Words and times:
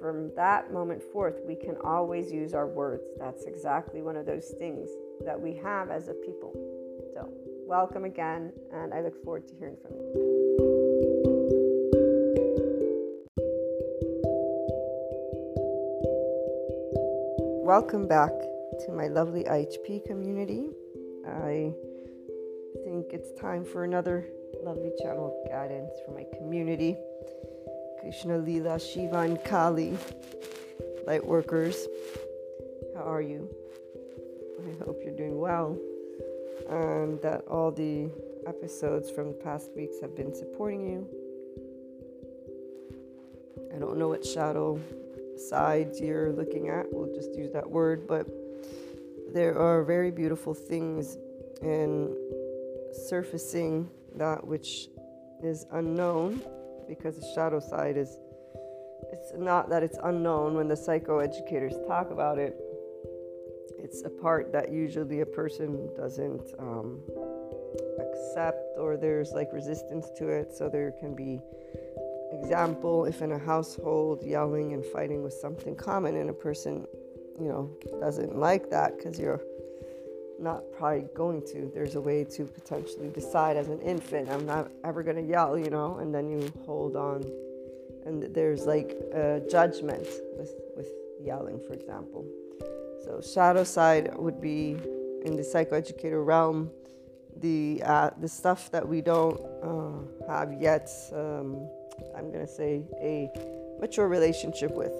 from 0.00 0.30
that 0.36 0.72
moment 0.72 1.02
forth, 1.02 1.40
we 1.46 1.54
can 1.54 1.76
always 1.84 2.30
use 2.32 2.54
our 2.54 2.66
words. 2.66 3.04
That's 3.18 3.44
exactly 3.44 4.02
one 4.02 4.16
of 4.16 4.26
those 4.26 4.54
things 4.58 4.88
that 5.24 5.40
we 5.40 5.54
have 5.56 5.90
as 5.90 6.08
a 6.08 6.14
people. 6.14 6.52
So, 7.14 7.28
welcome 7.66 8.04
again, 8.04 8.52
and 8.72 8.92
I 8.92 9.00
look 9.00 9.22
forward 9.24 9.46
to 9.48 9.54
hearing 9.54 9.76
from 9.82 9.92
you. 9.96 10.34
Welcome 17.64 18.06
back 18.06 18.32
to 18.86 18.92
my 18.92 19.08
lovely 19.08 19.44
IHP 19.44 20.04
community. 20.06 20.70
I 21.26 21.72
think 22.84 23.12
it's 23.12 23.32
time 23.40 23.64
for 23.64 23.84
another 23.84 24.26
lovely 24.62 24.92
channel 25.00 25.26
of 25.26 25.50
guidance 25.50 25.90
for 26.04 26.12
my 26.12 26.24
community. 26.36 26.96
Krishna 28.04 28.36
Lila, 28.36 28.78
Shiva, 28.78 29.20
and 29.20 29.42
Kali, 29.44 29.96
light 31.06 31.24
workers. 31.24 31.86
How 32.94 33.10
are 33.10 33.22
you? 33.22 33.48
I 34.60 34.84
hope 34.84 35.00
you're 35.02 35.16
doing 35.16 35.38
well 35.38 35.78
and 36.68 37.18
that 37.22 37.46
all 37.48 37.70
the 37.70 38.10
episodes 38.46 39.10
from 39.10 39.28
the 39.28 39.38
past 39.42 39.70
weeks 39.74 39.96
have 40.02 40.14
been 40.14 40.34
supporting 40.34 40.86
you. 40.86 41.08
I 43.74 43.78
don't 43.78 43.96
know 43.96 44.08
what 44.08 44.22
shadow 44.22 44.78
sides 45.38 45.98
you're 45.98 46.30
looking 46.30 46.68
at, 46.68 46.84
we'll 46.92 47.14
just 47.14 47.34
use 47.34 47.52
that 47.54 47.70
word, 47.70 48.06
but 48.06 48.26
there 49.32 49.58
are 49.58 49.82
very 49.82 50.10
beautiful 50.10 50.52
things 50.52 51.16
in 51.62 52.14
surfacing 53.08 53.88
that 54.16 54.46
which 54.46 54.90
is 55.42 55.64
unknown 55.72 56.42
because 56.88 57.16
the 57.16 57.32
shadow 57.34 57.60
side 57.60 57.96
is 57.96 58.18
it's 59.12 59.32
not 59.36 59.68
that 59.70 59.82
it's 59.82 59.98
unknown 60.02 60.54
when 60.54 60.68
the 60.68 60.74
psychoeducators 60.74 61.86
talk 61.86 62.10
about 62.10 62.38
it. 62.38 62.56
It's 63.78 64.02
a 64.04 64.10
part 64.10 64.52
that 64.52 64.72
usually 64.72 65.20
a 65.20 65.26
person 65.26 65.90
doesn't 65.94 66.42
um, 66.58 67.00
accept 68.00 68.78
or 68.78 68.96
there's 68.96 69.32
like 69.32 69.52
resistance 69.52 70.08
to 70.18 70.28
it. 70.28 70.52
So 70.56 70.68
there 70.68 70.92
can 71.00 71.14
be 71.14 71.40
example 72.32 73.04
if 73.04 73.22
in 73.22 73.32
a 73.32 73.38
household 73.38 74.22
yelling 74.24 74.72
and 74.72 74.84
fighting 74.86 75.22
was 75.22 75.38
something 75.40 75.76
common 75.76 76.16
and 76.16 76.30
a 76.30 76.32
person 76.32 76.86
you 77.38 77.48
know 77.48 77.70
doesn't 78.00 78.36
like 78.36 78.70
that 78.70 78.96
because 78.96 79.18
you're 79.18 79.40
not 80.44 80.62
probably 80.76 81.06
going 81.14 81.42
to. 81.48 81.70
There's 81.74 81.96
a 81.96 82.00
way 82.00 82.24
to 82.36 82.44
potentially 82.44 83.08
decide 83.08 83.56
as 83.56 83.68
an 83.68 83.80
infant 83.80 84.28
i'm 84.28 84.46
not 84.46 84.70
ever 84.84 85.02
going 85.02 85.16
to 85.16 85.22
yell 85.22 85.58
you 85.58 85.70
know 85.70 85.98
and 85.98 86.14
then 86.14 86.28
you 86.28 86.52
hold 86.66 86.94
on. 86.96 87.24
And 88.06 88.22
there's 88.34 88.66
like 88.66 88.90
a 89.12 89.42
judgment 89.50 90.06
with 90.38 90.52
with 90.76 90.88
yelling 91.20 91.60
for 91.66 91.72
example. 91.72 92.24
So 93.04 93.20
shadow 93.20 93.64
side 93.64 94.14
would 94.16 94.40
be 94.40 94.76
in 95.24 95.36
the 95.36 95.42
psychoeducator 95.42 96.24
realm 96.24 96.70
the 97.36 97.82
uh, 97.84 98.10
the 98.20 98.28
stuff 98.28 98.70
that 98.70 98.86
we 98.86 99.00
don't 99.00 99.40
uh, 99.62 100.28
have 100.28 100.52
yet 100.52 100.88
um, 101.12 101.68
i'm 102.16 102.30
going 102.30 102.46
to 102.46 102.52
say 102.52 102.82
a 103.02 103.28
mature 103.80 104.08
relationship 104.08 104.70
with 104.70 104.92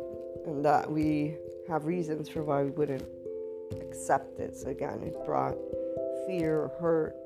and 0.46 0.64
that 0.64 0.90
we 0.90 1.36
have 1.68 1.84
reasons 1.84 2.28
for 2.28 2.42
why 2.42 2.62
we 2.62 2.70
wouldn't 2.70 3.04
accept 3.80 4.38
it. 4.38 4.56
So 4.56 4.68
again, 4.68 5.02
it 5.02 5.16
brought 5.24 5.56
fear, 6.26 6.70
hurt, 6.80 7.16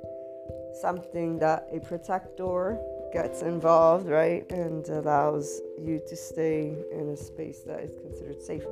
something 0.81 1.39
that 1.39 1.69
a 1.73 1.81
protector 1.81 2.79
gets 3.13 3.43
involved, 3.43 4.07
right, 4.07 4.51
and 4.51 4.87
allows 4.89 5.61
you 5.79 6.01
to 6.07 6.17
stay 6.17 6.75
in 6.93 7.09
a 7.09 7.17
space 7.17 7.61
that 7.61 7.81
is 7.81 7.95
considered 8.01 8.43
safe 8.43 8.65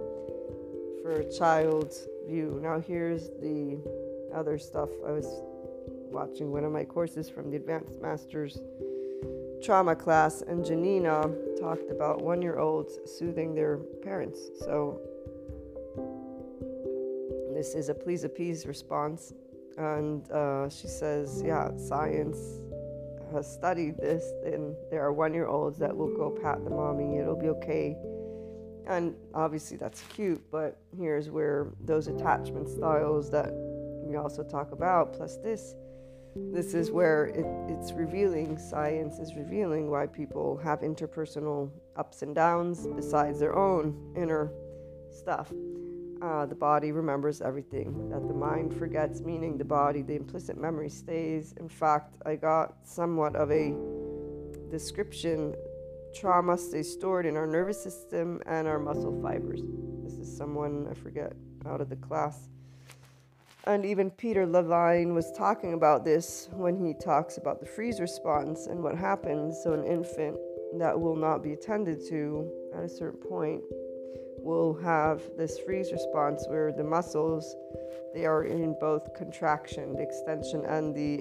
for 1.03 1.21
a 1.21 1.33
child's 1.33 2.07
view. 2.29 2.61
Now, 2.63 2.81
here's 2.81 3.29
the 3.41 3.79
other 4.35 4.59
stuff. 4.59 4.91
I 5.07 5.13
was 5.13 5.27
watching 6.11 6.53
one 6.53 6.65
of 6.65 6.73
my 6.73 6.85
courses 6.85 7.29
from 7.29 7.51
the 7.51 7.57
Advanced 7.57 8.01
Masters 8.01 8.59
trauma 9.63 9.97
class, 9.97 10.43
and 10.43 10.65
Janina 10.65 11.31
talked 11.59 11.91
about 11.91 12.23
one 12.23 12.43
year 12.43 12.59
olds 12.59 12.99
soothing 13.07 13.55
their 13.55 13.79
parents. 14.03 14.39
So 14.61 15.01
this 17.57 17.75
is 17.75 17.89
a 17.89 17.95
please 17.95 18.25
appease 18.25 18.67
response. 18.67 19.33
And 19.79 20.31
uh, 20.31 20.69
she 20.69 20.89
says, 20.89 21.43
yeah, 21.43 21.75
science 21.77 22.39
has 23.33 23.51
studied 23.51 23.97
this, 23.97 24.25
and 24.45 24.77
there 24.91 25.03
are 25.03 25.13
one 25.13 25.33
year 25.33 25.47
olds 25.47 25.79
that 25.79 25.97
will 25.97 26.15
go 26.15 26.31
pat 26.31 26.63
the 26.65 26.71
mommy, 26.71 27.19
it'll 27.19 27.35
be 27.35 27.49
okay. 27.49 27.97
And 28.87 29.15
obviously, 29.35 29.79
that's 29.79 30.03
cute, 30.03 30.43
but 30.51 30.79
here's 30.97 31.31
where 31.31 31.73
those 31.83 32.09
attachment 32.09 32.69
styles 32.69 33.31
that 33.31 33.51
we 33.53 34.17
also 34.17 34.43
talk 34.43 34.73
about, 34.73 35.15
plus 35.15 35.39
this, 35.39 35.75
this 36.53 36.75
is 36.75 36.91
where 36.91 37.27
it, 37.27 37.47
it's 37.69 37.93
revealing, 37.93 38.59
science 38.59 39.19
is 39.19 39.35
revealing 39.35 39.91
why 39.91 40.07
people 40.07 40.59
have 40.63 40.81
interpersonal 40.81 41.71
ups 41.97 42.21
and 42.21 42.35
downs 42.35 42.87
besides 42.95 43.41
their 43.41 43.57
own 43.57 44.13
inner 44.15 44.53
stuff 45.11 45.51
uh, 46.23 46.47
the 46.47 46.55
body 46.55 46.93
remembers 46.93 47.41
everything 47.41 48.09
that 48.11 48.27
the 48.27 48.35
mind 48.35 48.75
forgets, 48.75 49.21
meaning 49.21 49.59
the 49.59 49.65
body, 49.65 50.03
the 50.03 50.15
implicit 50.15 50.59
memory 50.59 50.89
stays. 50.89 51.55
In 51.59 51.69
fact, 51.69 52.17
I 52.25 52.37
got 52.37 52.77
somewhat 52.85 53.37
of 53.37 53.51
a 53.51 53.75
description 54.71 55.55
trauma 56.15 56.57
stays 56.57 56.91
stored 56.91 57.27
in 57.27 57.37
our 57.37 57.47
nervous 57.47 57.83
system 57.83 58.41
and 58.47 58.67
our 58.67 58.79
muscle 58.79 59.21
fibers. 59.23 59.61
This 60.03 60.15
is 60.15 60.37
someone, 60.37 60.87
I 60.91 60.95
forget, 60.95 61.35
out 61.67 61.81
of 61.81 61.91
the 61.91 61.97
class. 61.97 62.49
And 63.65 63.85
even 63.85 64.11
Peter 64.11 64.47
Levine 64.47 65.13
was 65.13 65.33
talking 65.33 65.75
about 65.75 66.05
this 66.05 66.49
when 66.53 66.77
he 66.77 66.95
talks 66.95 67.37
about 67.37 67.61
the 67.61 67.67
freeze 67.67 68.01
response 68.01 68.67
and 68.67 68.83
what 68.83 68.97
happens. 68.97 69.61
So, 69.63 69.73
an 69.73 69.85
infant 69.85 70.37
that 70.79 70.99
will 70.99 71.17
not 71.17 71.43
be 71.43 71.53
attended 71.53 72.01
to 72.09 72.51
at 72.77 72.85
a 72.85 72.89
certain 72.89 73.21
point 73.21 73.63
will 74.47 74.75
have 74.75 75.21
this 75.37 75.59
freeze 75.59 75.91
response 75.91 76.47
where 76.47 76.73
the 76.73 76.85
muscles 76.85 77.57
they 78.15 78.25
are 78.25 78.45
in 78.45 78.77
both 78.81 79.13
contraction 79.13 79.93
the 79.95 80.03
extension 80.03 80.65
and 80.65 80.95
the 80.95 81.21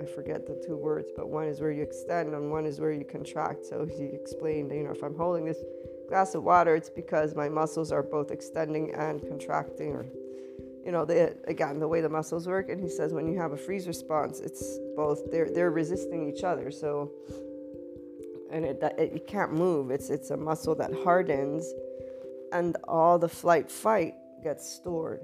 i 0.00 0.04
forget 0.04 0.46
the 0.46 0.62
two 0.64 0.76
words 0.76 1.08
but 1.16 1.30
one 1.30 1.46
is 1.46 1.60
where 1.60 1.72
you 1.72 1.82
extend 1.82 2.34
and 2.34 2.50
one 2.50 2.66
is 2.66 2.78
where 2.78 2.92
you 2.92 3.04
contract. 3.04 3.64
So 3.64 3.86
he 3.86 4.04
explained 4.04 4.70
you 4.70 4.84
know 4.84 4.92
if 4.92 5.02
i'm 5.02 5.16
holding 5.16 5.46
this 5.46 5.62
glass 6.08 6.34
of 6.34 6.42
water 6.44 6.76
it's 6.76 6.90
because 6.90 7.34
my 7.34 7.48
muscles 7.48 7.90
are 7.90 8.02
both 8.02 8.30
extending 8.30 8.92
and 8.94 9.22
contracting 9.22 9.92
or 9.92 10.04
you 10.84 10.92
know 10.92 11.06
the, 11.06 11.34
again 11.48 11.78
the 11.80 11.88
way 11.88 12.00
the 12.02 12.08
muscles 12.08 12.46
work. 12.46 12.68
And 12.68 12.80
he 12.80 12.90
says 12.90 13.14
when 13.14 13.26
you 13.26 13.38
have 13.38 13.52
a 13.52 13.56
freeze 13.56 13.86
response 13.86 14.40
it's 14.40 14.78
both 14.94 15.30
they're 15.30 15.50
they're 15.50 15.70
resisting 15.70 16.28
each 16.28 16.44
other. 16.44 16.70
So 16.70 17.10
and 18.50 18.66
it, 18.66 18.82
it, 18.82 19.12
it 19.14 19.26
can't 19.26 19.52
move. 19.52 19.90
It's 19.90 20.10
it's 20.10 20.30
a 20.30 20.36
muscle 20.36 20.74
that 20.74 20.92
hardens 21.04 21.72
and 22.52 22.76
all 22.84 23.18
the 23.18 23.28
flight 23.28 23.70
fight 23.70 24.14
gets 24.42 24.68
stored. 24.68 25.20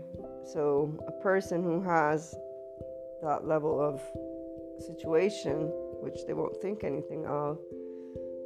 So 0.53 0.99
a 1.07 1.13
person 1.23 1.63
who 1.63 1.83
has 1.83 2.35
that 3.23 3.47
level 3.47 3.81
of 3.81 4.01
situation, 4.87 5.71
which 6.01 6.27
they 6.27 6.33
won't 6.33 6.57
think 6.63 6.85
anything 6.85 7.27
of, 7.27 7.59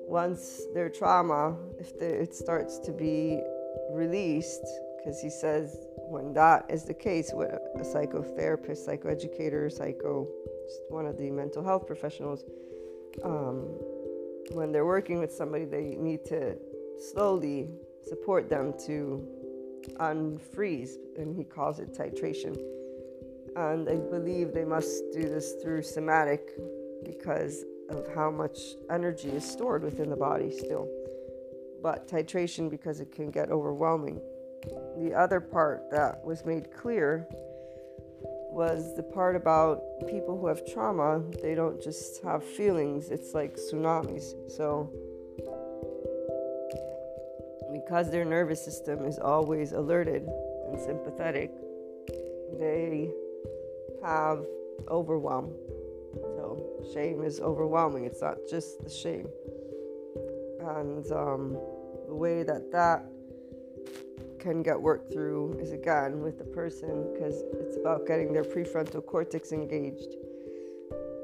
once 0.07 0.63
their 0.75 0.89
trauma, 0.89 1.57
if 1.79 1.93
it 2.01 2.35
starts 2.35 2.79
to 2.81 2.93
be 2.93 3.41
released, 3.93 4.67
because 4.99 5.21
he 5.21 5.31
says 5.31 5.87
when 5.97 6.33
that 6.35 6.67
is 6.69 6.85
the 6.85 6.95
case 6.95 7.31
with 7.33 7.51
a 7.51 7.81
psychotherapist, 7.81 8.87
psychoeducator, 8.87 9.71
psycho, 9.71 10.29
just 10.67 10.81
one 10.89 11.07
of 11.07 11.17
the 11.17 11.31
mental 11.31 11.63
health 11.63 11.87
professionals, 11.87 12.45
um, 13.25 13.69
when 14.53 14.73
they're 14.73 14.87
working 14.87 15.19
with 15.19 15.33
somebody, 15.33 15.65
they 15.65 15.97
need 15.99 16.25
to 16.25 16.57
slowly 17.13 17.71
support 18.09 18.49
them 18.49 18.75
to 18.87 19.27
unfreeze, 19.99 20.97
and 21.17 21.35
he 21.35 21.45
calls 21.45 21.79
it 21.79 21.93
titration. 21.93 22.57
And 23.57 23.89
I 23.89 23.97
believe 23.97 24.53
they 24.53 24.65
must 24.65 25.13
do 25.13 25.23
this 25.23 25.55
through 25.63 25.83
somatic 25.83 26.51
because 27.05 27.65
of 27.91 28.07
how 28.15 28.31
much 28.31 28.59
energy 28.91 29.29
is 29.31 29.45
stored 29.45 29.83
within 29.83 30.09
the 30.09 30.17
body 30.17 30.51
still. 30.51 30.89
But 31.83 32.09
titration 32.09 32.71
because 32.71 33.01
it 33.01 33.13
can 33.13 33.31
get 33.31 33.51
overwhelming. 33.51 34.21
The 34.99 35.13
other 35.15 35.41
part 35.41 35.91
that 35.91 36.25
was 36.25 36.45
made 36.45 36.73
clear 36.73 37.27
was 38.53 38.95
the 38.95 39.03
part 39.03 39.35
about 39.35 39.83
people 40.07 40.39
who 40.39 40.47
have 40.47 40.65
trauma, 40.67 41.23
they 41.43 41.55
don't 41.55 41.83
just 41.83 42.23
have 42.23 42.45
feelings, 42.45 43.09
it's 43.09 43.35
like 43.35 43.57
tsunamis. 43.57 44.51
So 44.51 44.93
because 47.85 48.11
their 48.11 48.25
nervous 48.25 48.65
system 48.65 49.05
is 49.05 49.19
always 49.19 49.73
alerted 49.73 50.29
and 50.69 50.81
sympathetic, 50.81 51.51
they 52.59 53.11
have 54.03 54.45
overwhelm. 54.89 55.53
So, 56.15 56.63
shame 56.93 57.23
is 57.23 57.41
overwhelming. 57.41 58.05
It's 58.05 58.21
not 58.21 58.39
just 58.49 58.83
the 58.85 58.91
shame. 58.91 59.29
And 60.61 61.11
um, 61.13 61.59
the 62.07 62.15
way 62.15 62.43
that 62.43 62.71
that 62.73 63.05
can 64.39 64.63
get 64.63 64.81
worked 64.81 65.13
through 65.13 65.59
is 65.61 65.73
again 65.73 66.21
with 66.21 66.37
the 66.39 66.45
person 66.45 67.13
because 67.13 67.43
it's 67.53 67.77
about 67.77 68.07
getting 68.07 68.33
their 68.33 68.45
prefrontal 68.45 69.05
cortex 69.05 69.53
engaged. 69.53 70.17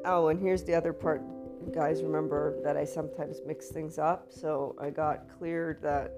Oh, 0.05 0.29
and 0.29 0.41
here's 0.41 0.63
the 0.63 0.75
other 0.75 0.93
part 0.93 1.21
guys 1.69 2.03
remember 2.03 2.59
that 2.65 2.77
I 2.77 2.85
sometimes 2.85 3.41
mix 3.47 3.69
things 3.69 3.99
up. 3.99 4.27
So 4.31 4.75
I 4.81 4.91
got 4.91 5.29
cleared 5.39 5.83
that 5.83 6.13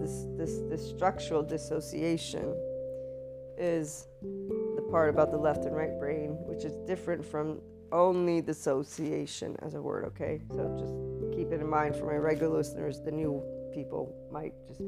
this 0.00 0.26
this 0.36 0.60
this 0.68 0.88
structural 0.88 1.42
dissociation 1.42 2.54
is 3.58 4.08
the 4.22 4.86
part 4.90 5.08
about 5.10 5.30
the 5.30 5.38
left 5.38 5.64
and 5.64 5.74
right 5.74 5.98
brain, 5.98 6.36
which 6.46 6.64
is 6.64 6.74
different 6.86 7.24
from 7.24 7.60
only 7.92 8.40
dissociation 8.40 9.56
as 9.62 9.74
a 9.74 9.80
word, 9.80 10.04
okay? 10.04 10.42
So 10.50 10.76
just 10.78 10.94
keep 11.36 11.52
it 11.52 11.60
in 11.60 11.68
mind 11.68 11.96
for 11.96 12.06
my 12.06 12.16
regular 12.16 12.56
listeners, 12.56 13.00
the 13.00 13.12
new 13.12 13.42
people 13.72 14.14
might 14.30 14.54
just 14.66 14.80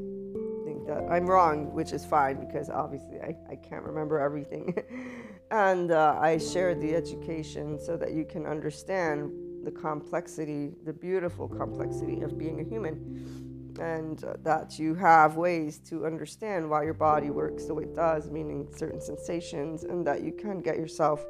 think 0.64 0.87
that 0.87 1.04
I'm 1.11 1.26
wrong, 1.26 1.72
which 1.72 1.92
is 1.92 2.04
fine 2.04 2.40
because 2.40 2.70
obviously 2.70 3.20
I, 3.20 3.37
I 3.50 3.57
can't 3.57 3.85
remember 3.85 4.18
everything. 4.18 4.76
and 5.50 5.90
uh, 5.90 6.18
I 6.20 6.38
shared 6.38 6.81
the 6.81 6.94
education 6.94 7.78
so 7.78 7.96
that 7.96 8.12
you 8.12 8.24
can 8.24 8.46
understand 8.46 9.31
the 9.64 9.71
complexity, 9.71 10.75
the 10.85 10.92
beautiful 10.92 11.49
complexity 11.49 12.21
of 12.23 12.38
being 12.38 12.61
a 12.61 12.64
human. 12.64 13.75
And 13.81 14.23
uh, 14.25 14.35
that 14.42 14.79
you 14.79 14.94
have 14.97 15.37
ways 15.37 15.79
to 15.88 16.05
understand 16.05 16.68
why 16.68 16.83
your 16.83 16.94
body 16.94 17.31
works 17.31 17.66
the 17.66 17.75
way 17.75 17.85
it 17.85 17.94
does, 17.94 18.31
meaning 18.31 18.68
certain 18.75 19.01
sensations, 19.01 19.85
and 19.85 20.05
that 20.07 20.23
you 20.23 20.33
can 20.33 20.61
get 20.61 20.77
yourself 20.77 21.25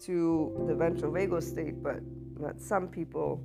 to 0.00 0.64
the 0.66 0.74
ventral 0.74 1.12
vagal 1.12 1.42
state, 1.42 1.82
but 1.82 2.00
that 2.40 2.60
some 2.60 2.88
people 2.88 3.42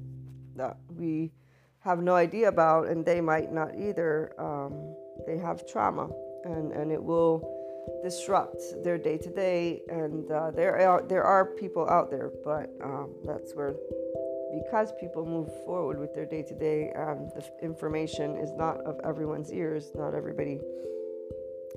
that 0.56 0.78
we 0.90 1.32
have 1.80 2.00
no 2.00 2.16
idea 2.16 2.48
about, 2.48 2.88
and 2.88 3.06
they 3.06 3.22
might 3.22 3.52
not 3.52 3.70
either, 3.78 4.34
um, 4.40 4.96
they 5.28 5.38
have 5.38 5.68
trauma, 5.68 6.10
and, 6.44 6.72
and 6.72 6.92
it 6.92 7.02
will 7.02 7.61
disrupt 8.04 8.62
their 8.84 8.98
day 8.98 9.18
to 9.18 9.30
day. 9.30 9.82
And 9.90 10.30
uh, 10.32 10.52
there 10.52 10.78
are 10.88 11.02
there 11.02 11.24
are 11.24 11.46
people 11.46 11.90
out 11.90 12.10
there, 12.10 12.32
but 12.44 12.70
um, 12.84 13.12
that's 13.26 13.54
where 13.54 13.76
because 14.54 14.92
people 15.00 15.26
move 15.26 15.50
forward 15.64 16.00
with 16.00 16.14
their 16.14 16.26
day 16.26 16.44
to 16.44 16.54
day, 16.54 16.92
the 16.94 17.44
information 17.62 18.36
is 18.38 18.52
not 18.54 18.78
of 18.82 19.00
everyone's 19.04 19.52
ears. 19.52 19.92
Not 19.96 20.14
everybody, 20.14 20.60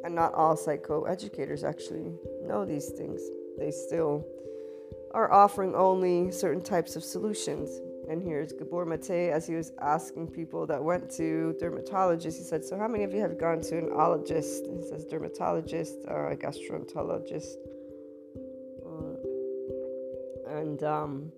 and 0.02 0.14
not 0.14 0.34
all 0.34 0.56
psychoeducators 0.56 1.62
actually 1.62 2.12
know 2.42 2.64
these 2.64 2.88
things. 2.90 3.20
They 3.58 3.70
still 3.70 4.26
are 5.12 5.32
offering 5.32 5.74
only 5.74 6.32
certain 6.32 6.62
types 6.62 6.96
of 6.96 7.04
solutions. 7.04 7.80
And 8.08 8.22
here's 8.22 8.52
Gabor 8.52 8.84
Mate 8.84 9.30
as 9.30 9.46
he 9.46 9.54
was 9.54 9.72
asking 9.80 10.28
people 10.28 10.66
that 10.66 10.82
went 10.82 11.10
to 11.12 11.54
dermatologists. 11.60 12.36
He 12.36 12.44
said, 12.44 12.64
So, 12.64 12.76
how 12.76 12.88
many 12.88 13.04
of 13.04 13.14
you 13.14 13.20
have 13.20 13.38
gone 13.38 13.60
to 13.62 13.78
an 13.78 13.90
ologist? 13.90 14.66
He 14.70 14.82
says, 14.82 15.04
dermatologist, 15.06 15.96
uh, 16.08 16.34
gastroenterologist. 16.36 17.54
Uh, 18.86 19.16
and 20.58 20.82
um, 20.84 21.32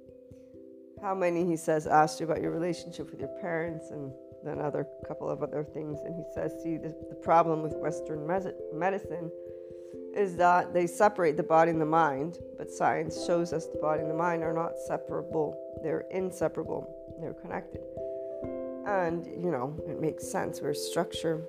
how 1.00 1.14
many, 1.14 1.46
he 1.46 1.56
says, 1.56 1.86
asked 1.86 2.20
you 2.20 2.26
about 2.26 2.40
your 2.42 2.50
relationship 2.50 3.10
with 3.10 3.20
your 3.20 3.34
parents 3.40 3.90
and 3.90 4.12
then 4.44 4.60
other 4.60 4.86
couple 5.06 5.28
of 5.28 5.42
other 5.42 5.62
things. 5.62 6.00
And 6.04 6.14
he 6.14 6.24
says, 6.34 6.52
see, 6.62 6.76
the, 6.76 6.94
the 7.08 7.16
problem 7.16 7.62
with 7.62 7.74
Western 7.76 8.26
medicine 8.26 9.30
is 10.16 10.36
that 10.36 10.72
they 10.72 10.86
separate 10.86 11.36
the 11.36 11.42
body 11.42 11.70
and 11.70 11.80
the 11.80 11.86
mind, 11.86 12.38
but 12.56 12.70
science 12.70 13.26
shows 13.26 13.52
us 13.52 13.66
the 13.66 13.78
body 13.78 14.00
and 14.00 14.10
the 14.10 14.14
mind 14.14 14.42
are 14.42 14.52
not 14.52 14.78
separable. 14.86 15.56
They're 15.82 16.04
inseparable. 16.10 16.88
They're 17.20 17.34
connected. 17.34 17.82
And, 18.86 19.26
you 19.26 19.50
know, 19.50 19.76
it 19.86 20.00
makes 20.00 20.26
sense. 20.26 20.60
We're 20.62 20.72
structure. 20.74 21.42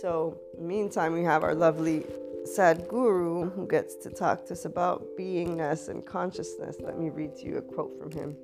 So, 0.00 0.38
meantime, 0.58 1.12
we 1.12 1.22
have 1.24 1.42
our 1.42 1.54
lovely 1.54 2.06
Sadhguru 2.44 3.52
who 3.54 3.66
gets 3.66 3.96
to 3.96 4.10
talk 4.10 4.46
to 4.46 4.54
us 4.54 4.64
about 4.64 5.04
beingness 5.18 5.88
and 5.88 6.04
consciousness. 6.06 6.76
Let 6.80 6.98
me 6.98 7.10
read 7.10 7.36
to 7.36 7.44
you 7.44 7.58
a 7.58 7.62
quote 7.62 7.98
from 7.98 8.10
him. 8.10 8.36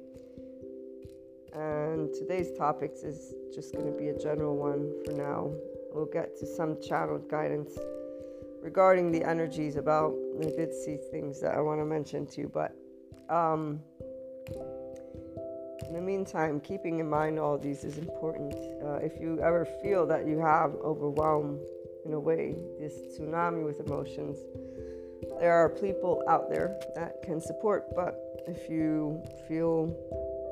And 1.55 2.13
today's 2.13 2.57
topics 2.59 3.03
is 3.03 3.35
just 3.55 3.75
going 3.75 3.87
to 3.87 3.93
be 3.93 4.09
a 4.09 4.19
general 4.19 4.57
one 4.57 4.93
for 5.05 5.13
now. 5.13 5.53
We'll 5.93 6.07
get 6.07 6.39
to 6.41 6.47
some 6.47 6.81
channeled 6.81 7.29
guidance 7.29 7.79
regarding 8.63 9.11
the 9.11 9.25
energies 9.25 9.77
about 9.77 10.15
I 10.41 10.45
did 10.45 10.73
see 10.73 10.97
things 11.11 11.41
that 11.41 11.55
I 11.55 11.61
want 11.61 11.81
to 11.81 11.85
mention 11.85 12.27
to 12.27 12.41
you, 12.43 12.51
but 12.53 12.75
um, 13.29 13.81
in 15.87 15.95
the 15.95 16.01
meantime, 16.01 16.61
keeping 16.61 17.01
in 17.01 17.11
mind 17.11 17.39
all 17.39 17.59
these 17.59 17.85
is 17.85 17.99
important. 17.99 18.55
Uh, 18.83 18.95
if 18.97 19.21
you 19.21 19.41
ever 19.43 19.67
feel 19.83 20.07
that 20.07 20.27
you 20.27 20.39
have 20.39 20.75
overwhelmed 20.83 21.61
in 22.07 22.15
a 22.15 22.21
way, 22.21 22.57
this 22.79 22.95
tsunami 23.19 23.65
with 23.65 23.81
emotions, 23.81 24.39
there 25.39 25.53
are 25.53 25.69
people 25.69 26.23
out 26.29 26.49
there 26.49 26.79
that 26.95 27.23
can 27.23 27.41
support. 27.41 27.85
But 27.95 28.15
if 28.47 28.71
you 28.71 29.23
feel 29.49 29.87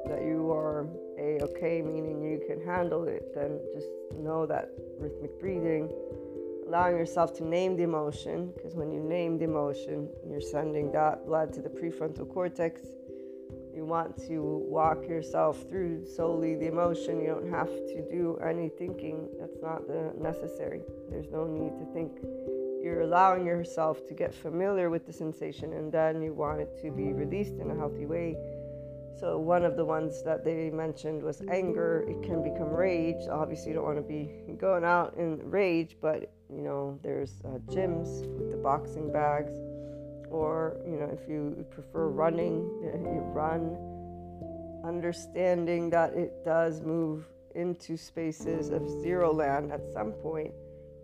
that 0.06 0.22
you 0.22 0.50
are 0.52 0.86
a 1.18 1.40
okay, 1.42 1.82
meaning 1.82 2.22
you 2.22 2.42
can 2.46 2.64
handle 2.64 3.04
it, 3.04 3.34
then 3.34 3.60
just 3.74 3.88
know 4.16 4.46
that 4.46 4.68
rhythmic 4.98 5.38
breathing, 5.40 5.88
allowing 6.70 6.96
yourself 6.96 7.36
to 7.36 7.44
name 7.44 7.76
the 7.76 7.82
emotion, 7.82 8.52
because 8.54 8.76
when 8.76 8.92
you 8.92 9.00
name 9.00 9.36
the 9.36 9.44
emotion, 9.44 10.08
you're 10.24 10.40
sending 10.40 10.92
that 10.92 11.26
blood 11.26 11.52
to 11.52 11.60
the 11.60 11.68
prefrontal 11.68 12.32
cortex. 12.32 12.82
You 13.74 13.84
want 13.84 14.16
to 14.28 14.64
walk 14.68 15.02
yourself 15.08 15.68
through 15.68 16.06
solely 16.06 16.54
the 16.54 16.68
emotion. 16.68 17.20
You 17.20 17.26
don't 17.26 17.50
have 17.50 17.66
to 17.66 18.06
do 18.08 18.38
any 18.46 18.68
thinking. 18.68 19.28
That's 19.40 19.58
not 19.60 19.82
necessary. 20.20 20.82
There's 21.10 21.28
no 21.32 21.44
need 21.44 21.76
to 21.76 21.92
think. 21.92 22.12
You're 22.84 23.00
allowing 23.00 23.44
yourself 23.44 24.06
to 24.06 24.14
get 24.14 24.32
familiar 24.32 24.90
with 24.90 25.06
the 25.06 25.12
sensation, 25.12 25.72
and 25.72 25.90
then 25.90 26.22
you 26.22 26.32
want 26.32 26.60
it 26.60 26.80
to 26.82 26.92
be 26.92 27.12
released 27.12 27.54
in 27.58 27.72
a 27.72 27.74
healthy 27.74 28.06
way 28.06 28.36
so 29.20 29.38
one 29.38 29.66
of 29.66 29.76
the 29.76 29.84
ones 29.84 30.22
that 30.22 30.46
they 30.46 30.70
mentioned 30.70 31.22
was 31.22 31.42
anger. 31.50 32.06
It 32.08 32.22
can 32.22 32.42
become 32.42 32.70
rage. 32.70 33.28
Obviously, 33.30 33.68
you 33.68 33.74
don't 33.74 33.84
want 33.84 33.98
to 33.98 34.02
be 34.02 34.30
going 34.58 34.82
out 34.82 35.14
in 35.18 35.38
rage, 35.50 35.98
but 36.00 36.32
you 36.48 36.62
know, 36.62 36.98
there's 37.02 37.42
uh, 37.44 37.58
gyms 37.70 38.26
with 38.38 38.50
the 38.50 38.56
boxing 38.56 39.12
bags, 39.12 39.52
or 40.30 40.80
you 40.86 40.96
know, 40.96 41.10
if 41.12 41.28
you 41.28 41.66
prefer 41.70 42.08
running, 42.08 42.60
you 42.82 43.20
run. 43.34 43.76
Understanding 44.86 45.90
that 45.90 46.14
it 46.14 46.42
does 46.42 46.80
move 46.80 47.26
into 47.54 47.98
spaces 47.98 48.70
of 48.70 48.88
zero 49.02 49.30
land 49.30 49.70
at 49.70 49.82
some 49.92 50.12
point, 50.12 50.54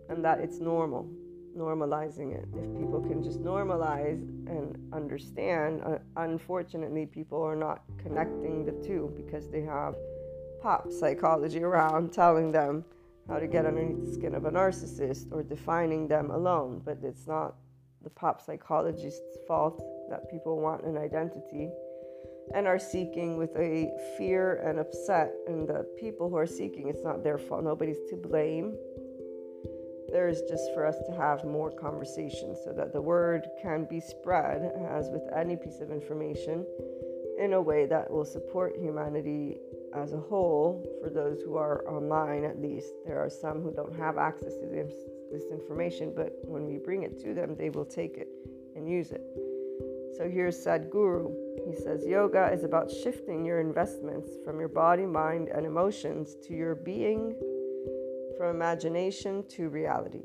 and 0.09 0.25
that 0.25 0.39
it's 0.39 0.59
normal 0.59 1.07
normalizing 1.57 2.33
it. 2.33 2.47
If 2.55 2.77
people 2.77 3.01
can 3.01 3.23
just 3.23 3.41
normalize 3.41 4.21
and 4.47 4.77
understand, 4.93 5.81
uh, 5.83 5.97
unfortunately, 6.15 7.05
people 7.05 7.41
are 7.41 7.55
not 7.55 7.83
connecting 7.97 8.65
the 8.65 8.73
two 8.85 9.11
because 9.15 9.49
they 9.49 9.61
have 9.61 9.95
pop 10.61 10.91
psychology 10.91 11.63
around 11.63 12.13
telling 12.21 12.51
them 12.51 12.85
how 13.27 13.39
to 13.39 13.47
get 13.47 13.65
underneath 13.65 14.05
the 14.05 14.13
skin 14.13 14.35
of 14.35 14.45
a 14.45 14.51
narcissist 14.51 15.31
or 15.31 15.43
defining 15.43 16.07
them 16.07 16.31
alone. 16.31 16.81
But 16.85 16.99
it's 17.03 17.27
not 17.27 17.55
the 18.03 18.09
pop 18.09 18.41
psychologist's 18.41 19.37
fault 19.47 19.83
that 20.09 20.29
people 20.31 20.59
want 20.59 20.85
an 20.85 20.97
identity 20.97 21.69
and 22.53 22.65
are 22.65 22.79
seeking 22.79 23.37
with 23.37 23.53
a 23.57 23.91
fear 24.17 24.61
and 24.65 24.79
upset. 24.79 25.33
And 25.47 25.67
the 25.67 25.85
people 25.99 26.29
who 26.29 26.37
are 26.37 26.47
seeking, 26.47 26.87
it's 26.87 27.03
not 27.03 27.23
their 27.23 27.37
fault. 27.37 27.63
Nobody's 27.63 27.99
to 28.09 28.15
blame 28.15 28.77
there 30.17 30.27
is 30.27 30.41
just 30.49 30.73
for 30.73 30.83
us 30.83 30.97
to 31.05 31.11
have 31.11 31.45
more 31.45 31.69
conversations 31.69 32.57
so 32.65 32.73
that 32.73 32.91
the 32.91 32.99
word 32.99 33.47
can 33.61 33.85
be 33.85 33.99
spread, 33.99 34.71
as 34.89 35.09
with 35.09 35.21
any 35.31 35.55
piece 35.55 35.79
of 35.79 35.91
information, 35.91 36.65
in 37.37 37.53
a 37.53 37.61
way 37.61 37.85
that 37.85 38.09
will 38.09 38.25
support 38.25 38.75
humanity 38.79 39.57
as 39.93 40.13
a 40.13 40.17
whole 40.17 40.83
for 40.99 41.11
those 41.11 41.43
who 41.43 41.55
are 41.55 41.87
online 41.87 42.43
at 42.43 42.59
least. 42.59 42.91
There 43.05 43.23
are 43.23 43.29
some 43.29 43.61
who 43.61 43.71
don't 43.71 43.95
have 43.95 44.17
access 44.17 44.55
to 44.55 44.65
this, 44.65 44.91
this 45.31 45.51
information, 45.51 46.13
but 46.15 46.31
when 46.45 46.65
we 46.65 46.79
bring 46.79 47.03
it 47.03 47.19
to 47.19 47.35
them, 47.35 47.55
they 47.55 47.69
will 47.69 47.85
take 47.85 48.17
it 48.17 48.29
and 48.75 48.89
use 48.89 49.11
it. 49.11 49.21
So 50.17 50.27
here's 50.27 50.57
Sadhguru. 50.57 51.31
He 51.69 51.75
says 51.75 52.07
yoga 52.07 52.49
is 52.51 52.63
about 52.63 52.89
shifting 52.89 53.45
your 53.45 53.59
investments 53.59 54.31
from 54.43 54.57
your 54.59 54.69
body, 54.69 55.05
mind, 55.05 55.49
and 55.49 55.63
emotions 55.63 56.35
to 56.47 56.55
your 56.55 56.73
being 56.73 57.35
from 58.37 58.55
imagination 58.55 59.43
to 59.49 59.69
reality. 59.69 60.23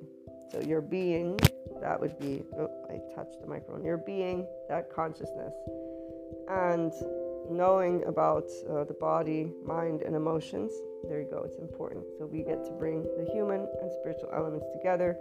So 0.51 0.61
your 0.61 0.83
being, 0.83 1.39
that 1.81 1.99
would 1.99 2.19
be, 2.19 2.43
oh, 2.59 2.69
I 2.91 3.01
touched 3.15 3.41
the 3.41 3.47
microphone, 3.47 3.85
your 3.85 3.97
being, 3.97 4.47
that 4.69 4.93
consciousness. 4.95 5.55
And 6.49 6.93
knowing 7.51 8.05
about 8.05 8.45
uh, 8.69 8.85
the 8.85 8.97
body, 9.01 9.53
mind, 9.65 10.03
and 10.03 10.15
emotions, 10.15 10.73
there 11.09 11.21
you 11.21 11.29
go, 11.31 11.43
it's 11.45 11.57
important. 11.57 12.05
So 12.19 12.27
we 12.27 12.43
get 12.43 12.65
to 12.67 12.71
bring 12.73 13.05
the 13.17 13.29
human 13.33 13.67
and 13.81 13.91
spiritual 14.01 14.31
elements 14.35 14.67
together 14.73 15.17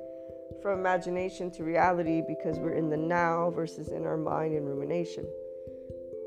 from 0.61 0.79
imagination 0.79 1.49
to 1.51 1.63
reality 1.63 2.21
because 2.27 2.59
we're 2.59 2.73
in 2.73 2.89
the 2.89 2.97
now 2.97 3.51
versus 3.51 3.89
in 3.89 4.05
our 4.05 4.17
mind 4.17 4.53
and 4.53 4.67
rumination. 4.67 5.25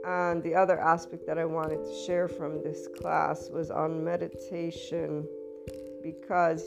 And 0.06 0.42
the 0.42 0.54
other 0.54 0.78
aspect 0.78 1.26
that 1.26 1.38
I 1.38 1.44
wanted 1.44 1.84
to 1.84 2.04
share 2.06 2.28
from 2.28 2.62
this 2.62 2.88
class 2.98 3.48
was 3.50 3.70
on 3.70 4.04
meditation 4.04 5.26
because 6.04 6.62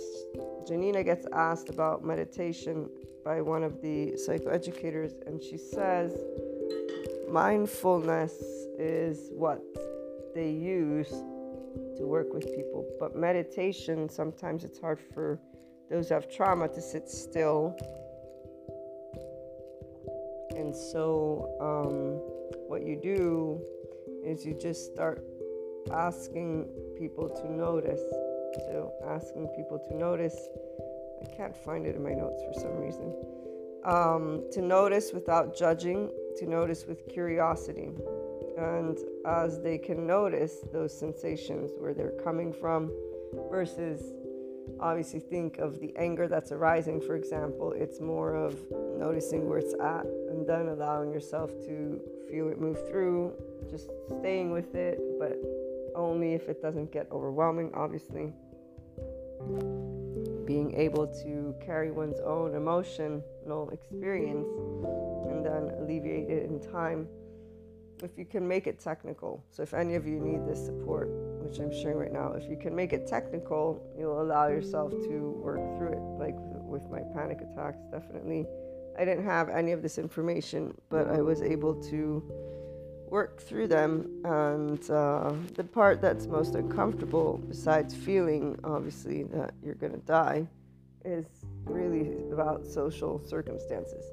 Janina 0.68 1.04
gets 1.04 1.26
asked 1.32 1.70
about 1.70 2.04
meditation 2.04 2.90
by 3.24 3.40
one 3.40 3.64
of 3.64 3.82
the 3.82 4.18
psychoeducators, 4.28 5.14
and 5.26 5.42
she 5.42 5.58
says 5.58 6.12
mindfulness 7.30 8.34
is 8.78 9.30
what 9.32 9.62
they 10.36 10.50
use 10.50 11.10
to 11.96 12.06
work 12.06 12.34
with 12.34 12.46
people, 12.56 12.86
but 13.00 13.16
meditation 13.16 14.10
sometimes 14.10 14.64
it's 14.66 14.80
hard 14.80 15.00
for 15.14 15.40
those 15.90 16.10
who 16.10 16.16
have 16.16 16.30
trauma 16.30 16.68
to 16.68 16.82
sit 16.82 17.08
still 17.08 17.78
And 20.58 20.76
so, 20.76 21.56
um, 21.62 22.20
what 22.68 22.86
you 22.86 23.00
do 23.02 23.62
is 24.26 24.46
you 24.46 24.54
just 24.54 24.92
start 24.92 25.24
asking 25.94 26.68
people 26.98 27.30
to 27.30 27.50
notice. 27.50 28.02
So, 28.66 28.94
asking 29.08 29.48
people 29.56 29.80
to 29.90 29.96
notice. 29.96 30.50
I 31.22 31.36
can't 31.36 31.56
find 31.56 31.86
it 31.86 31.96
in 31.96 32.04
my 32.04 32.14
notes 32.14 32.42
for 32.44 32.60
some 32.60 32.78
reason. 32.78 33.14
Um, 33.86 34.44
to 34.52 34.62
notice 34.62 35.12
without 35.14 35.56
judging, 35.56 36.12
to 36.38 36.46
notice 36.46 36.86
with 36.86 37.08
curiosity. 37.08 37.90
And 38.58 38.98
as 39.26 39.62
they 39.62 39.78
can 39.78 40.06
notice 40.06 40.58
those 40.74 40.98
sensations, 40.98 41.72
where 41.80 41.94
they're 41.94 42.20
coming 42.24 42.52
from, 42.52 42.92
versus 43.50 44.14
obviously 44.80 45.20
think 45.20 45.58
of 45.58 45.80
the 45.80 45.94
anger 45.96 46.28
that's 46.28 46.52
arising, 46.52 47.02
for 47.02 47.16
example, 47.16 47.74
it's 47.76 48.00
more 48.00 48.36
of 48.36 48.56
noticing 48.98 49.48
where 49.48 49.60
it's 49.60 49.74
at 49.76 50.06
and 50.30 50.48
then 50.48 50.70
allowing 50.70 51.12
yourself 51.12 51.52
to 51.66 52.02
feel 52.30 52.50
it 52.50 52.60
move 52.60 52.88
through, 52.90 53.34
just 53.70 53.90
staying 54.20 54.52
with 54.52 54.76
it, 54.76 55.00
but 55.20 55.38
only 55.96 56.34
if 56.34 56.50
it 56.50 56.62
doesn't 56.62 56.92
get 56.92 57.08
overwhelming, 57.12 57.72
obviously. 57.74 58.34
Being 60.46 60.74
able 60.76 61.08
to 61.24 61.56
carry 61.66 61.92
one's 61.92 62.20
own 62.20 62.56
emotional 62.56 63.70
experience 63.72 64.48
and 65.30 65.46
then 65.46 65.72
alleviate 65.80 66.30
it 66.30 66.50
in 66.50 66.60
time 66.60 67.08
if 68.04 68.18
you 68.18 68.26
can 68.26 68.48
make 68.48 68.68
it 68.68 68.80
technical. 68.80 69.44
So, 69.50 69.64
if 69.64 69.74
any 69.74 69.96
of 69.96 70.06
you 70.06 70.20
need 70.20 70.46
this 70.48 70.64
support, 70.64 71.10
which 71.42 71.60
I'm 71.60 71.72
sharing 71.72 71.98
right 71.98 72.12
now, 72.12 72.34
if 72.34 72.50
you 72.50 72.58
can 72.58 72.76
make 72.76 72.94
it 72.94 73.08
technical, 73.08 73.82
you'll 73.98 74.22
allow 74.22 74.48
yourself 74.48 74.92
to 74.92 75.42
work 75.44 75.60
through 75.78 75.94
it. 75.94 76.02
Like 76.20 76.36
with 76.38 76.90
my 76.90 77.02
panic 77.14 77.40
attacks, 77.42 77.80
definitely. 77.92 78.46
I 78.98 79.06
didn't 79.06 79.26
have 79.26 79.50
any 79.50 79.72
of 79.72 79.82
this 79.82 79.98
information, 79.98 80.74
but 80.90 81.08
I 81.08 81.22
was 81.22 81.42
able 81.42 81.76
to 81.84 82.24
work 83.10 83.42
through 83.42 83.68
them. 83.68 84.22
And 84.24 84.90
uh, 84.90 85.34
the 85.56 85.64
part 85.64 86.02
that's 86.02 86.28
most 86.28 86.56
uncomfortable, 86.56 87.44
besides 87.48 87.96
feeling 87.96 88.60
obviously 88.64 89.24
that 89.24 89.54
you're 89.64 89.76
going 89.76 89.94
to 89.94 90.06
die, 90.06 90.48
is 91.06 91.26
really 91.64 92.30
about 92.32 92.66
social 92.66 93.24
circumstances. 93.26 94.04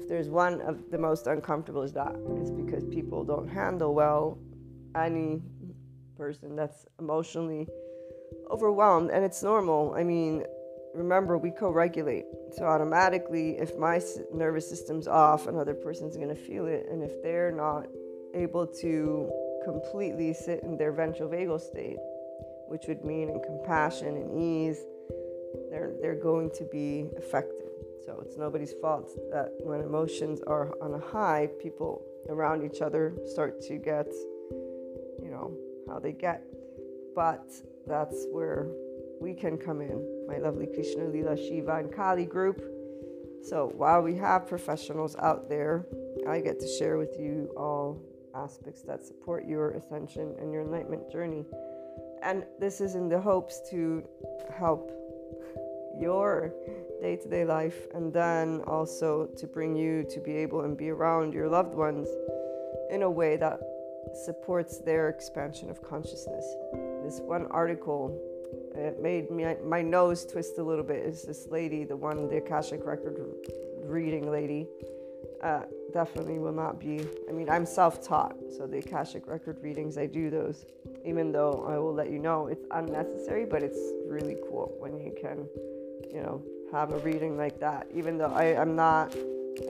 If 0.00 0.08
there's 0.08 0.28
one 0.28 0.60
of 0.62 0.90
the 0.90 0.98
most 0.98 1.26
uncomfortable, 1.26 1.82
is 1.82 1.92
that, 1.92 2.14
it's 2.36 2.50
because 2.50 2.84
people 2.84 3.24
don't 3.24 3.48
handle 3.48 3.94
well 3.94 4.38
any 4.94 5.42
person 6.16 6.56
that's 6.56 6.86
emotionally 6.98 7.66
overwhelmed, 8.50 9.10
and 9.10 9.24
it's 9.24 9.42
normal. 9.42 9.94
I 9.94 10.04
mean, 10.04 10.44
remember 10.94 11.36
we 11.36 11.50
co-regulate 11.50 12.24
so 12.56 12.64
automatically 12.64 13.58
if 13.58 13.76
my 13.76 14.00
nervous 14.32 14.68
system's 14.68 15.06
off 15.06 15.46
another 15.46 15.74
person's 15.74 16.16
going 16.16 16.30
to 16.30 16.34
feel 16.34 16.66
it 16.66 16.86
and 16.90 17.02
if 17.02 17.22
they're 17.22 17.52
not 17.52 17.86
able 18.34 18.66
to 18.66 19.30
completely 19.64 20.32
sit 20.32 20.62
in 20.62 20.76
their 20.76 20.92
ventral 20.92 21.28
vagal 21.28 21.60
state 21.60 21.98
which 22.68 22.86
would 22.86 23.04
mean 23.04 23.30
in 23.30 23.40
compassion 23.40 24.08
and 24.08 24.40
ease 24.40 24.78
they're 25.70 25.94
they're 26.00 26.14
going 26.14 26.50
to 26.50 26.64
be 26.64 27.10
affected. 27.16 27.68
So 28.04 28.22
it's 28.24 28.36
nobody's 28.36 28.72
fault 28.80 29.10
that 29.30 29.52
when 29.60 29.80
emotions 29.80 30.40
are 30.46 30.74
on 30.82 30.94
a 30.94 30.98
high 30.98 31.48
people 31.60 32.04
around 32.28 32.64
each 32.64 32.80
other 32.80 33.14
start 33.26 33.60
to 33.62 33.76
get 33.76 34.06
you 35.22 35.30
know 35.30 35.56
how 35.88 35.98
they 35.98 36.12
get. 36.12 36.42
But 37.14 37.50
that's 37.86 38.26
where 38.30 38.68
we 39.20 39.34
can 39.34 39.58
come 39.58 39.80
in, 39.80 40.26
my 40.28 40.38
lovely 40.38 40.66
Krishna 40.66 41.08
Lila 41.08 41.36
Shiva 41.36 41.76
and 41.76 41.92
Kali 41.92 42.24
group. 42.24 42.62
So 43.42 43.72
while 43.74 44.02
we 44.02 44.14
have 44.16 44.46
professionals 44.46 45.16
out 45.16 45.48
there, 45.48 45.86
I 46.28 46.40
get 46.40 46.60
to 46.60 46.68
share 46.78 46.98
with 46.98 47.16
you 47.18 47.50
all 47.56 48.00
aspects 48.42 48.82
that 48.82 49.04
support 49.04 49.46
your 49.46 49.70
ascension 49.72 50.34
and 50.40 50.52
your 50.52 50.62
enlightenment 50.62 51.10
journey. 51.10 51.44
And 52.22 52.44
this 52.58 52.80
is 52.80 52.94
in 52.94 53.08
the 53.08 53.20
hopes 53.20 53.60
to 53.70 54.02
help 54.56 54.92
your 55.98 56.52
day 57.00 57.16
to 57.16 57.28
day 57.28 57.44
life 57.44 57.86
and 57.94 58.12
then 58.12 58.62
also 58.66 59.28
to 59.36 59.46
bring 59.46 59.76
you 59.76 60.04
to 60.10 60.20
be 60.20 60.32
able 60.32 60.62
and 60.62 60.76
be 60.76 60.90
around 60.90 61.32
your 61.32 61.48
loved 61.48 61.74
ones 61.74 62.08
in 62.90 63.02
a 63.02 63.10
way 63.10 63.36
that 63.36 63.60
supports 64.24 64.78
their 64.78 65.08
expansion 65.08 65.70
of 65.70 65.82
consciousness. 65.82 66.46
This 67.04 67.20
one 67.20 67.46
article 67.46 68.18
it 68.74 69.02
made 69.02 69.30
me, 69.30 69.44
my 69.64 69.82
nose 69.82 70.24
twist 70.24 70.58
a 70.58 70.62
little 70.62 70.84
bit. 70.84 71.04
Is 71.04 71.22
this 71.22 71.48
lady, 71.50 71.84
the 71.84 71.96
one, 71.96 72.28
the 72.28 72.36
Akashic 72.36 72.84
Record 72.84 73.18
reading 73.82 74.30
lady, 74.30 74.66
uh, 75.42 75.62
definitely 75.92 76.38
will 76.38 76.52
not 76.52 76.80
be. 76.80 77.06
I 77.28 77.32
mean, 77.32 77.48
I'm 77.48 77.66
self 77.66 78.06
taught, 78.06 78.36
so 78.56 78.66
the 78.66 78.78
Akashic 78.78 79.26
Record 79.26 79.58
readings, 79.62 79.98
I 79.98 80.06
do 80.06 80.30
those, 80.30 80.66
even 81.04 81.32
though 81.32 81.64
I 81.68 81.78
will 81.78 81.94
let 81.94 82.10
you 82.10 82.18
know 82.18 82.48
it's 82.48 82.66
unnecessary, 82.70 83.44
but 83.44 83.62
it's 83.62 83.78
really 84.06 84.36
cool 84.48 84.74
when 84.78 84.98
you 84.98 85.14
can, 85.20 85.46
you 86.12 86.22
know, 86.22 86.42
have 86.72 86.92
a 86.92 86.98
reading 86.98 87.36
like 87.36 87.60
that. 87.60 87.86
Even 87.94 88.18
though 88.18 88.32
I, 88.32 88.60
I'm 88.60 88.76
not, 88.76 89.14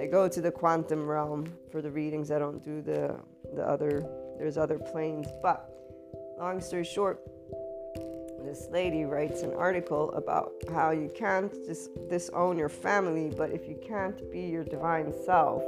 I 0.00 0.06
go 0.06 0.28
to 0.28 0.40
the 0.40 0.50
quantum 0.50 1.06
realm 1.06 1.52
for 1.70 1.80
the 1.82 1.90
readings, 1.90 2.30
I 2.30 2.38
don't 2.38 2.62
do 2.62 2.82
the, 2.82 3.16
the 3.54 3.62
other, 3.62 4.06
there's 4.38 4.58
other 4.58 4.78
planes. 4.78 5.28
But 5.42 5.70
long 6.38 6.60
story 6.60 6.84
short, 6.84 7.20
this 8.48 8.68
lady 8.70 9.04
writes 9.04 9.42
an 9.42 9.52
article 9.52 10.10
about 10.12 10.54
how 10.72 10.90
you 10.90 11.10
can't 11.14 11.52
just 11.66 11.90
disown 12.08 12.56
your 12.56 12.70
family, 12.70 13.30
but 13.36 13.50
if 13.50 13.68
you 13.68 13.78
can't 13.86 14.18
be 14.32 14.40
your 14.40 14.64
divine 14.64 15.12
self, 15.26 15.62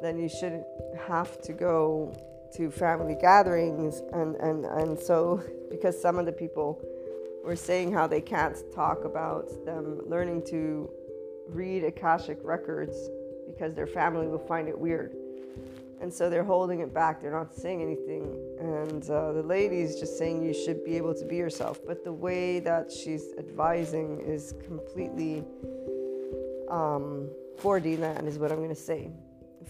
then 0.00 0.18
you 0.18 0.26
shouldn't 0.26 0.64
have 1.06 1.38
to 1.42 1.52
go 1.52 2.10
to 2.54 2.70
family 2.70 3.14
gatherings. 3.20 4.00
And, 4.14 4.36
and, 4.36 4.64
and 4.64 4.98
so, 4.98 5.42
because 5.70 6.00
some 6.00 6.18
of 6.18 6.24
the 6.24 6.32
people 6.32 6.80
were 7.44 7.56
saying 7.56 7.92
how 7.92 8.06
they 8.06 8.22
can't 8.22 8.56
talk 8.74 9.04
about 9.04 9.66
them 9.66 10.00
learning 10.06 10.44
to 10.46 10.90
read 11.46 11.84
Akashic 11.84 12.38
records 12.42 13.10
because 13.46 13.74
their 13.74 13.86
family 13.86 14.28
will 14.28 14.46
find 14.46 14.66
it 14.66 14.78
weird. 14.78 15.14
And 16.00 16.12
so 16.12 16.30
they're 16.30 16.42
holding 16.42 16.80
it 16.80 16.94
back. 16.94 17.20
They're 17.20 17.30
not 17.30 17.54
saying 17.54 17.82
anything 17.82 18.41
and 18.62 19.10
uh, 19.10 19.32
the 19.32 19.42
lady's 19.42 19.98
just 19.98 20.16
saying 20.16 20.42
you 20.42 20.54
should 20.54 20.84
be 20.84 20.96
able 20.96 21.14
to 21.14 21.24
be 21.24 21.36
yourself 21.36 21.80
but 21.86 22.04
the 22.04 22.12
way 22.12 22.60
that 22.60 22.90
she's 22.90 23.32
advising 23.38 24.20
is 24.20 24.54
completely 24.64 25.44
um, 26.70 27.28
4d 27.60 27.98
land 27.98 28.28
is 28.28 28.38
what 28.38 28.52
i'm 28.52 28.58
going 28.58 28.68
to 28.68 28.74
say 28.74 29.10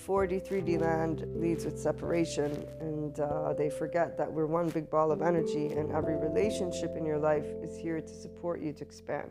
4d 0.06 0.46
3d 0.46 0.80
land 0.80 1.24
leads 1.34 1.64
with 1.64 1.78
separation 1.78 2.66
and 2.80 3.20
uh, 3.20 3.52
they 3.52 3.70
forget 3.70 4.16
that 4.18 4.30
we're 4.30 4.46
one 4.46 4.68
big 4.70 4.90
ball 4.90 5.12
of 5.12 5.22
energy 5.22 5.68
and 5.68 5.92
every 5.92 6.16
relationship 6.16 6.96
in 6.96 7.04
your 7.04 7.18
life 7.18 7.46
is 7.62 7.76
here 7.76 8.00
to 8.00 8.14
support 8.14 8.60
you 8.60 8.72
to 8.72 8.82
expand. 8.82 9.30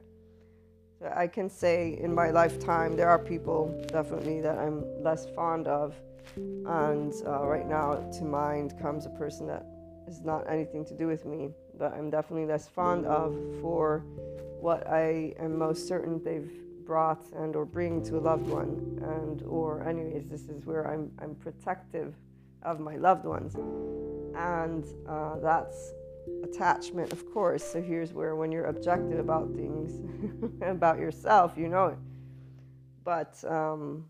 I 1.15 1.26
can 1.26 1.50
say 1.50 1.97
in 2.00 2.13
my 2.13 2.30
lifetime 2.30 2.95
there 2.95 3.10
are 3.10 3.17
people 3.17 3.84
definitely 3.88 4.39
that 4.41 4.58
i'm 4.60 4.84
less 5.02 5.26
fond 5.36 5.67
of 5.67 5.95
and 6.35 7.13
uh, 7.25 7.45
right 7.45 7.67
now, 7.67 7.95
to 8.17 8.23
mind 8.23 8.79
comes 8.79 9.05
a 9.05 9.09
person 9.09 9.47
that 9.47 9.65
is 10.07 10.21
not 10.21 10.49
anything 10.49 10.85
to 10.85 10.93
do 10.93 11.07
with 11.07 11.25
me, 11.25 11.49
but 11.77 11.93
I'm 11.93 12.09
definitely 12.09 12.45
less 12.45 12.67
fond 12.67 13.05
of 13.05 13.35
for 13.61 14.03
what 14.59 14.87
I 14.87 15.33
am 15.39 15.57
most 15.57 15.87
certain 15.87 16.23
they've 16.23 16.51
brought 16.85 17.23
and 17.33 17.55
or 17.55 17.65
bring 17.65 18.03
to 18.03 18.17
a 18.17 18.19
loved 18.19 18.47
one. 18.47 18.99
And 19.01 19.41
or 19.43 19.87
anyways, 19.87 20.27
this 20.29 20.49
is 20.49 20.65
where 20.65 20.87
I'm 20.91 21.11
I'm 21.19 21.35
protective 21.35 22.15
of 22.63 22.79
my 22.79 22.95
loved 22.97 23.25
ones, 23.25 23.55
and 24.35 24.85
uh, 25.07 25.39
that's 25.39 25.93
attachment, 26.43 27.11
of 27.11 27.31
course. 27.33 27.63
So 27.63 27.81
here's 27.81 28.13
where 28.13 28.35
when 28.35 28.51
you're 28.51 28.65
objective 28.65 29.19
about 29.19 29.53
things 29.55 29.99
about 30.61 30.99
yourself, 30.99 31.53
you 31.57 31.67
know 31.67 31.87
it. 31.87 31.97
But 33.03 33.43
um, 33.45 34.05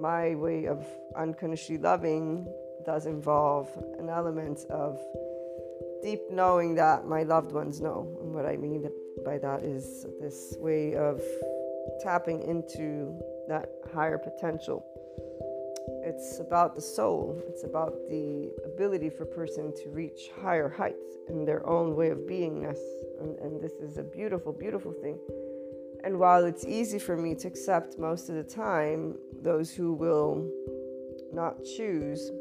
my 0.00 0.34
way 0.34 0.66
of 0.66 0.86
unconditionally 1.16 1.80
loving 1.80 2.46
does 2.84 3.06
involve 3.06 3.68
an 3.98 4.08
element 4.08 4.60
of 4.70 4.98
deep 6.02 6.20
knowing 6.30 6.74
that 6.74 7.06
my 7.06 7.22
loved 7.22 7.52
ones 7.52 7.80
know. 7.80 8.16
And 8.22 8.32
what 8.32 8.46
I 8.46 8.56
mean 8.56 8.88
by 9.24 9.38
that 9.38 9.64
is 9.64 10.06
this 10.20 10.54
way 10.58 10.94
of 10.94 11.20
tapping 12.00 12.42
into 12.42 13.18
that 13.48 13.68
higher 13.94 14.18
potential. 14.18 14.84
It's 16.04 16.40
about 16.40 16.74
the 16.74 16.80
soul, 16.80 17.42
it's 17.48 17.64
about 17.64 17.94
the 18.08 18.52
ability 18.64 19.10
for 19.10 19.24
a 19.24 19.26
person 19.26 19.74
to 19.82 19.90
reach 19.90 20.30
higher 20.40 20.68
heights 20.68 21.16
in 21.28 21.44
their 21.44 21.66
own 21.66 21.96
way 21.96 22.10
of 22.10 22.18
beingness. 22.18 22.78
And, 23.20 23.38
and 23.40 23.60
this 23.60 23.72
is 23.72 23.98
a 23.98 24.04
beautiful, 24.04 24.52
beautiful 24.52 24.92
thing. 24.92 25.18
And 26.04 26.20
while 26.20 26.44
it's 26.44 26.64
easy 26.64 27.00
for 27.00 27.16
me 27.16 27.34
to 27.34 27.48
accept 27.48 27.98
most 27.98 28.28
of 28.28 28.36
the 28.36 28.44
time 28.44 29.16
those 29.46 29.72
who 29.72 29.92
will 29.92 30.44
not 31.32 31.62
choose, 31.62 32.32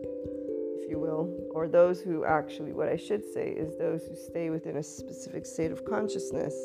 if 0.82 0.90
you 0.90 0.98
will, 0.98 1.32
or 1.52 1.68
those 1.68 2.02
who 2.02 2.26
actually, 2.26 2.74
what 2.74 2.90
I 2.90 2.98
should 2.98 3.24
say 3.32 3.50
is 3.50 3.78
those 3.78 4.08
who 4.08 4.16
stay 4.16 4.50
within 4.50 4.78
a 4.78 4.84
specific 4.84 5.46
state 5.46 5.72
of 5.72 5.86
consciousness, 5.86 6.56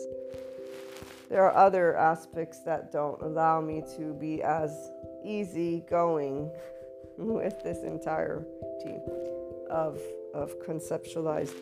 there 1.29 1.45
are 1.45 1.55
other 1.55 1.95
aspects 1.95 2.61
that 2.61 2.91
don't 2.91 3.21
allow 3.21 3.61
me 3.61 3.83
to 3.99 4.15
be 4.15 4.43
as 4.43 4.91
easy 5.23 5.85
going 5.91 6.51
with 7.19 7.63
this 7.63 7.83
entirety 7.85 8.97
of 9.69 10.01
of 10.33 10.59
conceptualized, 10.61 11.57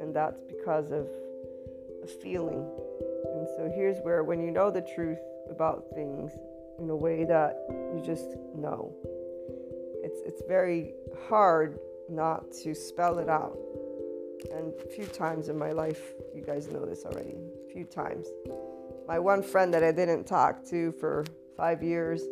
and 0.00 0.14
that's 0.14 0.40
because 0.42 0.92
of 0.92 1.08
a 2.04 2.06
feeling. 2.06 2.64
And 3.34 3.48
so 3.56 3.72
here's 3.74 3.98
where, 4.02 4.22
when 4.22 4.40
you 4.40 4.52
know 4.52 4.70
the 4.70 4.82
truth 4.82 5.18
about 5.50 5.84
things 5.94 6.30
in 6.80 6.88
a 6.90 6.96
way 6.96 7.24
that 7.24 7.56
you 7.68 8.02
just 8.04 8.36
know, 8.56 8.92
it's 10.02 10.20
it's 10.26 10.42
very 10.48 10.94
hard 11.28 11.78
not 12.08 12.50
to 12.62 12.74
spell 12.74 13.18
it 13.18 13.28
out. 13.28 13.56
And 14.52 14.72
a 14.82 14.88
few 14.88 15.04
times 15.04 15.48
in 15.48 15.58
my 15.58 15.72
life, 15.72 16.00
you 16.34 16.42
guys 16.42 16.68
know 16.68 16.86
this 16.86 17.04
already. 17.04 17.36
A 17.68 17.72
few 17.72 17.84
times, 17.84 18.26
my 19.06 19.18
one 19.18 19.42
friend 19.42 19.72
that 19.74 19.84
I 19.84 19.92
didn't 19.92 20.24
talk 20.24 20.64
to 20.66 20.92
for 20.92 21.24
five 21.56 21.82
years, 21.82 22.22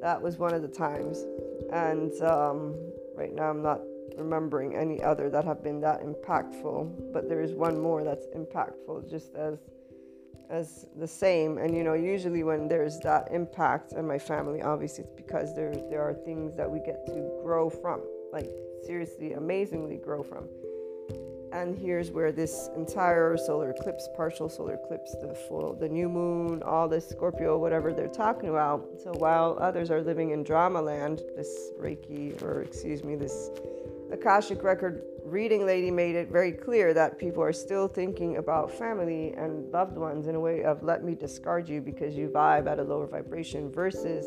that 0.00 0.20
was 0.20 0.38
one 0.38 0.54
of 0.54 0.62
the 0.62 0.68
times. 0.68 1.24
And 1.70 2.12
um, 2.22 2.74
right 3.14 3.32
now, 3.32 3.50
I'm 3.50 3.62
not 3.62 3.80
remembering 4.16 4.74
any 4.74 5.02
other 5.02 5.28
that 5.30 5.44
have 5.44 5.62
been 5.62 5.80
that 5.80 6.02
impactful, 6.02 7.12
but 7.12 7.28
there 7.28 7.42
is 7.42 7.52
one 7.52 7.78
more 7.78 8.02
that's 8.02 8.26
impactful 8.34 9.08
just 9.10 9.34
as 9.34 9.58
as 10.52 10.86
the 10.96 11.08
same. 11.08 11.58
And 11.58 11.74
you 11.74 11.82
know, 11.82 11.94
usually 11.94 12.44
when 12.44 12.68
there's 12.68 13.00
that 13.00 13.28
impact 13.32 13.92
in 13.94 14.06
my 14.06 14.18
family, 14.18 14.62
obviously 14.62 15.04
it's 15.04 15.14
because 15.14 15.56
there 15.56 15.74
there 15.90 16.02
are 16.02 16.14
things 16.14 16.54
that 16.56 16.70
we 16.70 16.78
get 16.80 17.06
to 17.06 17.40
grow 17.42 17.70
from, 17.70 18.02
like 18.32 18.50
seriously, 18.86 19.32
amazingly 19.32 19.96
grow 19.96 20.22
from. 20.22 20.48
And 21.52 21.76
here's 21.76 22.10
where 22.10 22.32
this 22.32 22.70
entire 22.76 23.36
solar 23.36 23.70
eclipse, 23.70 24.08
partial 24.16 24.48
solar 24.48 24.74
eclipse, 24.74 25.14
the 25.20 25.34
full, 25.48 25.74
the 25.74 25.88
new 25.88 26.08
moon, 26.08 26.62
all 26.62 26.88
this 26.88 27.06
Scorpio, 27.06 27.58
whatever 27.58 27.92
they're 27.92 28.08
talking 28.08 28.48
about. 28.48 28.88
So 29.02 29.12
while 29.12 29.58
others 29.60 29.90
are 29.90 30.00
living 30.00 30.30
in 30.30 30.44
drama 30.44 30.80
land, 30.80 31.20
this 31.36 31.70
Reiki, 31.78 32.40
or 32.42 32.62
excuse 32.62 33.04
me, 33.04 33.16
this 33.16 33.50
Akashic 34.10 34.62
Record 34.62 35.02
reading 35.32 35.64
lady 35.64 35.90
made 35.90 36.14
it 36.14 36.30
very 36.30 36.52
clear 36.52 36.92
that 36.92 37.18
people 37.18 37.42
are 37.42 37.54
still 37.54 37.88
thinking 37.88 38.36
about 38.36 38.70
family 38.70 39.32
and 39.38 39.72
loved 39.72 39.96
ones 39.96 40.26
in 40.26 40.34
a 40.34 40.40
way 40.40 40.62
of 40.62 40.82
let 40.82 41.02
me 41.02 41.14
discard 41.14 41.66
you 41.66 41.80
because 41.80 42.14
you 42.14 42.28
vibe 42.28 42.70
at 42.70 42.78
a 42.78 42.82
lower 42.82 43.06
vibration 43.06 43.72
versus 43.72 44.26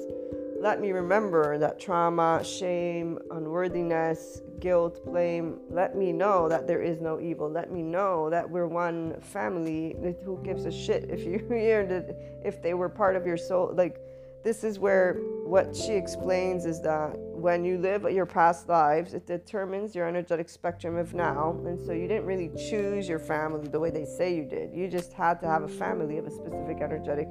let 0.60 0.82
me 0.82 0.92
remember 0.92 1.60
that 1.60 1.80
trauma, 1.80 2.44
shame, 2.44 3.20
unworthiness, 3.30 4.42
guilt, 4.60 5.06
blame. 5.06 5.60
Let 5.70 5.96
me 5.96 6.12
know 6.12 6.50
that 6.50 6.66
there 6.66 6.82
is 6.82 7.00
no 7.00 7.20
evil. 7.20 7.52
Let 7.52 7.72
me 7.72 7.84
know 7.84 8.32
that 8.32 8.50
we're 8.50 8.66
one 8.66 9.22
family. 9.22 9.96
Who 10.24 10.42
gives 10.44 10.66
a 10.66 10.72
shit 10.72 11.12
if 11.12 11.24
you 11.24 11.46
if 12.44 12.64
they 12.64 12.74
were 12.74 12.90
part 12.90 13.16
of 13.16 13.28
your 13.28 13.38
soul? 13.38 13.72
Like 13.76 14.00
this 14.44 14.64
is 14.64 14.80
where 14.80 15.20
what 15.46 15.76
she 15.76 15.94
explains 15.94 16.66
is 16.66 16.82
that 16.82 17.16
when 17.46 17.64
you 17.64 17.78
live 17.78 18.12
your 18.12 18.26
past 18.26 18.68
lives, 18.68 19.14
it 19.14 19.28
determines 19.28 19.94
your 19.94 20.08
energetic 20.08 20.50
spectrum 20.50 20.98
of 20.98 21.14
now. 21.14 21.52
And 21.68 21.80
so 21.86 21.92
you 21.92 22.08
didn't 22.08 22.26
really 22.26 22.50
choose 22.58 23.08
your 23.08 23.20
family 23.20 23.68
the 23.68 23.80
way 23.80 23.92
they 23.92 24.04
say 24.04 24.36
you 24.36 24.46
did. 24.46 24.74
You 24.74 24.88
just 24.88 25.14
had 25.14 25.40
to 25.42 25.46
have 25.46 25.62
a 25.62 25.68
family 25.68 26.18
of 26.18 26.26
a 26.26 26.32
specific 26.32 26.78
energetic 26.82 27.28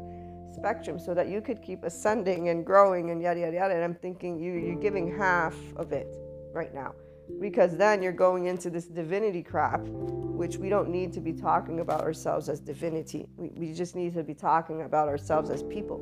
spectrum 0.55 1.01
so 1.01 1.15
that 1.15 1.27
you 1.27 1.41
could 1.41 1.61
keep 1.61 1.83
ascending 1.83 2.49
and 2.49 2.65
growing 2.65 3.11
and 3.11 3.21
yada 3.21 3.41
yada 3.41 3.57
yada. 3.57 3.75
And 3.75 3.83
I'm 3.83 3.97
thinking 3.97 4.39
you 4.39 4.53
you're 4.53 4.81
giving 4.81 5.19
half 5.19 5.57
of 5.75 5.91
it 5.91 6.07
right 6.53 6.73
now. 6.73 6.95
Because 7.41 7.77
then 7.77 8.01
you're 8.01 8.13
going 8.13 8.47
into 8.47 8.71
this 8.71 8.85
divinity 8.85 9.43
crap, 9.43 9.81
which 9.81 10.59
we 10.59 10.69
don't 10.69 10.91
need 10.91 11.13
to 11.15 11.21
be 11.21 11.33
talking 11.33 11.81
about 11.81 12.03
ourselves 12.03 12.49
as 12.49 12.61
divinity. 12.61 13.27
We, 13.37 13.49
we 13.57 13.73
just 13.73 13.97
need 13.97 14.15
to 14.15 14.23
be 14.23 14.35
talking 14.35 14.83
about 14.83 15.09
ourselves 15.09 15.51
as 15.51 15.65
people 15.65 15.99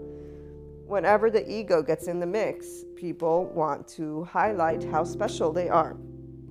whenever 0.93 1.31
the 1.31 1.51
ego 1.51 1.83
gets 1.83 2.07
in 2.07 2.21
the 2.21 2.27
mix, 2.27 2.85
people 2.97 3.47
want 3.55 3.89
to 3.89 4.25
highlight 4.25 4.85
how 4.85 5.03
special 5.03 5.51
they 5.51 5.71
are. 5.71 5.97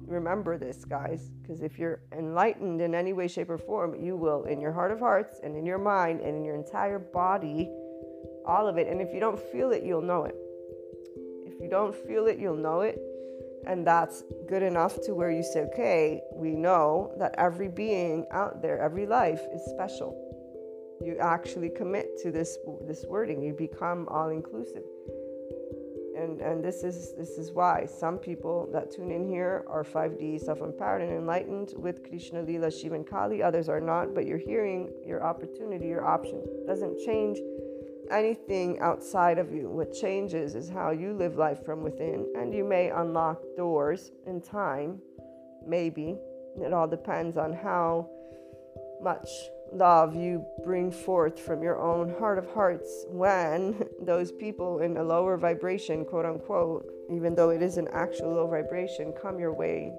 Remember 0.07 0.57
this, 0.57 0.83
guys, 0.83 1.29
because 1.39 1.61
if 1.61 1.77
you're 1.77 2.01
enlightened 2.11 2.81
in 2.81 2.95
any 2.95 3.13
way, 3.13 3.27
shape, 3.27 3.51
or 3.51 3.59
form, 3.59 3.93
you 4.03 4.15
will, 4.15 4.45
in 4.45 4.59
your 4.59 4.71
heart 4.71 4.91
of 4.91 4.97
hearts 4.97 5.39
and 5.43 5.55
in 5.55 5.63
your 5.63 5.77
mind 5.77 6.21
and 6.21 6.35
in 6.35 6.43
your 6.43 6.55
entire 6.55 6.97
body, 6.97 7.69
all 8.43 8.67
of 8.67 8.79
it. 8.79 8.87
And 8.87 8.99
if 8.99 9.13
you 9.13 9.19
don't 9.19 9.39
feel 9.39 9.69
it, 9.73 9.83
you'll 9.83 10.01
know 10.01 10.23
it. 10.23 10.35
If 11.45 11.61
you 11.61 11.69
don't 11.69 11.93
feel 11.93 12.25
it, 12.25 12.39
you'll 12.39 12.57
know 12.57 12.81
it. 12.81 12.99
And 13.67 13.85
that's 13.85 14.23
good 14.49 14.63
enough 14.63 14.99
to 15.03 15.13
where 15.13 15.29
you 15.29 15.43
say, 15.43 15.67
okay, 15.71 16.19
we 16.33 16.55
know 16.55 17.13
that 17.19 17.35
every 17.37 17.67
being 17.67 18.25
out 18.31 18.63
there, 18.63 18.79
every 18.79 19.05
life 19.05 19.41
is 19.53 19.61
special 19.65 20.30
you 21.03 21.17
actually 21.19 21.69
commit 21.69 22.17
to 22.23 22.31
this 22.31 22.57
this 22.87 23.05
wording. 23.07 23.41
You 23.41 23.53
become 23.53 24.07
all 24.09 24.29
inclusive 24.29 24.83
and 26.21 26.41
and 26.41 26.63
this 26.63 26.83
is 26.83 27.13
this 27.17 27.37
is 27.37 27.51
why 27.51 27.85
some 27.85 28.17
people 28.17 28.69
that 28.71 28.91
tune 28.91 29.11
in 29.11 29.27
here 29.27 29.65
are 29.67 29.83
5d 29.83 30.39
self-empowered 30.41 31.01
and 31.01 31.11
enlightened 31.11 31.73
with 31.77 32.07
krishna 32.07 32.41
lila 32.41 32.71
shiva 32.71 32.95
and 32.95 33.07
kali. 33.07 33.41
Others 33.41 33.69
are 33.69 33.81
not 33.81 34.13
but 34.13 34.25
you're 34.25 34.37
hearing 34.37 34.89
your 35.05 35.23
opportunity 35.23 35.87
your 35.87 36.05
option. 36.05 36.43
Doesn't 36.67 36.99
change 36.99 37.39
anything 38.11 38.79
outside 38.79 39.37
of 39.37 39.51
you. 39.53 39.69
What 39.69 39.93
changes 39.93 40.53
is 40.55 40.69
how 40.69 40.91
you 40.91 41.13
live 41.13 41.37
life 41.37 41.63
from 41.63 41.81
within. 41.81 42.27
And 42.35 42.53
you 42.53 42.65
may 42.65 42.89
unlock 42.89 43.41
doors 43.55 44.11
in 44.27 44.41
time 44.41 45.01
maybe. 45.65 46.17
It 46.57 46.73
all 46.73 46.87
depends 46.87 47.37
on 47.37 47.53
how 47.53 48.09
much 49.01 49.29
love 49.71 50.15
you 50.15 50.45
bring 50.63 50.91
forth 50.91 51.39
from 51.39 51.63
your 51.63 51.79
own 51.79 52.13
heart 52.19 52.37
of 52.37 52.51
hearts 52.53 53.05
when 53.07 53.87
those 54.01 54.31
people 54.31 54.79
in 54.79 54.97
a 54.97 55.03
lower 55.03 55.37
vibration, 55.37 56.05
quote 56.05 56.25
unquote, 56.25 56.85
even 57.09 57.35
though 57.35 57.49
it 57.49 57.61
is 57.61 57.77
an 57.77 57.87
actual 57.93 58.33
low 58.33 58.47
vibration, 58.47 59.13
come 59.21 59.39
your 59.39 59.53
way 59.53 59.91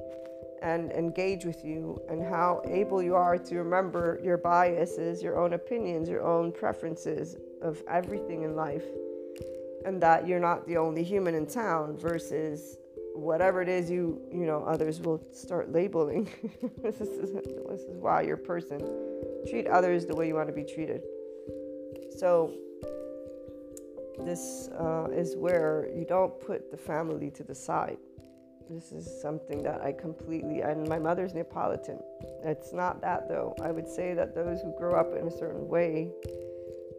and 0.62 0.92
engage 0.92 1.44
with 1.44 1.64
you, 1.64 2.00
and 2.08 2.22
how 2.22 2.62
able 2.64 3.02
you 3.02 3.16
are 3.16 3.36
to 3.36 3.56
remember 3.56 4.20
your 4.22 4.38
biases, 4.38 5.20
your 5.20 5.36
own 5.36 5.54
opinions, 5.54 6.08
your 6.08 6.22
own 6.22 6.52
preferences 6.52 7.36
of 7.60 7.82
everything 7.88 8.44
in 8.44 8.54
life, 8.54 8.84
and 9.84 10.00
that 10.00 10.26
you're 10.26 10.38
not 10.38 10.64
the 10.68 10.76
only 10.76 11.02
human 11.02 11.34
in 11.34 11.46
town 11.46 11.96
versus 11.96 12.76
whatever 13.14 13.60
it 13.60 13.68
is 13.68 13.90
you 13.90 14.22
you 14.32 14.46
know 14.46 14.62
others 14.64 15.00
will 15.00 15.20
start 15.32 15.72
labeling. 15.72 16.28
This 16.82 17.00
is 17.00 17.32
this 17.68 17.80
is 17.82 17.96
why 17.98 18.22
your 18.22 18.36
person 18.36 18.80
treat 19.48 19.66
others 19.66 20.06
the 20.06 20.14
way 20.14 20.26
you 20.26 20.34
want 20.34 20.48
to 20.48 20.54
be 20.54 20.64
treated 20.64 21.02
so 22.18 22.52
this 24.24 24.68
uh, 24.78 25.08
is 25.10 25.36
where 25.36 25.88
you 25.94 26.04
don't 26.04 26.38
put 26.40 26.70
the 26.70 26.76
family 26.76 27.30
to 27.30 27.42
the 27.42 27.54
side 27.54 27.98
this 28.70 28.92
is 28.92 29.20
something 29.20 29.62
that 29.62 29.80
i 29.80 29.92
completely 29.92 30.60
and 30.60 30.88
my 30.88 30.98
mother's 30.98 31.34
neapolitan 31.34 31.98
it's 32.44 32.72
not 32.72 33.00
that 33.00 33.28
though 33.28 33.54
i 33.62 33.70
would 33.70 33.88
say 33.88 34.14
that 34.14 34.34
those 34.34 34.60
who 34.60 34.72
grow 34.78 34.94
up 34.94 35.14
in 35.14 35.26
a 35.26 35.30
certain 35.30 35.66
way 35.68 36.10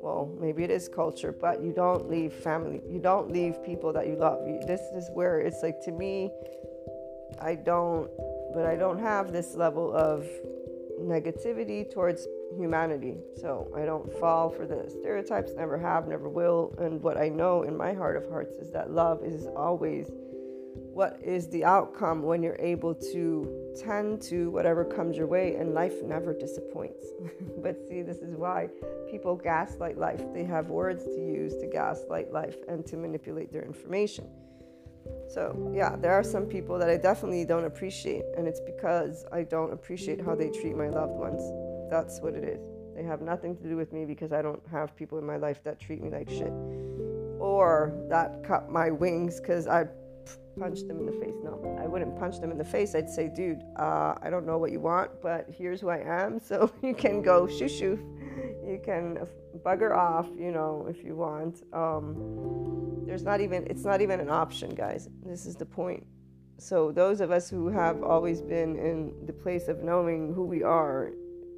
well, 0.03 0.29
maybe 0.37 0.65
it 0.65 0.69
is 0.69 0.89
culture, 0.89 1.31
but 1.31 1.63
you 1.63 1.71
don't 1.71 2.09
leave 2.09 2.33
family. 2.33 2.81
You 2.89 2.99
don't 2.99 3.31
leave 3.31 3.63
people 3.63 3.93
that 3.93 4.05
you 4.05 4.17
love. 4.17 4.43
This 4.67 4.81
is 4.93 5.09
where 5.13 5.39
it's 5.39 5.63
like 5.63 5.79
to 5.83 5.93
me, 5.93 6.29
I 7.41 7.55
don't, 7.55 8.09
but 8.53 8.65
I 8.65 8.75
don't 8.75 8.99
have 8.99 9.31
this 9.31 9.55
level 9.55 9.95
of 9.95 10.27
negativity 10.99 11.91
towards 11.91 12.27
humanity. 12.57 13.17
So 13.39 13.71
I 13.75 13.85
don't 13.85 14.11
fall 14.19 14.49
for 14.49 14.65
the 14.65 14.89
stereotypes, 14.89 15.51
never 15.55 15.77
have, 15.77 16.07
never 16.07 16.29
will. 16.29 16.75
And 16.77 17.01
what 17.01 17.17
I 17.17 17.29
know 17.29 17.63
in 17.63 17.75
my 17.75 17.93
heart 17.93 18.17
of 18.17 18.29
hearts 18.29 18.55
is 18.57 18.71
that 18.71 18.91
love 18.91 19.23
is 19.23 19.47
always 19.55 20.11
what 20.93 21.19
is 21.23 21.47
the 21.49 21.65
outcome 21.65 22.21
when 22.21 22.43
you're 22.43 22.59
able 22.59 22.93
to 22.93 23.73
tend 23.75 24.21
to 24.21 24.49
whatever 24.51 24.85
comes 24.85 25.17
your 25.17 25.27
way 25.27 25.55
and 25.55 25.73
life 25.73 26.03
never 26.03 26.33
disappoints 26.33 27.05
but 27.63 27.75
see 27.87 28.01
this 28.01 28.17
is 28.17 28.35
why 28.35 28.67
people 29.09 29.35
gaslight 29.35 29.97
life 29.97 30.21
they 30.33 30.43
have 30.43 30.69
words 30.69 31.03
to 31.03 31.19
use 31.19 31.55
to 31.57 31.67
gaslight 31.67 32.31
life 32.31 32.57
and 32.67 32.85
to 32.85 32.95
manipulate 32.95 33.51
their 33.51 33.63
information 33.63 34.27
so 35.27 35.71
yeah 35.73 35.95
there 35.95 36.13
are 36.13 36.23
some 36.23 36.45
people 36.45 36.77
that 36.77 36.89
i 36.89 36.97
definitely 36.97 37.45
don't 37.45 37.65
appreciate 37.65 38.23
and 38.37 38.47
it's 38.47 38.59
because 38.61 39.25
i 39.31 39.43
don't 39.43 39.73
appreciate 39.73 40.21
how 40.21 40.35
they 40.35 40.49
treat 40.49 40.75
my 40.75 40.89
loved 40.89 41.13
ones 41.13 41.41
that's 41.89 42.19
what 42.21 42.33
it 42.33 42.43
is 42.43 42.59
they 42.95 43.03
have 43.03 43.21
nothing 43.21 43.55
to 43.55 43.63
do 43.63 43.75
with 43.75 43.91
me 43.93 44.05
because 44.05 44.31
i 44.31 44.41
don't 44.41 44.61
have 44.71 44.95
people 44.95 45.17
in 45.17 45.25
my 45.25 45.37
life 45.37 45.63
that 45.63 45.79
treat 45.79 46.01
me 46.01 46.09
like 46.09 46.29
shit 46.29 46.53
or 47.39 47.93
that 48.09 48.43
cut 48.43 48.69
my 48.69 48.91
wings 48.91 49.39
because 49.39 49.67
i 49.67 49.85
punch 50.59 50.81
them 50.87 50.99
in 50.99 51.05
the 51.05 51.11
face. 51.13 51.35
No, 51.43 51.77
I 51.81 51.87
wouldn't 51.87 52.17
punch 52.17 52.39
them 52.39 52.51
in 52.51 52.57
the 52.57 52.63
face. 52.63 52.95
I'd 52.95 53.09
say, 53.09 53.27
dude, 53.27 53.63
uh, 53.77 54.15
I 54.21 54.29
don't 54.29 54.45
know 54.45 54.57
what 54.57 54.71
you 54.71 54.79
want, 54.79 55.11
but 55.21 55.47
here's 55.49 55.81
who 55.81 55.89
I 55.89 55.99
am. 55.99 56.39
So 56.53 56.71
you 56.83 56.93
can 56.93 57.21
go 57.21 57.47
shoo 57.47 57.69
shoo. 57.69 58.12
You 58.73 58.79
can 58.83 59.19
bugger 59.63 59.95
off, 59.95 60.27
you 60.35 60.51
know, 60.51 60.87
if 60.89 61.03
you 61.03 61.15
want. 61.15 61.61
Um, 61.73 63.03
there's 63.05 63.21
not 63.21 63.39
even, 63.39 63.67
it's 63.67 63.83
not 63.83 64.01
even 64.01 64.19
an 64.19 64.31
option, 64.31 64.71
guys. 64.73 65.09
This 65.23 65.45
is 65.45 65.55
the 65.55 65.65
point. 65.65 66.03
So 66.57 66.91
those 66.91 67.21
of 67.21 67.29
us 67.29 67.51
who 67.51 67.67
have 67.69 68.01
always 68.01 68.41
been 68.41 68.75
in 68.75 69.13
the 69.27 69.33
place 69.33 69.67
of 69.67 69.83
knowing 69.83 70.33
who 70.33 70.43
we 70.43 70.63
are, 70.63 71.11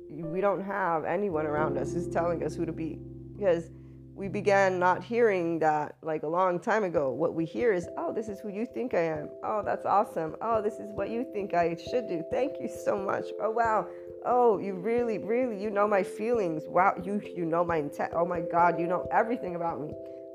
we 0.10 0.42
don't 0.42 0.62
have 0.62 1.06
anyone 1.06 1.46
around 1.46 1.78
us 1.78 1.94
who's 1.94 2.10
telling 2.10 2.44
us 2.44 2.54
who 2.54 2.66
to 2.66 2.74
be 2.74 3.00
because 3.38 3.70
we 4.14 4.28
began 4.28 4.78
not 4.78 5.02
hearing 5.02 5.60
that 5.60 5.96
like 6.02 6.24
a 6.24 6.28
long 6.28 6.60
time 6.60 6.84
ago. 6.84 7.12
What 7.12 7.34
we 7.34 7.46
hear 7.46 7.72
is, 7.72 7.88
oh, 7.98 8.14
this 8.14 8.28
is 8.28 8.42
who 8.42 8.50
you 8.50 8.66
think 8.66 8.94
I 8.94 9.04
am. 9.04 9.30
Oh, 9.42 9.62
that's 9.64 9.86
awesome. 9.86 10.36
Oh, 10.42 10.62
this 10.62 10.76
is 10.76 10.90
what 10.94 11.10
you 11.10 11.26
think 11.32 11.54
I 11.54 11.78
should 11.90 12.10
do. 12.10 12.24
Thank 12.30 12.60
you 12.60 12.68
so 12.68 12.98
much. 12.98 13.26
Oh, 13.42 13.52
wow. 13.52 13.88
Oh, 14.28 14.58
you 14.58 14.74
really, 14.74 15.20
really, 15.20 15.62
you 15.62 15.70
know 15.70 15.88
my 15.88 16.02
feelings. 16.02 16.64
Wow, 16.68 16.96
you 17.04 17.22
you 17.36 17.46
know 17.46 17.64
my 17.64 17.78
intent. 17.78 18.12
Oh 18.16 18.26
my 18.26 18.42
God, 18.42 18.80
you 18.80 18.88
know 18.88 19.08
everything 19.12 19.56
about 19.56 19.80
me. 19.80 19.94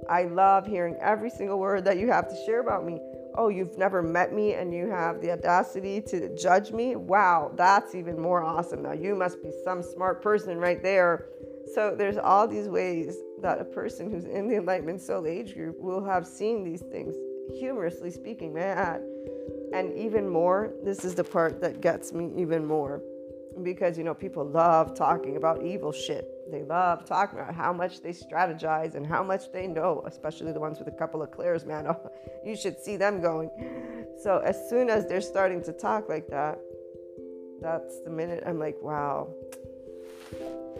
I 0.08 0.24
love 0.24 0.64
hearing 0.64 0.96
every 1.00 1.28
single 1.28 1.58
word 1.58 1.84
that 1.84 1.98
you 1.98 2.08
have 2.08 2.28
to 2.28 2.36
share 2.46 2.60
about 2.60 2.86
me. 2.86 3.00
Oh, 3.34 3.48
you've 3.48 3.76
never 3.78 4.00
met 4.00 4.32
me 4.32 4.54
and 4.54 4.72
you 4.72 4.88
have 4.90 5.20
the 5.20 5.32
audacity 5.32 6.00
to 6.02 6.34
judge 6.36 6.72
me? 6.72 6.96
Wow, 6.96 7.52
that's 7.56 7.94
even 7.94 8.20
more 8.20 8.42
awesome. 8.42 8.82
Now, 8.82 8.92
you 8.92 9.14
must 9.14 9.42
be 9.42 9.52
some 9.64 9.82
smart 9.82 10.22
person 10.22 10.58
right 10.58 10.82
there. 10.82 11.26
So, 11.74 11.94
there's 11.96 12.16
all 12.16 12.48
these 12.48 12.68
ways 12.68 13.16
that 13.42 13.60
a 13.60 13.64
person 13.64 14.10
who's 14.10 14.24
in 14.24 14.48
the 14.48 14.56
Enlightenment 14.56 15.00
Soul 15.00 15.26
Age 15.26 15.54
group 15.54 15.78
will 15.80 16.04
have 16.04 16.26
seen 16.26 16.64
these 16.64 16.82
things, 16.82 17.14
humorously 17.58 18.10
speaking, 18.10 18.54
man. 18.54 19.02
And 19.72 19.96
even 19.96 20.28
more, 20.28 20.74
this 20.84 21.04
is 21.04 21.14
the 21.14 21.24
part 21.24 21.60
that 21.60 21.80
gets 21.80 22.12
me 22.12 22.32
even 22.36 22.64
more 22.64 23.00
because, 23.62 23.96
you 23.98 24.04
know, 24.04 24.14
people 24.14 24.44
love 24.44 24.94
talking 24.94 25.36
about 25.36 25.64
evil 25.64 25.92
shit 25.92 26.40
they 26.50 26.62
love 26.64 27.04
talking 27.04 27.38
about 27.38 27.54
how 27.54 27.72
much 27.72 28.02
they 28.02 28.10
strategize 28.10 28.94
and 28.94 29.06
how 29.06 29.22
much 29.22 29.52
they 29.52 29.66
know, 29.66 30.02
especially 30.06 30.52
the 30.52 30.60
ones 30.60 30.78
with 30.78 30.88
a 30.88 30.96
couple 30.96 31.22
of 31.22 31.30
clairs, 31.30 31.64
man. 31.64 31.86
Oh, 31.90 32.10
you 32.44 32.56
should 32.56 32.78
see 32.78 32.96
them 32.96 33.20
going. 33.20 33.50
So 34.22 34.38
as 34.38 34.68
soon 34.68 34.90
as 34.90 35.06
they're 35.06 35.20
starting 35.20 35.62
to 35.64 35.72
talk 35.72 36.08
like 36.08 36.28
that, 36.28 36.58
that's 37.60 38.00
the 38.02 38.10
minute 38.10 38.42
I'm 38.46 38.58
like, 38.58 38.76
wow. 38.80 39.28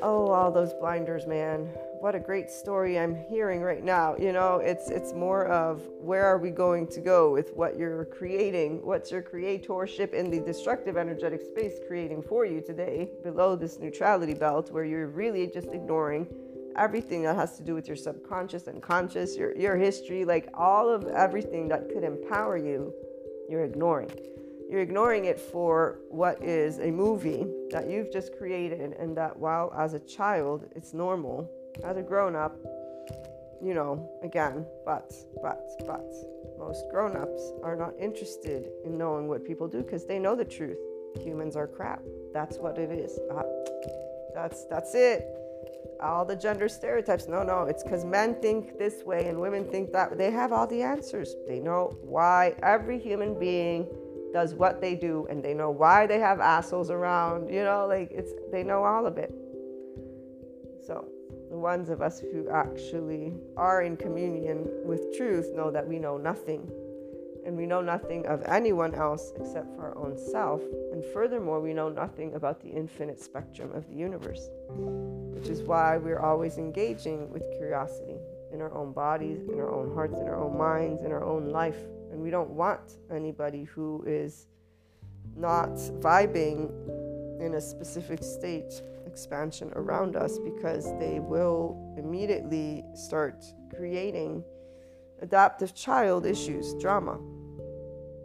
Oh, 0.03 0.28
all 0.28 0.51
those 0.51 0.72
blinders, 0.74 1.26
man 1.26 1.68
what 2.01 2.14
a 2.14 2.18
great 2.18 2.51
story 2.51 2.98
I'm 2.98 3.14
hearing 3.14 3.61
right 3.61 3.84
now. 3.84 4.16
You 4.16 4.32
know, 4.32 4.57
it's 4.57 4.88
it's 4.88 5.12
more 5.12 5.46
of 5.48 5.82
where 6.01 6.24
are 6.24 6.38
we 6.38 6.48
going 6.48 6.86
to 6.88 7.01
go 7.01 7.30
with 7.30 7.53
what 7.55 7.78
you're 7.78 8.07
creating? 8.07 8.80
What's 8.82 9.11
your 9.11 9.20
creatorship 9.22 10.14
in 10.14 10.30
the 10.30 10.40
destructive 10.40 10.96
energetic 10.96 11.42
space 11.42 11.74
creating 11.86 12.22
for 12.22 12.46
you 12.46 12.62
today 12.62 13.11
below 13.22 13.55
this 13.55 13.78
neutrality 13.78 14.32
belt 14.32 14.72
where 14.72 14.84
you're 14.84 15.09
really 15.09 15.46
just 15.46 15.68
ignoring 15.74 16.26
everything 16.74 17.22
that 17.24 17.36
has 17.36 17.59
to 17.59 17.62
do 17.62 17.74
with 17.74 17.86
your 17.86 17.98
subconscious 17.98 18.66
and 18.66 18.82
conscious, 18.82 19.36
your 19.36 19.55
your 19.55 19.76
history, 19.76 20.24
like 20.24 20.48
all 20.55 20.88
of 20.88 21.07
everything 21.09 21.68
that 21.68 21.90
could 21.90 22.03
empower 22.03 22.57
you, 22.57 22.94
you're 23.51 23.64
ignoring. 23.64 24.11
You're 24.70 24.80
ignoring 24.80 25.26
it 25.26 25.38
for 25.38 25.98
what 26.09 26.42
is 26.42 26.78
a 26.78 26.90
movie 26.90 27.44
that 27.72 27.90
you've 27.90 28.11
just 28.11 28.34
created, 28.38 28.80
and 28.80 29.14
that 29.18 29.36
while 29.36 29.70
as 29.76 29.92
a 29.92 30.01
child 30.01 30.64
it's 30.74 30.94
normal 30.94 31.51
as 31.85 31.97
a 31.97 32.03
grown 32.03 32.37
up, 32.37 32.57
you 33.62 33.75
know, 33.75 34.11
again, 34.23 34.66
but, 34.85 35.12
but, 35.43 35.61
but, 35.87 36.05
most 36.59 36.85
grown 36.91 37.16
ups 37.16 37.53
are 37.62 37.75
not 37.75 37.95
interested 37.99 38.71
in 38.85 38.99
knowing 38.99 39.29
what 39.29 39.45
people 39.47 39.66
do 39.66 39.83
because 39.83 40.05
they 40.05 40.18
know 40.18 40.37
the 40.37 40.45
truth. 40.45 40.77
Humans 41.23 41.57
are 41.57 41.66
crap. 41.66 42.03
That's 42.35 42.59
what 42.59 42.79
it 42.79 42.91
is. 42.91 43.18
Uh, 43.33 43.43
that's 44.35 44.66
that's 44.66 44.95
it. 44.95 45.25
All 46.03 46.25
the 46.25 46.37
gender 46.37 46.68
stereotypes. 46.68 47.27
No, 47.29 47.43
no, 47.43 47.62
it's 47.62 47.83
because 47.83 48.05
men 48.05 48.41
think 48.41 48.79
this 48.79 49.03
way 49.05 49.29
and 49.29 49.41
women 49.41 49.64
think 49.71 49.91
that. 49.93 50.18
They 50.18 50.31
have 50.31 50.53
all 50.53 50.66
the 50.66 50.83
answers. 50.83 51.35
They 51.49 51.61
know 51.61 51.97
why 52.03 52.55
every 52.62 52.99
human 52.99 53.39
being 53.39 53.89
does 54.33 54.55
what 54.55 54.81
they 54.81 54.95
do, 54.95 55.27
and 55.31 55.43
they 55.43 55.55
know 55.55 55.71
why 55.71 56.07
they 56.07 56.21
have 56.21 56.41
assholes 56.41 56.91
around. 56.91 57.49
You 57.49 57.64
know, 57.64 57.87
like 57.87 58.11
it's 58.12 58.33
they 58.53 58.62
know 58.62 58.85
all 58.85 59.07
of 59.07 59.16
it. 59.18 59.33
So 60.87 61.09
the 61.51 61.59
ones 61.59 61.90
of 61.90 62.01
us 62.01 62.20
who 62.20 62.48
actually 62.48 63.34
are 63.57 63.82
in 63.82 63.96
communion 63.96 64.68
with 64.84 65.16
truth 65.16 65.51
know 65.55 65.70
that 65.70 65.86
we 65.86 65.98
know 65.98 66.16
nothing. 66.16 66.70
And 67.44 67.57
we 67.57 67.66
know 67.66 67.80
nothing 67.80 68.24
of 68.26 68.42
anyone 68.44 68.94
else 68.94 69.32
except 69.34 69.74
for 69.74 69.82
our 69.82 69.98
own 69.98 70.16
self. 70.16 70.62
And 70.92 71.05
furthermore, 71.12 71.61
we 71.61 71.74
know 71.74 71.88
nothing 71.88 72.34
about 72.34 72.61
the 72.61 72.68
infinite 72.68 73.20
spectrum 73.20 73.72
of 73.72 73.88
the 73.88 73.94
universe, 73.94 74.48
which 74.68 75.48
is 75.48 75.62
why 75.62 75.96
we're 75.96 76.20
always 76.20 76.59
engaging 76.59 77.28
with 77.30 77.42
curiosity 77.57 78.18
in 78.53 78.61
our 78.61 78.72
own 78.72 78.92
bodies, 78.92 79.40
in 79.48 79.59
our 79.59 79.72
own 79.72 79.92
hearts, 79.92 80.20
in 80.20 80.28
our 80.28 80.36
own 80.36 80.57
minds, 80.57 81.03
in 81.03 81.11
our 81.11 81.24
own 81.24 81.48
life. 81.48 81.78
And 82.12 82.20
we 82.20 82.30
don't 82.30 82.51
want 82.51 82.98
anybody 83.11 83.64
who 83.64 84.05
is 84.07 84.46
not 85.36 85.70
vibing 86.01 86.70
in 87.40 87.55
a 87.55 87.61
specific 87.61 88.22
state 88.22 88.82
expansion 89.11 89.73
around 89.75 90.17
us 90.17 90.39
because 90.39 90.85
they 90.99 91.19
will 91.19 91.95
immediately 91.99 92.85
start 92.95 93.45
creating 93.75 94.45
adaptive 95.21 95.75
child 95.75 96.27
issues, 96.27 96.75
drama. 96.75 97.19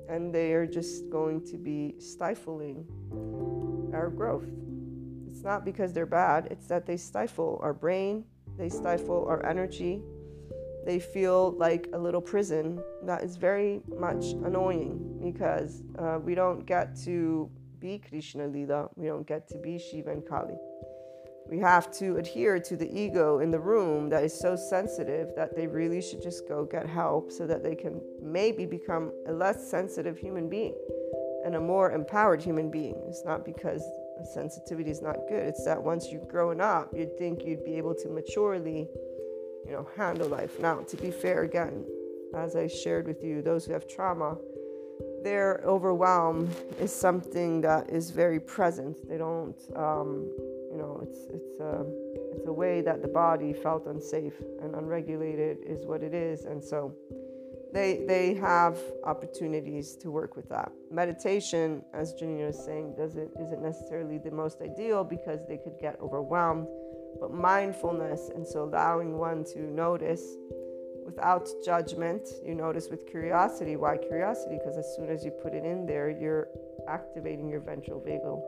And 0.08 0.34
they 0.34 0.54
are 0.54 0.68
just 0.68 1.10
going 1.10 1.46
to 1.48 1.58
be 1.58 1.96
stifling 2.00 2.86
our 3.94 4.10
growth. 4.10 4.48
It's 5.30 5.44
not 5.44 5.66
because 5.66 5.92
they're 5.92 6.06
bad, 6.06 6.48
it's 6.52 6.68
that 6.68 6.86
they 6.86 6.98
stifle 6.98 7.60
our 7.64 7.74
brain, 7.74 8.26
they 8.58 8.70
stifle 8.70 9.26
our 9.28 9.46
energy. 9.46 10.02
They 10.86 11.00
feel 11.00 11.56
like 11.58 11.90
a 11.94 11.98
little 11.98 12.22
prison 12.22 12.80
that 13.04 13.24
is 13.24 13.38
very 13.38 13.82
much 13.98 14.24
annoying 14.46 15.20
because 15.24 15.82
uh, 15.98 16.20
we 16.24 16.36
don't 16.36 16.64
get 16.64 16.96
to 17.06 17.50
be 17.86 18.02
Krishna 18.10 18.48
Lila, 18.48 18.90
we 18.96 19.06
don't 19.06 19.28
get 19.28 19.48
to 19.48 19.60
be 19.60 19.78
Shiva 19.78 20.10
and 20.10 20.28
Kali. 20.28 20.58
We 21.48 21.60
have 21.60 21.92
to 22.00 22.18
adhere 22.18 22.60
to 22.60 22.76
the 22.76 22.90
ego 22.92 23.42
in 23.42 23.52
the 23.52 23.60
room 23.60 24.10
that 24.10 24.24
is 24.24 24.34
so 24.34 24.56
sensitive 24.56 25.36
that 25.36 25.56
they 25.56 25.68
really 25.68 26.02
should 26.02 26.24
just 26.24 26.48
go 26.48 26.66
get 26.66 26.88
help 26.90 27.32
so 27.32 27.46
that 27.46 27.62
they 27.62 27.76
can 27.76 28.02
maybe 28.20 28.66
become 28.66 29.12
a 29.28 29.32
less 29.32 29.70
sensitive 29.70 30.18
human 30.18 30.50
being 30.50 30.74
and 31.46 31.54
a 31.54 31.60
more 31.60 31.92
empowered 31.92 32.42
human 32.42 32.72
being. 32.72 33.00
It's 33.08 33.24
not 33.24 33.46
because 33.46 33.84
sensitivity 34.34 34.90
is 34.90 35.04
not 35.04 35.18
good, 35.30 35.46
it's 35.46 35.64
that 35.66 35.80
once 35.80 36.12
you've 36.12 36.28
grown 36.28 36.60
up, 36.60 36.90
you'd 36.92 37.16
think 37.20 37.46
you'd 37.46 37.64
be 37.64 37.76
able 37.76 37.94
to 37.94 38.10
maturely, 38.10 38.90
you 39.64 39.74
know, 39.74 39.88
handle 39.96 40.28
life. 40.28 40.60
Now, 40.60 40.80
to 40.80 40.98
be 40.98 41.12
fair, 41.12 41.44
again, 41.44 41.86
as 42.36 42.56
I 42.56 42.66
shared 42.66 43.06
with 43.06 43.24
you, 43.24 43.44
those 43.44 43.64
who 43.64 43.74
have 43.74 43.88
trauma, 43.88 44.38
their 45.26 45.59
overwhelm 45.65 46.47
is 46.80 46.93
something 46.93 47.59
that 47.59 47.89
is 47.89 48.11
very 48.11 48.39
present. 48.39 48.95
They 49.09 49.17
don't, 49.17 49.59
um, 49.76 50.32
you 50.71 50.78
know, 50.78 51.01
it's 51.01 51.21
it's 51.34 51.59
a 51.59 51.84
it's 52.36 52.47
a 52.47 52.53
way 52.53 52.82
that 52.82 53.01
the 53.01 53.07
body 53.07 53.51
felt 53.51 53.88
unsafe 53.88 54.39
and 54.61 54.76
unregulated 54.76 55.57
is 55.65 55.84
what 55.88 56.03
it 56.03 56.13
is, 56.13 56.45
and 56.45 56.63
so 56.63 56.93
they 57.73 58.05
they 58.07 58.36
have 58.36 58.78
opportunities 59.03 59.95
to 59.97 60.11
work 60.11 60.36
with 60.36 60.47
that. 60.49 60.71
Meditation, 60.91 61.82
as 61.91 62.13
Janina 62.13 62.45
was 62.45 62.63
saying, 62.63 62.93
doesn't 62.95 63.32
isn't 63.41 63.63
necessarily 63.63 64.19
the 64.19 64.32
most 64.32 64.61
ideal 64.61 65.03
because 65.03 65.39
they 65.47 65.57
could 65.57 65.80
get 65.82 65.99
overwhelmed, 65.99 66.67
but 67.19 67.34
mindfulness 67.34 68.30
and 68.36 68.47
so 68.47 68.65
allowing 68.65 69.17
one 69.17 69.43
to 69.55 69.59
notice 69.59 70.23
without 71.06 71.47
judgment. 71.64 72.28
You 72.43 72.56
notice 72.56 72.89
with 72.89 73.08
curiosity. 73.08 73.76
Why 73.76 73.97
curiosity? 73.97 74.58
Because 74.58 74.78
as 74.78 74.95
soon 74.95 75.10
as 75.10 75.24
you 75.24 75.32
put 75.32 75.53
it 75.53 75.64
in 75.64 75.86
there, 75.86 76.10
you're 76.10 76.47
activating 76.88 77.47
your 77.47 77.62
ventral 77.62 78.01
vagal 78.01 78.41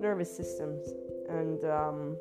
nervous 0.00 0.34
systems. 0.34 0.92
And 1.28 1.64
um, 1.64 2.16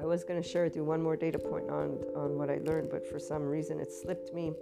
I 0.00 0.04
was 0.04 0.24
going 0.24 0.40
to 0.40 0.48
share 0.48 0.64
with 0.64 0.76
you 0.76 0.84
one 0.84 1.02
more 1.02 1.16
data 1.16 1.38
point 1.38 1.70
on, 1.70 1.98
on 2.14 2.38
what 2.38 2.50
I 2.50 2.58
learned, 2.64 2.90
but 2.90 3.06
for 3.06 3.18
some 3.18 3.42
reason 3.42 3.80
it 3.80 3.90
slipped 3.92 4.32
me. 4.34 4.52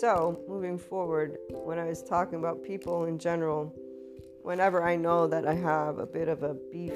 So, 0.00 0.40
moving 0.48 0.78
forward, 0.78 1.36
when 1.50 1.78
I 1.78 1.84
was 1.84 2.02
talking 2.02 2.38
about 2.38 2.62
people 2.62 3.04
in 3.04 3.18
general, 3.18 3.72
whenever 4.42 4.82
I 4.82 4.96
know 4.96 5.26
that 5.26 5.46
I 5.46 5.54
have 5.54 5.98
a 5.98 6.06
bit 6.06 6.28
of 6.28 6.42
a 6.42 6.54
beef 6.54 6.94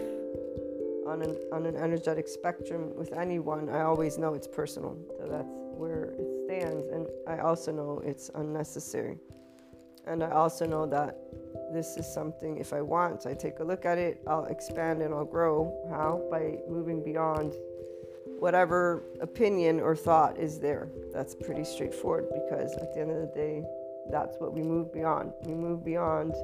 on 1.07 1.22
an, 1.22 1.37
on 1.53 1.66
an 1.66 1.77
energetic 1.77 2.27
spectrum 2.27 2.95
with 2.97 3.12
anyone, 3.12 3.68
I 3.68 3.83
always 3.83 4.18
know 4.18 4.35
it's 4.35 4.49
personal. 4.49 4.97
So 5.18 5.27
that's 5.27 5.66
where 5.77 6.14
it 6.18 6.29
stands. 6.45 6.87
And 6.89 7.07
I 7.27 7.39
also 7.39 7.72
know 7.72 8.03
it's 8.05 8.31
unnecessary. 8.35 9.18
And 10.07 10.22
I 10.22 10.31
also 10.31 10.66
know 10.66 10.87
that 10.87 11.16
this 11.72 11.97
is 11.97 12.07
something, 12.07 12.59
if 12.59 12.72
I 12.72 12.81
want, 12.81 13.27
I 13.27 13.35
take 13.35 13.59
a 13.59 13.64
look 13.64 13.85
at 13.85 13.99
it, 13.99 14.22
I'll 14.27 14.45
expand 14.45 15.03
and 15.03 15.12
I'll 15.12 15.24
grow. 15.24 15.72
How? 15.91 16.22
By 16.31 16.59
moving 16.68 17.03
beyond 17.03 17.55
whatever 18.39 19.03
opinion 19.20 19.81
or 19.81 19.97
thought 19.97 20.39
is 20.39 20.61
there. 20.61 20.89
That's 21.12 21.35
pretty 21.35 21.64
straightforward 21.64 22.27
because 22.33 22.72
at 22.74 22.95
the 22.95 23.01
end 23.01 23.11
of 23.11 23.20
the 23.20 23.33
day, 23.35 23.64
that's 24.11 24.37
what 24.39 24.53
we 24.53 24.62
move 24.62 24.93
beyond. 24.93 25.33
We 25.45 25.55
move 25.55 25.85
beyond 25.85 26.35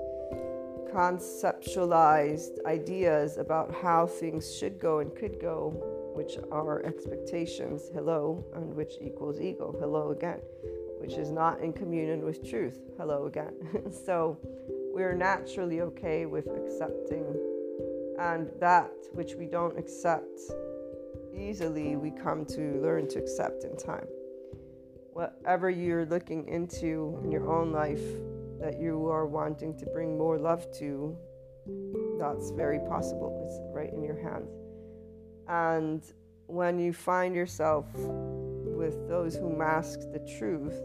conceptualized 0.93 2.65
ideas 2.67 3.39
about 3.39 3.73
how 3.75 4.07
things 4.07 4.55
should 4.55 4.79
go 4.79 4.99
and 4.99 5.15
could 5.15 5.41
go 5.41 5.92
which 6.15 6.37
are 6.51 6.85
expectations, 6.85 7.91
hello, 7.95 8.45
and 8.55 8.75
which 8.75 8.95
equals 9.01 9.41
ego, 9.41 9.75
hello 9.81 10.11
again, 10.11 10.41
which 10.99 11.15
is 11.15 11.31
not 11.31 11.61
in 11.61 11.73
communion 11.73 12.25
with 12.25 12.49
truth, 12.49 12.79
hello 12.99 13.27
again. 13.27 13.55
so 14.07 14.39
we're 14.95 15.15
naturally 15.15 15.81
okay 15.81 16.27
with 16.27 16.47
accepting, 16.49 17.25
and 18.19 18.51
that 18.61 18.93
which 19.13 19.35
we 19.35 19.47
don't 19.47 19.79
accept 19.79 20.41
easily 21.35 21.97
we 21.97 22.11
come 22.11 22.45
to 22.45 22.81
learn 22.83 23.09
to 23.09 23.19
accept 23.19 23.65
in 23.65 23.77
time. 23.77 24.07
Whatever 25.13 25.71
you're 25.71 26.07
looking 26.07 26.49
into 26.49 27.19
in 27.25 27.31
your 27.31 27.51
own 27.51 27.73
life 27.73 28.03
that 28.61 28.79
you 28.81 29.07
are 29.09 29.27
wanting 29.27 29.77
to 29.79 29.87
bring 29.87 30.17
more 30.17 30.39
love 30.39 30.71
to, 30.79 31.17
that's 32.19 32.51
very 32.51 32.79
possible. 32.81 33.45
It's 33.47 33.59
right 33.75 33.93
in 33.93 34.03
your 34.03 34.21
hands. 34.23 34.62
And 35.49 36.03
when 36.47 36.79
you 36.79 36.93
find 36.93 37.35
yourself 37.35 37.87
with 37.95 39.09
those 39.09 39.37
who 39.37 39.55
mask 39.55 40.01
the 40.13 40.21
truth 40.39 40.81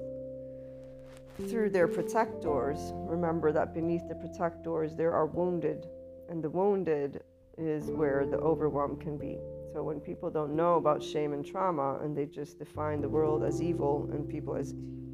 through 1.50 1.70
their 1.70 1.88
protectors, 1.88 2.80
remember 2.94 3.52
that 3.52 3.74
beneath 3.74 4.08
the 4.08 4.16
protectors 4.16 4.96
there 4.96 5.14
are 5.14 5.26
wounded, 5.26 5.88
and 6.30 6.44
the 6.44 6.50
wounded 6.50 7.24
is 7.58 7.90
where 7.92 8.26
the 8.26 8.38
overwhelm 8.38 8.98
can 8.98 9.18
be. 9.18 9.38
So 9.74 9.84
when 9.84 10.00
people 10.00 10.30
don't 10.30 10.56
know 10.56 10.76
about 10.76 11.04
shame 11.04 11.34
and 11.34 11.46
trauma 11.46 12.00
and 12.02 12.18
they 12.18 12.26
just 12.26 12.58
define 12.58 13.02
the 13.02 13.10
world 13.10 13.44
as 13.44 13.62
evil 13.62 14.10
and 14.12 14.28
people 14.28 14.56
as 14.56 14.74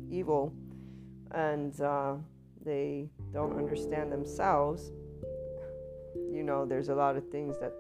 evil, 0.10 0.54
and 1.32 1.80
uh, 1.82 2.16
they 2.64 3.10
don't 3.34 3.58
understand 3.58 4.12
themselves, 4.12 4.92
you 6.32 6.44
know, 6.44 6.66
there's 6.66 6.90
a 6.90 6.96
lot 6.96 7.18
of 7.18 7.28
things 7.30 7.58
that 7.60 7.74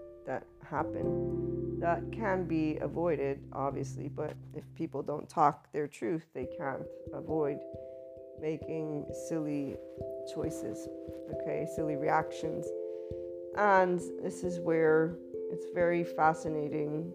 happen 0.70 1.80
that 1.80 2.02
can 2.14 2.46
be 2.46 2.78
avoided, 2.78 3.40
obviously. 3.52 4.08
But 4.08 4.36
if 4.56 4.64
people 4.76 5.04
don't 5.04 5.28
talk 5.28 5.72
their 5.74 5.88
truth, 5.88 6.26
they 6.34 6.48
can't 6.58 6.84
avoid 7.14 7.58
making 8.42 9.06
silly 9.28 9.76
choices, 10.34 10.88
okay, 11.34 11.68
silly 11.76 11.98
reactions. 11.98 12.66
And 13.58 14.00
this 14.22 14.44
is 14.44 14.60
where 14.60 15.18
it's 15.52 15.66
very 15.74 16.04
fascinating 16.04 17.12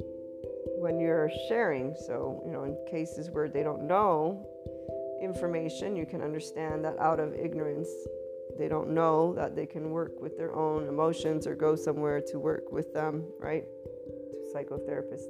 when 0.78 1.00
you're 1.00 1.30
sharing. 1.48 1.96
So, 2.06 2.42
you 2.44 2.52
know, 2.52 2.64
in 2.64 2.76
cases 2.90 3.30
where 3.30 3.48
they 3.48 3.62
don't 3.62 3.84
know 3.84 4.46
information, 5.22 5.96
you 5.96 6.06
can 6.06 6.22
understand 6.22 6.84
that 6.84 6.98
out 6.98 7.20
of 7.20 7.34
ignorance, 7.34 7.88
they 8.56 8.68
don't 8.68 8.90
know 8.90 9.34
that 9.34 9.54
they 9.54 9.66
can 9.66 9.90
work 9.90 10.20
with 10.20 10.36
their 10.36 10.54
own 10.54 10.88
emotions 10.88 11.46
or 11.46 11.54
go 11.54 11.76
somewhere 11.76 12.20
to 12.20 12.38
work 12.38 12.72
with 12.72 12.92
them, 12.94 13.24
right? 13.38 13.64
To 14.04 14.56
psychotherapists, 14.56 15.26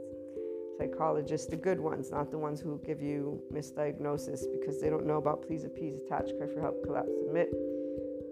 psychologists, 0.78 1.46
the 1.46 1.56
good 1.56 1.80
ones, 1.80 2.10
not 2.10 2.30
the 2.30 2.38
ones 2.38 2.60
who 2.60 2.80
give 2.84 3.02
you 3.02 3.42
misdiagnosis 3.52 4.44
because 4.52 4.80
they 4.80 4.88
don't 4.88 5.06
know 5.06 5.16
about 5.16 5.42
please 5.42 5.64
appease, 5.64 5.96
attach, 6.06 6.30
cry 6.38 6.46
for 6.46 6.60
help, 6.60 6.84
collapse, 6.84 7.10
submit. 7.24 7.52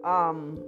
Um, 0.04 0.62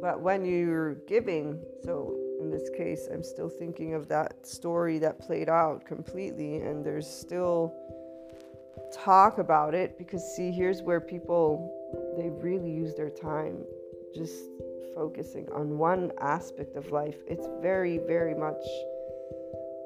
but 0.00 0.20
when 0.20 0.44
you're 0.44 0.94
giving, 1.06 1.60
so 1.84 2.16
in 2.40 2.50
this 2.50 2.70
case, 2.70 3.08
I'm 3.12 3.22
still 3.22 3.50
thinking 3.50 3.94
of 3.94 4.08
that 4.08 4.46
story 4.46 4.98
that 4.98 5.18
played 5.18 5.48
out 5.48 5.84
completely, 5.84 6.56
and 6.56 6.84
there's 6.84 7.06
still 7.06 7.74
talk 8.92 9.38
about 9.38 9.74
it 9.74 9.98
because, 9.98 10.22
see, 10.34 10.50
here's 10.50 10.82
where 10.82 11.00
people 11.00 11.79
they 12.16 12.30
really 12.30 12.70
use 12.70 12.94
their 12.94 13.10
time 13.10 13.64
just 14.14 14.44
focusing 14.94 15.48
on 15.52 15.78
one 15.78 16.12
aspect 16.20 16.76
of 16.76 16.90
life. 16.90 17.16
It's 17.26 17.46
very, 17.60 17.98
very 17.98 18.34
much. 18.34 18.62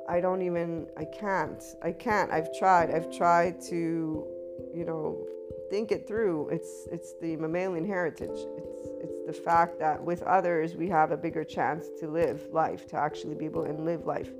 I 0.09 0.21
don't 0.21 0.43
even. 0.43 0.87
I 0.97 1.05
can't. 1.05 1.63
I 1.83 1.93
can't. 1.93 2.31
I've 2.31 2.49
tried. 2.59 2.91
I've 2.91 3.15
tried 3.17 3.61
to, 3.63 4.27
you 4.75 4.85
know, 4.85 5.27
think 5.71 5.93
it 5.93 6.07
through. 6.07 6.49
It's 6.51 6.87
it's 6.91 7.15
the 7.21 7.37
mammalian 7.37 7.87
heritage. 7.87 8.39
It's 8.59 8.89
it's 9.03 9.27
the 9.27 9.33
fact 9.33 9.79
that 9.79 10.03
with 10.03 10.23
others 10.23 10.75
we 10.77 10.89
have 10.89 11.11
a 11.11 11.17
bigger 11.17 11.45
chance 11.45 11.87
to 12.01 12.09
live 12.09 12.43
life, 12.53 12.87
to 12.89 12.97
actually 12.97 13.35
be 13.35 13.47
able 13.47 13.65
and 13.65 13.85
live 13.85 14.05
life. 14.05 14.31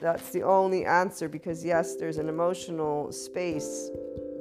That's 0.00 0.30
the 0.30 0.42
only 0.42 0.84
answer 0.84 1.28
because 1.28 1.64
yes, 1.64 1.96
there's 1.96 2.18
an 2.18 2.28
emotional 2.28 3.12
space 3.12 3.90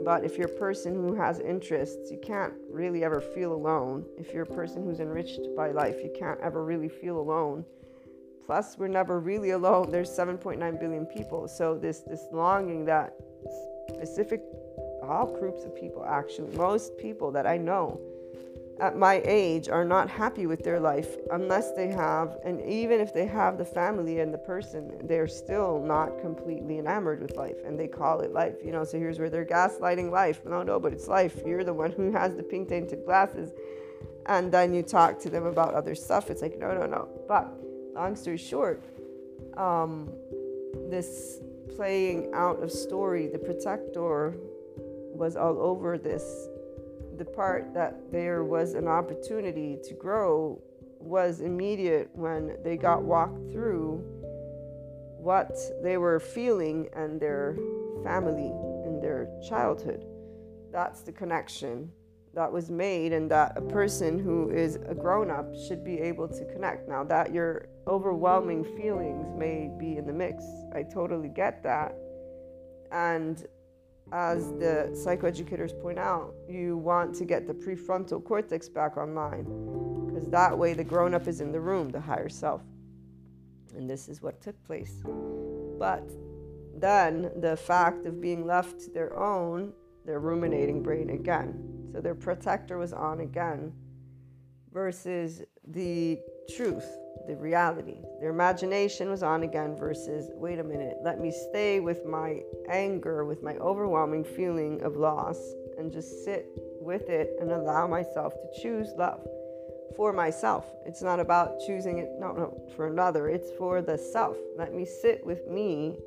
but 0.04 0.24
if 0.24 0.38
you're 0.38 0.48
a 0.48 0.60
person 0.60 0.94
who 0.94 1.14
has 1.14 1.40
interests, 1.40 2.12
you 2.12 2.20
can't 2.22 2.54
really 2.70 3.04
ever 3.04 3.22
feel 3.22 3.54
alone. 3.54 4.06
If 4.18 4.34
you're 4.34 4.44
a 4.44 4.56
person 4.56 4.84
who's 4.84 5.00
enriched 5.00 5.42
by 5.56 5.72
life, 5.72 5.98
you 6.04 6.12
can't 6.18 6.40
ever 6.42 6.64
really 6.64 6.90
feel 6.90 7.20
alone. 7.20 7.66
Plus, 8.46 8.78
we're 8.78 8.88
never 8.88 9.20
really 9.20 9.52
alone. 9.52 9.92
There's 9.92 10.10
7.9 10.10 10.80
billion 10.80 11.06
people. 11.06 11.48
So 11.48 11.78
this 11.78 12.00
this 12.00 12.26
longing 12.32 12.86
that 12.86 13.14
specific 13.90 14.42
all 15.04 15.28
groups 15.40 15.64
of 15.64 15.76
people 15.76 16.06
actually, 16.06 16.56
most 16.56 16.98
people 16.98 17.32
that 17.32 17.46
I 17.48 17.58
know 17.58 18.00
at 18.80 18.98
my 18.98 19.22
age 19.26 19.70
are 19.70 19.86
not 19.86 20.10
happy 20.10 20.48
with 20.48 20.64
their 20.64 20.80
life 20.80 21.18
unless 21.32 21.72
they 21.74 21.90
have, 21.90 22.38
and 22.44 22.62
even 22.62 23.00
if 23.00 23.14
they 23.14 23.28
have 23.28 23.58
the 23.58 23.66
family 23.66 24.20
and 24.20 24.34
the 24.34 24.40
person, 24.40 24.92
they're 25.04 25.28
still 25.28 25.84
not 25.86 26.20
completely 26.20 26.80
enamored 26.80 27.22
with 27.22 27.36
life 27.36 27.58
and 27.66 27.80
they 27.80 27.88
call 27.88 28.22
it 28.22 28.32
life. 28.32 28.56
You 28.64 28.72
know, 28.72 28.84
so 28.84 28.98
here's 28.98 29.20
where 29.20 29.30
they're 29.30 29.46
gaslighting 29.46 30.10
life. 30.10 30.42
No, 30.46 30.64
no, 30.64 30.80
but 30.80 30.94
it's 30.94 31.08
life. 31.08 31.42
You're 31.46 31.64
the 31.64 31.74
one 31.74 31.92
who 31.92 32.12
has 32.12 32.36
the 32.36 32.44
pink 32.44 32.70
tinted 32.70 33.06
glasses. 33.06 33.52
And 34.28 34.52
then 34.52 34.74
you 34.74 34.84
talk 34.84 35.20
to 35.20 35.30
them 35.30 35.46
about 35.46 35.74
other 35.74 35.96
stuff. 35.96 36.30
It's 36.30 36.42
like, 36.42 36.58
no, 36.58 36.74
no, 36.74 36.86
no. 36.86 37.08
But 37.28 37.52
long 37.94 38.16
story 38.16 38.38
short, 38.38 38.84
um, 39.58 40.10
this 40.90 41.40
playing 41.76 42.32
out 42.34 42.62
of 42.62 42.72
story, 42.72 43.28
the 43.28 43.40
protector 43.40 44.36
was 45.14 45.36
all 45.36 45.60
over 45.62 45.98
this 45.98 46.48
the 47.22 47.26
part 47.26 47.72
that 47.72 48.12
there 48.12 48.44
was 48.44 48.74
an 48.74 48.88
opportunity 48.88 49.78
to 49.84 49.94
grow 49.94 50.60
was 50.98 51.42
immediate 51.42 52.10
when 52.14 52.58
they 52.64 52.76
got 52.76 53.04
walked 53.04 53.38
through 53.52 54.04
what 55.20 55.56
they 55.84 55.98
were 55.98 56.20
feeling 56.20 56.90
and 56.96 57.22
their 57.22 57.56
family 58.04 58.52
and 58.86 59.04
their 59.04 59.28
childhood. 59.48 60.04
That's 60.72 61.02
the 61.02 61.12
connection 61.12 61.92
that 62.34 62.52
was 62.52 62.72
made, 62.72 63.14
and 63.14 63.30
that 63.30 63.56
a 63.56 63.62
person 63.62 64.18
who 64.18 64.50
is 64.50 64.80
a 64.88 64.96
grown 64.96 65.30
up 65.30 65.54
should 65.68 65.84
be 65.84 66.00
able 66.00 66.28
to 66.28 66.44
connect. 66.46 66.90
Now, 66.90 67.04
that 67.04 67.32
your 67.32 67.68
overwhelming 67.86 68.64
feelings 68.64 69.28
may 69.38 69.70
be 69.78 69.98
in 69.98 70.08
the 70.08 70.14
mix, 70.14 70.44
I 70.74 70.82
totally 70.82 71.30
get 71.30 71.62
that. 71.62 71.96
And 72.92 73.46
as 74.12 74.48
the 74.54 74.90
psychoeducators 74.92 75.80
point 75.82 75.98
out, 75.98 76.34
you 76.50 76.78
want 76.78 77.16
to 77.16 77.26
get 77.26 77.48
the 77.48 77.54
prefrontal 77.54 78.24
cortex 78.24 78.68
back 78.68 78.98
online 78.98 79.44
because 80.08 80.28
that 80.30 80.58
way 80.58 80.74
the 80.74 80.84
grown 80.84 81.14
up 81.14 81.28
is 81.28 81.40
in 81.40 81.52
the 81.52 81.60
room, 81.60 81.90
the 81.90 82.00
higher 82.00 82.30
self. 82.30 82.62
And 83.76 83.90
this 83.90 84.10
is 84.10 84.22
what 84.22 84.42
took 84.42 84.62
place. 84.66 85.02
But 85.80 86.12
then 86.76 87.32
the 87.38 87.56
fact 87.56 88.06
of 88.06 88.20
being 88.20 88.46
left 88.46 88.82
to 88.82 88.90
their 88.92 89.18
own, 89.18 89.72
their 90.06 90.20
ruminating 90.20 90.84
brain 90.84 91.10
again. 91.12 91.90
So 91.94 92.02
their 92.02 92.16
protector 92.16 92.78
was 92.78 92.92
on 92.92 93.22
again 93.22 93.72
versus 94.74 95.42
the 95.68 96.20
truth 96.56 96.98
the 97.28 97.36
reality. 97.36 97.98
Their 98.20 98.30
imagination 98.30 99.10
was 99.10 99.24
on 99.24 99.44
again 99.44 99.76
versus, 99.76 100.30
wait 100.36 100.60
a 100.60 100.64
minute, 100.64 100.98
let 101.04 101.20
me 101.20 101.32
stay 101.50 101.80
with 101.80 102.06
my 102.06 102.42
anger, 102.70 103.26
with 103.26 103.44
my 103.44 103.56
overwhelming 103.58 104.24
feeling 104.24 104.82
of 104.84 104.96
loss, 104.96 105.40
and 105.78 105.92
just 105.92 106.24
sit 106.24 106.48
with 106.80 107.10
it 107.10 107.36
and 107.40 107.52
allow 107.52 107.88
myself 107.88 108.34
to 108.34 108.62
choose 108.62 108.90
love 108.98 109.26
for 109.96 110.14
myself. 110.14 110.66
It's 110.86 111.02
not 111.02 111.20
about 111.20 111.60
choosing 111.66 112.00
it, 112.00 112.10
no, 112.20 112.32
no, 112.32 112.68
for 112.76 112.88
another. 112.88 113.28
It's 113.28 113.52
for 113.58 113.82
the 113.82 113.98
self. 113.98 114.38
Let 114.58 114.74
me 114.74 114.86
sit 114.86 115.26
with 115.26 115.48
me 115.48 115.98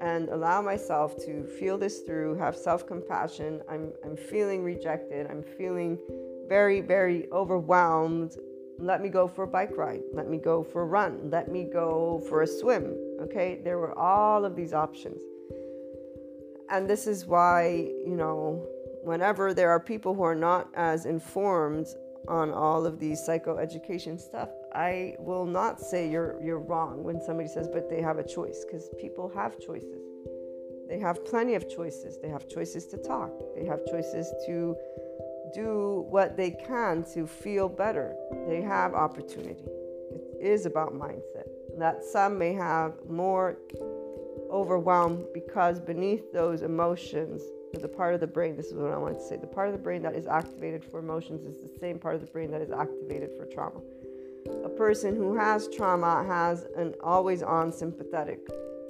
and 0.00 0.28
allow 0.28 0.60
myself 0.60 1.16
to 1.24 1.44
feel 1.44 1.78
this 1.78 2.00
through, 2.00 2.36
have 2.36 2.56
self 2.56 2.86
compassion. 2.86 3.62
I'm, 3.68 3.92
I'm 4.04 4.16
feeling 4.16 4.62
rejected. 4.62 5.26
I'm 5.30 5.42
feeling 5.42 5.98
very, 6.48 6.80
very 6.80 7.30
overwhelmed 7.32 8.36
let 8.78 9.00
me 9.00 9.08
go 9.08 9.28
for 9.28 9.44
a 9.44 9.46
bike 9.46 9.76
ride. 9.76 10.02
Let 10.12 10.28
me 10.28 10.38
go 10.38 10.62
for 10.62 10.82
a 10.82 10.86
run. 10.86 11.30
Let 11.30 11.50
me 11.50 11.64
go 11.64 12.22
for 12.28 12.42
a 12.42 12.46
swim. 12.46 12.96
Okay, 13.20 13.60
there 13.62 13.78
were 13.78 13.96
all 13.98 14.44
of 14.44 14.56
these 14.56 14.72
options. 14.72 15.20
And 16.70 16.88
this 16.88 17.06
is 17.06 17.26
why, 17.26 17.90
you 18.06 18.16
know, 18.16 18.66
whenever 19.02 19.52
there 19.52 19.70
are 19.70 19.80
people 19.80 20.14
who 20.14 20.22
are 20.22 20.34
not 20.34 20.68
as 20.74 21.06
informed 21.06 21.86
on 22.28 22.50
all 22.50 22.86
of 22.86 22.98
these 22.98 23.20
psychoeducation 23.20 24.18
stuff, 24.18 24.48
I 24.74 25.16
will 25.18 25.44
not 25.44 25.80
say 25.80 26.08
you're 26.08 26.40
you're 26.42 26.60
wrong 26.60 27.02
when 27.02 27.20
somebody 27.20 27.48
says 27.48 27.68
but 27.68 27.90
they 27.90 28.00
have 28.00 28.18
a 28.18 28.26
choice 28.26 28.64
because 28.64 28.88
people 28.98 29.30
have 29.34 29.58
choices. 29.58 30.02
They 30.88 30.98
have 30.98 31.24
plenty 31.24 31.54
of 31.54 31.68
choices. 31.68 32.18
They 32.20 32.28
have 32.28 32.48
choices 32.48 32.86
to 32.88 32.96
talk. 32.98 33.32
They 33.56 33.64
have 33.64 33.80
choices 33.86 34.32
to 34.46 34.76
do 35.54 36.06
what 36.08 36.36
they 36.36 36.50
can 36.50 37.04
to 37.14 37.26
feel 37.26 37.68
better. 37.68 38.14
They 38.46 38.62
have 38.62 38.94
opportunity. 38.94 39.64
It 40.40 40.46
is 40.46 40.66
about 40.66 40.94
mindset. 40.94 41.48
That 41.78 42.04
some 42.04 42.38
may 42.38 42.52
have 42.52 42.94
more 43.08 43.58
overwhelmed 44.50 45.24
because 45.32 45.80
beneath 45.80 46.32
those 46.32 46.62
emotions, 46.62 47.42
the 47.80 47.88
part 47.88 48.14
of 48.14 48.20
the 48.20 48.26
brain, 48.26 48.56
this 48.56 48.66
is 48.66 48.74
what 48.74 48.92
I 48.92 48.98
want 48.98 49.18
to 49.18 49.24
say, 49.24 49.36
the 49.36 49.46
part 49.46 49.68
of 49.68 49.72
the 49.72 49.78
brain 49.78 50.02
that 50.02 50.14
is 50.14 50.26
activated 50.26 50.84
for 50.84 50.98
emotions 50.98 51.44
is 51.44 51.62
the 51.62 51.78
same 51.78 51.98
part 51.98 52.14
of 52.14 52.20
the 52.20 52.26
brain 52.26 52.50
that 52.50 52.60
is 52.60 52.70
activated 52.70 53.30
for 53.38 53.46
trauma. 53.46 53.80
a 54.64 54.68
person 54.68 55.16
who 55.16 55.34
has 55.36 55.68
trauma 55.68 56.24
has 56.26 56.66
an 56.76 56.94
always 57.02 57.42
on 57.42 57.72
sympathetic 57.72 58.40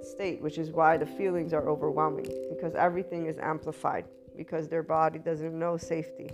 state, 0.03 0.41
which 0.41 0.59
is 0.59 0.71
why 0.71 0.97
the 0.97 1.07
feelings 1.07 1.53
are 1.53 1.69
overwhelming 1.69 2.27
because 2.49 2.75
everything 2.75 3.27
is 3.27 3.39
amplified 3.39 4.05
because 4.37 4.69
their 4.69 4.83
body 4.83 5.19
doesn't 5.19 5.59
know 5.59 5.77
safety, 5.77 6.31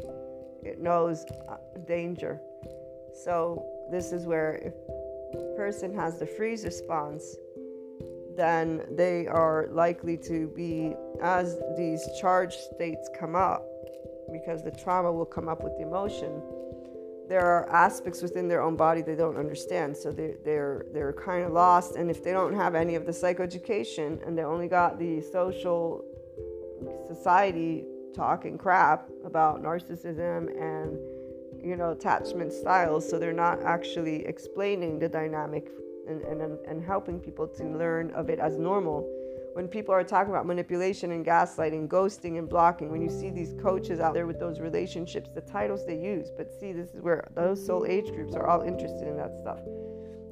it 0.63 0.81
knows 0.81 1.25
uh, 1.49 1.57
danger. 1.87 2.41
So, 3.25 3.65
this 3.91 4.13
is 4.13 4.27
where 4.27 4.57
if 4.57 4.75
a 5.35 5.57
person 5.57 5.95
has 5.95 6.19
the 6.19 6.27
freeze 6.27 6.65
response, 6.65 7.37
then 8.37 8.83
they 8.93 9.27
are 9.27 9.69
likely 9.73 10.17
to 10.17 10.49
be, 10.49 10.95
as 11.23 11.59
these 11.77 12.07
charged 12.21 12.59
states 12.75 13.11
come 13.19 13.35
up, 13.35 13.67
because 14.33 14.63
the 14.63 14.71
trauma 14.71 15.11
will 15.11 15.27
come 15.27 15.49
up 15.49 15.65
with 15.65 15.77
the 15.77 15.83
emotion. 15.83 16.41
There 17.29 17.45
are 17.45 17.69
aspects 17.71 18.23
within 18.23 18.49
their 18.49 18.63
own 18.63 18.77
body 18.77 19.03
they 19.03 19.17
don't 19.17 19.37
understand, 19.37 19.97
so 19.97 20.13
they're 20.13 20.37
they're 20.45 20.87
they're 20.95 21.13
kind 21.13 21.45
of 21.45 21.53
lost. 21.53 21.97
And 21.97 22.11
if 22.11 22.25
they 22.25 22.33
don't 22.33 22.55
have 22.55 22.75
any 22.75 22.95
of 22.95 23.05
the 23.05 23.13
psychoeducation 23.13 24.27
and 24.27 24.39
they 24.39 24.45
only 24.45 24.69
got 24.69 24.99
the 24.99 25.21
social 25.21 26.05
society 27.09 27.85
talking 28.15 28.59
crap 28.59 29.09
about 29.25 29.63
narcissism 29.63 30.49
and 30.61 30.99
you 31.63 31.77
know 31.77 31.91
attachment 31.93 32.53
styles, 32.53 33.09
so 33.09 33.19
they're 33.19 33.33
not 33.33 33.61
actually 33.63 34.25
explaining 34.27 34.99
the 34.99 35.09
dynamic 35.09 35.69
and, 36.09 36.23
and, 36.23 36.59
and 36.67 36.85
helping 36.85 37.21
people 37.21 37.47
to 37.47 37.65
learn 37.65 38.11
of 38.13 38.31
it 38.31 38.39
as 38.39 38.57
normal. 38.57 39.07
When 39.55 39.67
people 39.67 39.93
are 39.93 40.05
talking 40.05 40.33
about 40.33 40.47
manipulation 40.47 41.11
and 41.13 41.27
gaslighting, 41.27 41.89
ghosting 41.89 42.39
and 42.39 42.49
blocking, 42.49 42.91
when 42.91 43.03
you 43.03 43.11
see 43.11 43.31
these 43.31 43.55
coaches 43.61 43.99
out 43.99 44.15
there 44.15 44.27
with 44.27 44.39
those 44.39 44.61
relationships, 44.61 45.31
the 45.35 45.41
titles 45.41 45.85
they 45.85 45.99
use, 45.99 46.29
but 46.37 46.53
see, 46.61 46.73
this 46.73 46.91
is 46.95 47.03
where 47.03 47.29
those 47.35 47.65
soul 47.65 47.85
age 47.87 48.07
groups 48.13 48.35
are 48.35 48.47
all 48.47 48.63
interested 48.63 49.09
in 49.09 49.17
that 49.17 49.37
stuff. 49.41 49.59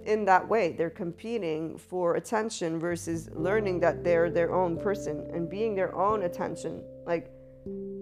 In 0.06 0.24
that 0.26 0.48
way, 0.48 0.70
they're 0.70 0.88
competing 0.88 1.76
for 1.76 2.14
attention 2.14 2.78
versus 2.78 3.28
learning 3.32 3.80
that 3.80 4.04
they're 4.04 4.30
their 4.30 4.54
own 4.54 4.78
person 4.78 5.28
and 5.34 5.50
being 5.50 5.74
their 5.74 5.92
own 5.96 6.22
attention. 6.22 6.80
Like, 7.04 7.28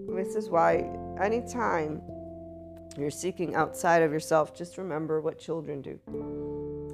this 0.07 0.35
is 0.35 0.47
why 0.47 0.87
anytime 1.19 2.03
you're 2.95 3.09
seeking 3.09 3.55
outside 3.55 4.03
of 4.03 4.11
yourself, 4.11 4.55
just 4.55 4.77
remember 4.77 5.19
what 5.19 5.39
children 5.39 5.81
do. 5.81 5.99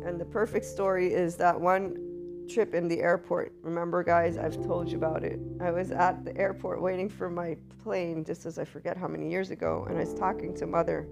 And 0.05 0.20
the 0.20 0.26
perfect 0.26 0.66
story 0.66 1.14
is 1.14 1.36
that 1.36 1.59
one 1.59 2.47
trip 2.49 2.74
in 2.74 2.88
the 2.88 3.01
airport. 3.01 3.51
Remember, 3.64 4.03
guys, 4.03 4.38
I've 4.38 4.64
told 4.66 4.89
you 4.89 4.97
about 4.97 5.26
it. 5.26 5.39
I 5.59 5.72
was 5.72 5.91
at 5.91 6.24
the 6.24 6.36
airport 6.38 6.82
waiting 6.82 7.09
for 7.09 7.30
my 7.30 7.57
plane, 7.84 8.24
just 8.24 8.45
as 8.45 8.57
I 8.57 8.64
forget 8.64 8.95
how 8.95 9.09
many 9.09 9.30
years 9.30 9.51
ago, 9.51 9.86
and 9.89 9.97
I 9.97 10.01
was 10.01 10.14
talking 10.14 10.55
to 10.55 10.66
mother, 10.66 11.05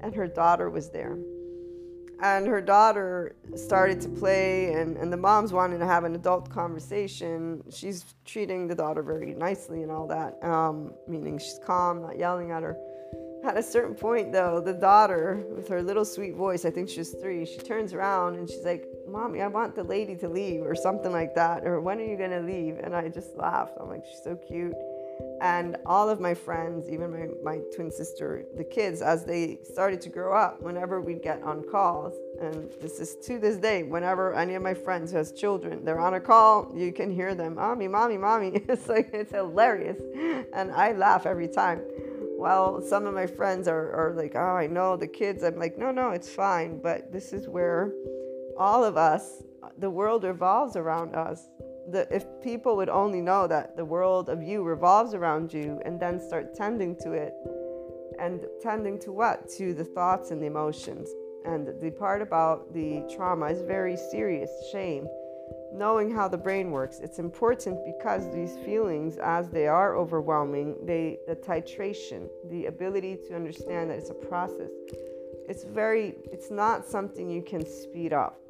and 0.00 0.12
her 0.12 0.26
daughter 0.26 0.70
was 0.70 0.90
there. 0.90 1.16
And 2.24 2.46
her 2.46 2.62
daughter 2.62 3.36
started 3.54 4.00
to 4.00 4.08
play, 4.08 4.72
and, 4.72 4.96
and 4.96 5.12
the 5.12 5.16
mom's 5.16 5.52
wanting 5.52 5.78
to 5.78 5.84
have 5.84 6.04
an 6.04 6.14
adult 6.14 6.48
conversation. 6.48 7.62
She's 7.70 8.14
treating 8.24 8.66
the 8.66 8.74
daughter 8.74 9.02
very 9.02 9.34
nicely 9.34 9.82
and 9.82 9.92
all 9.92 10.06
that, 10.06 10.42
um, 10.42 10.94
meaning 11.06 11.38
she's 11.38 11.60
calm, 11.66 12.00
not 12.00 12.18
yelling 12.18 12.50
at 12.50 12.62
her. 12.62 12.78
At 13.44 13.58
a 13.58 13.62
certain 13.62 13.94
point, 13.94 14.32
though, 14.32 14.58
the 14.58 14.72
daughter, 14.72 15.44
with 15.54 15.68
her 15.68 15.82
little 15.82 16.06
sweet 16.06 16.34
voice, 16.34 16.64
I 16.64 16.70
think 16.70 16.88
she 16.88 17.00
was 17.00 17.10
three, 17.10 17.44
she 17.44 17.58
turns 17.58 17.92
around 17.92 18.36
and 18.36 18.48
she's 18.48 18.64
like, 18.64 18.86
Mommy, 19.06 19.42
I 19.42 19.48
want 19.48 19.74
the 19.74 19.84
lady 19.84 20.16
to 20.16 20.28
leave, 20.30 20.62
or 20.62 20.74
something 20.74 21.12
like 21.12 21.34
that, 21.34 21.66
or 21.66 21.82
when 21.82 21.98
are 21.98 22.06
you 22.06 22.16
gonna 22.16 22.40
leave? 22.40 22.78
And 22.78 22.96
I 22.96 23.10
just 23.10 23.36
laughed. 23.36 23.74
I'm 23.78 23.90
like, 23.90 24.02
She's 24.06 24.22
so 24.24 24.34
cute. 24.34 24.72
And 25.40 25.76
all 25.84 26.08
of 26.08 26.20
my 26.20 26.34
friends, 26.34 26.88
even 26.88 27.10
my, 27.10 27.28
my 27.42 27.60
twin 27.74 27.90
sister, 27.90 28.44
the 28.56 28.64
kids, 28.64 29.02
as 29.02 29.24
they 29.24 29.58
started 29.62 30.00
to 30.02 30.08
grow 30.08 30.34
up, 30.34 30.62
whenever 30.62 31.00
we'd 31.00 31.22
get 31.22 31.42
on 31.42 31.62
calls, 31.70 32.14
and 32.40 32.72
this 32.80 32.98
is 32.98 33.16
to 33.26 33.38
this 33.38 33.56
day, 33.56 33.82
whenever 33.82 34.34
any 34.34 34.54
of 34.54 34.62
my 34.62 34.74
friends 34.74 35.12
has 35.12 35.32
children, 35.32 35.84
they're 35.84 36.00
on 36.00 36.14
a 36.14 36.20
call, 36.20 36.72
you 36.74 36.92
can 36.92 37.10
hear 37.10 37.34
them, 37.34 37.56
Mommy, 37.56 37.88
Mommy, 37.88 38.18
Mommy. 38.18 38.62
It's 38.68 38.88
like, 38.88 39.10
it's 39.12 39.32
hilarious. 39.32 40.00
And 40.54 40.72
I 40.72 40.92
laugh 40.92 41.26
every 41.26 41.48
time 41.48 41.82
well, 42.36 42.82
some 42.82 43.06
of 43.06 43.14
my 43.14 43.26
friends 43.26 43.68
are, 43.68 43.92
are 43.92 44.12
like, 44.14 44.34
oh, 44.34 44.56
I 44.56 44.66
know 44.66 44.96
the 44.96 45.06
kids. 45.06 45.42
I'm 45.42 45.58
like, 45.58 45.78
no, 45.78 45.90
no, 45.90 46.10
it's 46.10 46.28
fine. 46.28 46.78
But 46.78 47.12
this 47.12 47.32
is 47.32 47.48
where 47.48 47.92
all 48.58 48.84
of 48.84 48.96
us, 48.96 49.42
the 49.78 49.88
world 49.88 50.24
revolves 50.24 50.76
around 50.76 51.14
us. 51.14 51.48
The, 51.94 52.08
if 52.10 52.24
people 52.42 52.74
would 52.74 52.88
only 52.88 53.20
know 53.20 53.46
that 53.46 53.76
the 53.76 53.84
world 53.84 54.28
of 54.28 54.42
you 54.42 54.64
revolves 54.64 55.14
around 55.14 55.54
you 55.54 55.80
and 55.84 56.00
then 56.00 56.18
start 56.18 56.52
tending 56.52 56.96
to 56.96 57.12
it, 57.12 57.32
and 58.18 58.44
tending 58.60 58.98
to 59.02 59.12
what? 59.12 59.48
To 59.58 59.72
the 59.72 59.84
thoughts 59.84 60.32
and 60.32 60.42
the 60.42 60.46
emotions. 60.46 61.08
And 61.44 61.68
the 61.80 61.92
part 61.92 62.20
about 62.20 62.74
the 62.74 63.08
trauma 63.14 63.46
is 63.46 63.62
very 63.62 63.96
serious 63.96 64.50
shame 64.72 65.06
knowing 65.72 66.10
how 66.10 66.26
the 66.26 66.36
brain 66.36 66.72
works. 66.72 66.98
It's 67.00 67.20
important 67.20 67.84
because 67.84 68.32
these 68.32 68.56
feelings, 68.64 69.18
as 69.18 69.50
they 69.50 69.66
are 69.68 69.96
overwhelming, 69.96 70.76
they 70.84 71.18
the 71.28 71.36
titration, 71.36 72.28
the 72.50 72.66
ability 72.66 73.18
to 73.28 73.36
understand 73.36 73.90
that 73.90 73.98
it's 73.98 74.10
a 74.10 74.14
process. 74.14 74.70
It's 75.48 75.62
very 75.62 76.16
it's 76.32 76.50
not 76.50 76.86
something 76.86 77.30
you 77.30 77.42
can 77.42 77.64
speed 77.64 78.12
up. 78.12 78.43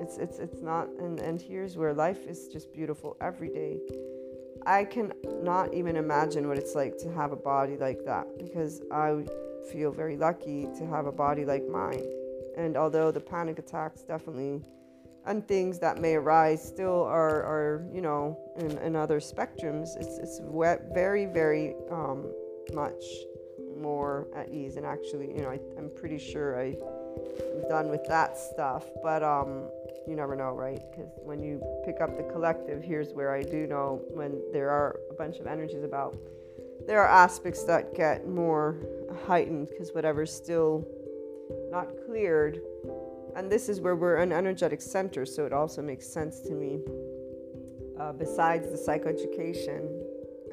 It's 0.00 0.18
it's 0.18 0.38
it's 0.38 0.62
not 0.62 0.88
and, 0.98 1.18
and 1.20 1.40
here's 1.40 1.76
where 1.76 1.94
life 1.94 2.26
is 2.26 2.48
just 2.48 2.72
beautiful 2.72 3.16
every 3.20 3.48
day. 3.48 3.80
I 4.66 4.84
can 4.84 5.12
not 5.42 5.72
even 5.74 5.96
imagine 5.96 6.48
what 6.48 6.58
it's 6.58 6.74
like 6.74 6.98
to 6.98 7.12
have 7.12 7.30
a 7.32 7.36
body 7.36 7.76
like 7.76 8.04
that 8.04 8.26
because 8.36 8.82
I 8.90 9.24
feel 9.70 9.92
very 9.92 10.16
lucky 10.16 10.68
to 10.78 10.86
have 10.86 11.06
a 11.06 11.12
body 11.12 11.44
like 11.44 11.66
mine. 11.68 12.04
And 12.56 12.76
although 12.76 13.10
the 13.10 13.20
panic 13.20 13.58
attacks 13.58 14.02
definitely 14.02 14.62
and 15.26 15.46
things 15.46 15.78
that 15.80 16.00
may 16.00 16.14
arise 16.14 16.66
still 16.66 17.02
are, 17.02 17.42
are 17.42 17.86
you 17.92 18.00
know, 18.00 18.38
in, 18.56 18.78
in 18.78 18.96
other 18.96 19.20
spectrums, 19.20 19.88
it's, 19.98 20.18
it's 20.18 20.40
very, 20.94 21.26
very 21.26 21.74
um, 21.90 22.32
much 22.72 23.04
more 23.76 24.28
at 24.34 24.48
ease. 24.50 24.76
And 24.76 24.86
actually, 24.86 25.28
you 25.34 25.42
know, 25.42 25.50
I, 25.50 25.60
am 25.76 25.90
pretty 25.96 26.18
sure 26.18 26.60
I'm 26.60 27.68
done 27.68 27.88
with 27.88 28.06
that 28.08 28.38
stuff. 28.38 28.84
But 29.02 29.22
um, 29.22 29.68
you 30.06 30.16
never 30.16 30.36
know, 30.36 30.50
right? 30.50 30.80
Because 30.90 31.10
when 31.22 31.42
you 31.42 31.62
pick 31.84 32.00
up 32.00 32.16
the 32.16 32.22
collective, 32.24 32.82
here's 32.82 33.12
where 33.12 33.34
I 33.34 33.42
do 33.42 33.66
know 33.66 34.02
when 34.10 34.40
there 34.52 34.70
are 34.70 35.00
a 35.10 35.14
bunch 35.14 35.38
of 35.38 35.46
energies 35.46 35.84
about. 35.84 36.16
There 36.86 37.00
are 37.00 37.08
aspects 37.08 37.64
that 37.64 37.94
get 37.94 38.28
more 38.28 38.76
heightened 39.26 39.68
because 39.70 39.90
whatever's 39.92 40.32
still 40.32 40.86
not 41.70 41.88
cleared 42.06 42.60
and 43.36 43.52
this 43.52 43.68
is 43.68 43.82
where 43.82 43.94
we're 43.94 44.16
an 44.16 44.32
energetic 44.32 44.80
center, 44.80 45.26
so 45.26 45.44
it 45.44 45.52
also 45.52 45.82
makes 45.82 46.06
sense 46.06 46.40
to 46.40 46.52
me. 46.52 46.80
Uh, 48.00 48.12
besides 48.12 48.68
the 48.70 48.78
psychoeducation, 48.78 50.02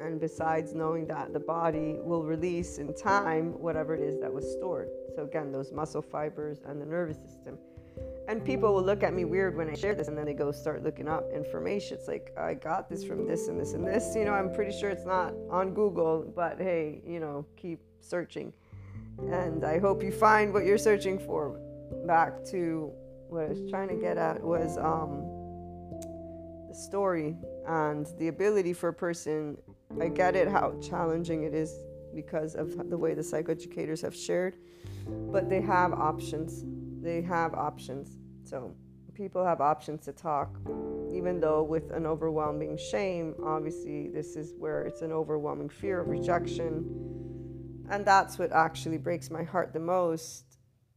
and 0.02 0.20
besides 0.20 0.74
knowing 0.74 1.06
that 1.06 1.32
the 1.32 1.40
body 1.40 1.96
will 2.00 2.24
release 2.24 2.76
in 2.76 2.92
time 2.94 3.58
whatever 3.58 3.94
it 3.94 4.02
is 4.02 4.20
that 4.20 4.30
was 4.30 4.50
stored. 4.52 4.90
So, 5.16 5.22
again, 5.22 5.50
those 5.50 5.72
muscle 5.72 6.02
fibers 6.02 6.60
and 6.66 6.80
the 6.80 6.84
nervous 6.84 7.16
system. 7.16 7.58
And 8.26 8.42
people 8.42 8.72
will 8.72 8.82
look 8.82 9.02
at 9.02 9.12
me 9.12 9.24
weird 9.26 9.54
when 9.54 9.68
I 9.68 9.74
share 9.74 9.94
this, 9.94 10.08
and 10.08 10.16
then 10.16 10.24
they 10.24 10.32
go 10.32 10.50
start 10.50 10.82
looking 10.82 11.08
up 11.08 11.30
information. 11.30 11.98
It's 11.98 12.08
like, 12.08 12.32
I 12.38 12.54
got 12.54 12.88
this 12.88 13.04
from 13.04 13.26
this 13.26 13.48
and 13.48 13.60
this 13.60 13.74
and 13.74 13.86
this. 13.86 14.14
You 14.16 14.24
know, 14.24 14.32
I'm 14.32 14.52
pretty 14.52 14.72
sure 14.78 14.88
it's 14.88 15.04
not 15.04 15.34
on 15.50 15.74
Google, 15.74 16.32
but 16.34 16.58
hey, 16.58 17.02
you 17.06 17.20
know, 17.20 17.44
keep 17.56 17.80
searching. 18.00 18.54
And 19.18 19.64
I 19.64 19.78
hope 19.78 20.02
you 20.02 20.10
find 20.10 20.52
what 20.54 20.64
you're 20.64 20.78
searching 20.78 21.18
for 21.18 21.60
back 22.06 22.44
to 22.46 22.90
what 23.28 23.44
I 23.44 23.48
was 23.48 23.70
trying 23.70 23.88
to 23.88 23.96
get 23.96 24.16
at 24.16 24.42
was 24.42 24.78
um, 24.78 25.22
the 26.68 26.74
story 26.74 27.36
and 27.66 28.06
the 28.18 28.28
ability 28.28 28.72
for 28.72 28.88
a 28.88 28.94
person. 28.94 29.58
I 30.00 30.08
get 30.08 30.34
it 30.34 30.48
how 30.48 30.74
challenging 30.80 31.44
it 31.44 31.54
is 31.54 31.72
because 32.14 32.54
of 32.54 32.90
the 32.90 32.96
way 32.96 33.14
the 33.14 33.22
psychoeducators 33.22 34.00
have 34.02 34.14
shared, 34.14 34.56
but 35.06 35.48
they 35.48 35.60
have 35.60 35.92
options. 35.92 36.64
They 37.04 37.20
have 37.20 37.52
options. 37.52 38.16
So 38.44 38.74
people 39.14 39.44
have 39.44 39.60
options 39.60 40.06
to 40.06 40.12
talk, 40.12 40.56
even 41.12 41.38
though 41.38 41.62
with 41.62 41.90
an 41.90 42.06
overwhelming 42.06 42.78
shame, 42.78 43.34
obviously, 43.44 44.08
this 44.08 44.36
is 44.36 44.54
where 44.56 44.82
it's 44.84 45.02
an 45.02 45.12
overwhelming 45.12 45.68
fear 45.68 46.00
of 46.00 46.08
rejection. 46.08 47.84
And 47.90 48.06
that's 48.06 48.38
what 48.38 48.52
actually 48.52 48.96
breaks 48.96 49.30
my 49.30 49.42
heart 49.42 49.74
the 49.74 49.80
most 49.80 50.44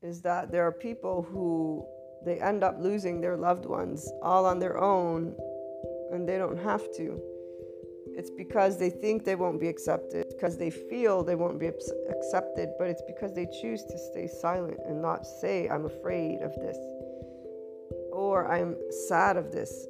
is 0.02 0.22
that 0.22 0.50
there 0.50 0.66
are 0.66 0.72
people 0.72 1.24
who 1.24 1.86
they 2.24 2.40
end 2.40 2.64
up 2.64 2.78
losing 2.80 3.20
their 3.20 3.36
loved 3.36 3.66
ones 3.66 4.10
all 4.24 4.46
on 4.46 4.60
their 4.60 4.78
own 4.78 5.36
and 6.12 6.28
they 6.28 6.38
don't 6.38 6.58
have 6.58 6.84
to. 6.96 7.22
It's 8.18 8.32
because 8.32 8.78
they 8.78 8.90
think 8.90 9.24
they 9.24 9.36
won't 9.36 9.60
be 9.60 9.68
accepted, 9.68 10.28
because 10.30 10.58
they 10.58 10.72
feel 10.72 11.24
they 11.24 11.36
won't 11.36 11.60
be 11.60 11.68
accepted, 11.68 12.70
but 12.80 12.88
it's 12.88 13.04
because 13.08 13.34
they 13.34 13.48
choose 13.62 13.84
to 13.84 13.98
stay 14.12 14.28
silent 14.28 14.80
and 14.88 15.02
not 15.02 15.26
say, 15.26 15.70
I'm 15.70 15.86
afraid 15.86 16.42
of 16.42 16.54
this 16.56 16.78
or 18.12 18.52
I'm 18.52 18.76
sad 19.08 19.38
of 19.38 19.52
this. 19.52 19.88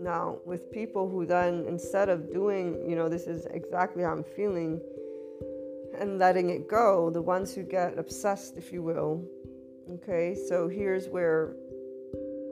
Now, 0.00 0.38
with 0.46 0.72
people 0.72 1.10
who 1.10 1.26
then, 1.26 1.66
instead 1.68 2.08
of 2.08 2.32
doing, 2.32 2.88
you 2.88 2.96
know, 2.96 3.10
this 3.10 3.26
is 3.26 3.44
exactly 3.50 4.02
how 4.02 4.12
I'm 4.12 4.24
feeling, 4.24 4.80
and 5.98 6.18
letting 6.18 6.48
it 6.48 6.66
go, 6.66 7.10
the 7.10 7.20
ones 7.20 7.54
who 7.54 7.62
get 7.62 7.98
obsessed, 7.98 8.56
if 8.56 8.72
you 8.72 8.82
will, 8.82 9.22
Okay, 9.94 10.36
so 10.48 10.68
here's 10.68 11.08
where 11.08 11.56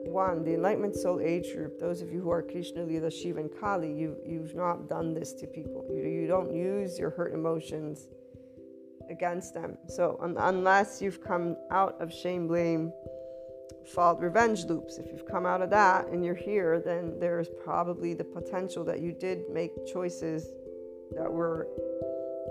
one, 0.05 0.43
the 0.43 0.53
Enlightenment 0.53 0.95
Soul 0.95 1.19
Age 1.21 1.53
group, 1.53 1.79
those 1.79 2.01
of 2.01 2.11
you 2.11 2.21
who 2.21 2.29
are 2.29 2.41
Krishna, 2.41 2.83
Lila, 2.83 3.11
Shiva, 3.11 3.39
and 3.39 3.49
Kali, 3.59 3.91
you, 3.91 4.17
you've 4.25 4.55
not 4.55 4.87
done 4.87 5.13
this 5.13 5.33
to 5.33 5.47
people. 5.47 5.85
You, 5.89 6.03
you 6.03 6.27
don't 6.27 6.53
use 6.53 6.97
your 6.97 7.09
hurt 7.09 7.33
emotions 7.33 8.07
against 9.09 9.53
them. 9.53 9.77
So, 9.87 10.17
un- 10.21 10.37
unless 10.37 11.01
you've 11.01 11.23
come 11.23 11.57
out 11.71 11.99
of 11.99 12.13
shame, 12.13 12.47
blame, 12.47 12.91
fault, 13.93 14.19
revenge 14.19 14.65
loops, 14.65 14.97
if 14.97 15.07
you've 15.11 15.25
come 15.25 15.45
out 15.45 15.61
of 15.61 15.69
that 15.71 16.07
and 16.07 16.23
you're 16.23 16.35
here, 16.35 16.79
then 16.79 17.19
there's 17.19 17.49
probably 17.63 18.13
the 18.13 18.23
potential 18.23 18.83
that 18.85 18.99
you 19.01 19.11
did 19.11 19.49
make 19.51 19.71
choices 19.91 20.49
that 21.11 21.31
were 21.31 21.67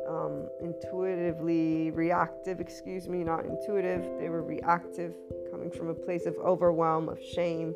um, 0.08 0.48
intuitively 0.60 1.90
reactive, 1.92 2.60
excuse 2.60 3.08
me, 3.08 3.22
not 3.22 3.44
intuitive, 3.44 4.18
they 4.18 4.28
were 4.28 4.42
reactive, 4.42 5.14
coming 5.58 5.70
from 5.72 5.88
a 5.88 5.94
place 5.94 6.26
of 6.26 6.36
overwhelm, 6.36 7.08
of 7.08 7.18
shame, 7.20 7.74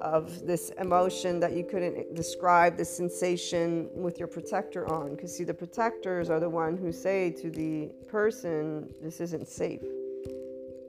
of 0.00 0.46
this 0.46 0.70
emotion 0.78 1.40
that 1.40 1.52
you 1.52 1.64
couldn't 1.64 2.14
describe, 2.14 2.76
this 2.76 2.94
sensation 2.94 3.88
with 3.94 4.18
your 4.18 4.28
protector 4.28 4.86
on. 4.92 5.16
Because, 5.16 5.34
see, 5.36 5.44
the 5.44 5.54
protectors 5.54 6.28
are 6.28 6.38
the 6.38 6.48
one 6.48 6.76
who 6.76 6.92
say 6.92 7.30
to 7.30 7.50
the 7.50 7.90
person, 8.08 8.92
this 9.02 9.20
isn't 9.20 9.48
safe 9.48 9.82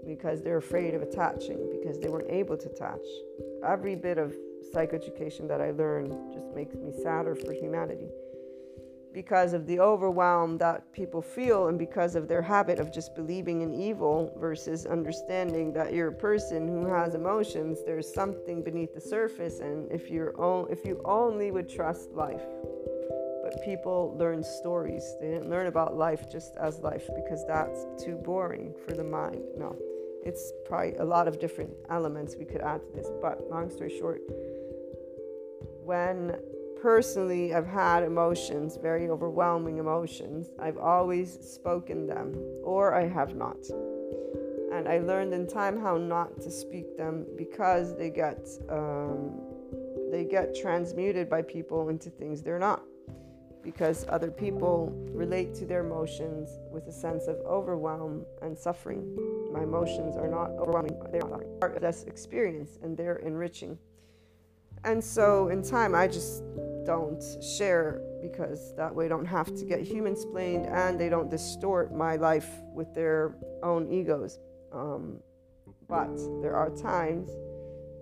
because 0.06 0.42
they're 0.42 0.58
afraid 0.58 0.94
of 0.94 1.02
attaching, 1.02 1.70
because 1.72 2.00
they 2.00 2.10
weren't 2.10 2.30
able 2.30 2.58
to 2.58 2.68
attach. 2.68 3.06
Every 3.66 3.96
bit 3.96 4.18
of 4.18 4.36
psychoeducation 4.74 5.48
that 5.48 5.62
I 5.62 5.72
learned 5.72 6.12
just 6.34 6.48
makes 6.56 6.76
me 6.76 6.92
sadder 7.02 7.36
for 7.36 7.54
humanity 7.54 8.10
because 9.14 9.54
of 9.54 9.66
the 9.66 9.80
overwhelm 9.80 10.58
that 10.58 10.92
people 10.94 11.22
feel 11.22 11.68
and 11.68 11.80
because 11.80 12.16
of 12.16 12.28
their 12.28 12.42
habit 12.42 12.80
of 12.80 12.94
just 12.94 13.16
believing 13.16 13.62
in 13.62 13.74
evil 13.74 14.34
versus 14.38 14.86
understanding 14.86 15.74
that 15.74 15.94
you're 15.94 16.10
a 16.10 16.14
person 16.14 16.68
who 16.68 16.86
has 16.86 17.16
emotions 17.16 17.80
there's 17.86 18.12
something 18.14 18.64
beneath 18.64 18.94
the 18.94 19.02
surface. 19.02 19.60
And 19.60 19.92
if 19.92 20.10
you're 20.10 20.34
if 20.70 20.86
you 20.86 21.02
only 21.06 21.52
would 21.52 21.70
trust 21.70 22.12
life 22.12 22.44
but 23.44 23.64
people 23.64 24.16
learn 24.18 24.44
stories 24.44 25.04
they 25.20 25.30
didn't 25.30 25.50
learn 25.50 25.68
about 25.68 25.96
life 25.96 26.30
just 26.32 26.56
as 26.58 26.80
life 26.80 27.10
because 27.16 27.46
that's 27.48 27.86
too 28.04 28.16
boring 28.16 28.74
for 28.86 28.94
the 28.94 29.04
mind. 29.04 29.44
No 29.58 29.76
it's 30.24 30.52
probably 30.66 30.96
a 30.96 31.06
lot 31.06 31.28
of 31.28 31.40
different 31.40 31.72
elements 31.90 32.36
we 32.38 32.46
could 32.46 32.62
add 32.62 32.82
to 32.82 32.92
this 32.94 33.08
but 33.22 33.50
long 33.50 33.70
story 33.70 33.98
short 33.98 34.22
when 35.84 36.38
personally 36.82 37.54
I've 37.54 37.68
had 37.68 38.04
emotions, 38.04 38.78
very 38.82 39.10
overwhelming 39.10 39.78
emotions. 39.78 40.48
I've 40.60 40.78
always 40.78 41.38
spoken 41.42 42.08
them, 42.08 42.36
or 42.64 42.94
I 42.94 43.08
have 43.08 43.36
not. 43.36 43.58
And 44.72 44.88
I 44.88 45.00
learned 45.00 45.34
in 45.34 45.48
time 45.48 45.80
how 45.80 45.98
not 45.98 46.40
to 46.42 46.52
speak 46.52 46.98
them 46.98 47.26
because 47.38 47.98
they 47.98 48.10
get 48.10 48.48
um, 48.70 49.40
they 50.12 50.24
get 50.24 50.56
transmuted 50.56 51.30
by 51.30 51.42
people 51.42 51.90
into 51.90 52.10
things 52.10 52.42
they're 52.42 52.60
not. 52.60 52.84
Because 53.62 54.06
other 54.08 54.32
people 54.32 54.94
relate 55.12 55.54
to 55.56 55.66
their 55.66 55.86
emotions 55.86 56.50
with 56.72 56.88
a 56.88 56.94
sense 56.94 57.28
of 57.28 57.36
overwhelm 57.46 58.26
and 58.42 58.58
suffering. 58.58 59.04
My 59.52 59.64
emotions 59.64 60.16
are 60.16 60.30
not 60.30 60.52
overwhelming; 60.52 60.98
they're 61.12 61.22
part 61.60 61.76
of 61.76 61.82
this 61.82 62.04
experience, 62.04 62.80
and 62.82 62.96
they're 62.96 63.18
enriching. 63.18 63.78
And 64.86 65.04
so 65.04 65.50
in 65.50 65.62
time, 65.62 65.94
I 65.94 66.08
just 66.08 66.44
don't 66.90 67.24
share 67.56 68.02
because 68.20 68.74
that 68.76 68.92
way 68.96 69.06
I 69.06 69.10
don't 69.10 69.32
have 69.40 69.54
to 69.60 69.64
get 69.64 69.80
human 69.82 70.16
splained 70.16 70.66
and 70.66 71.00
they 71.00 71.08
don't 71.08 71.30
distort 71.30 71.94
my 71.94 72.16
life 72.16 72.50
with 72.74 72.96
their 72.96 73.36
own 73.62 73.92
egos. 73.92 74.40
Um, 74.74 75.20
but 75.88 76.16
there 76.42 76.56
are 76.56 76.72
times, 76.72 77.30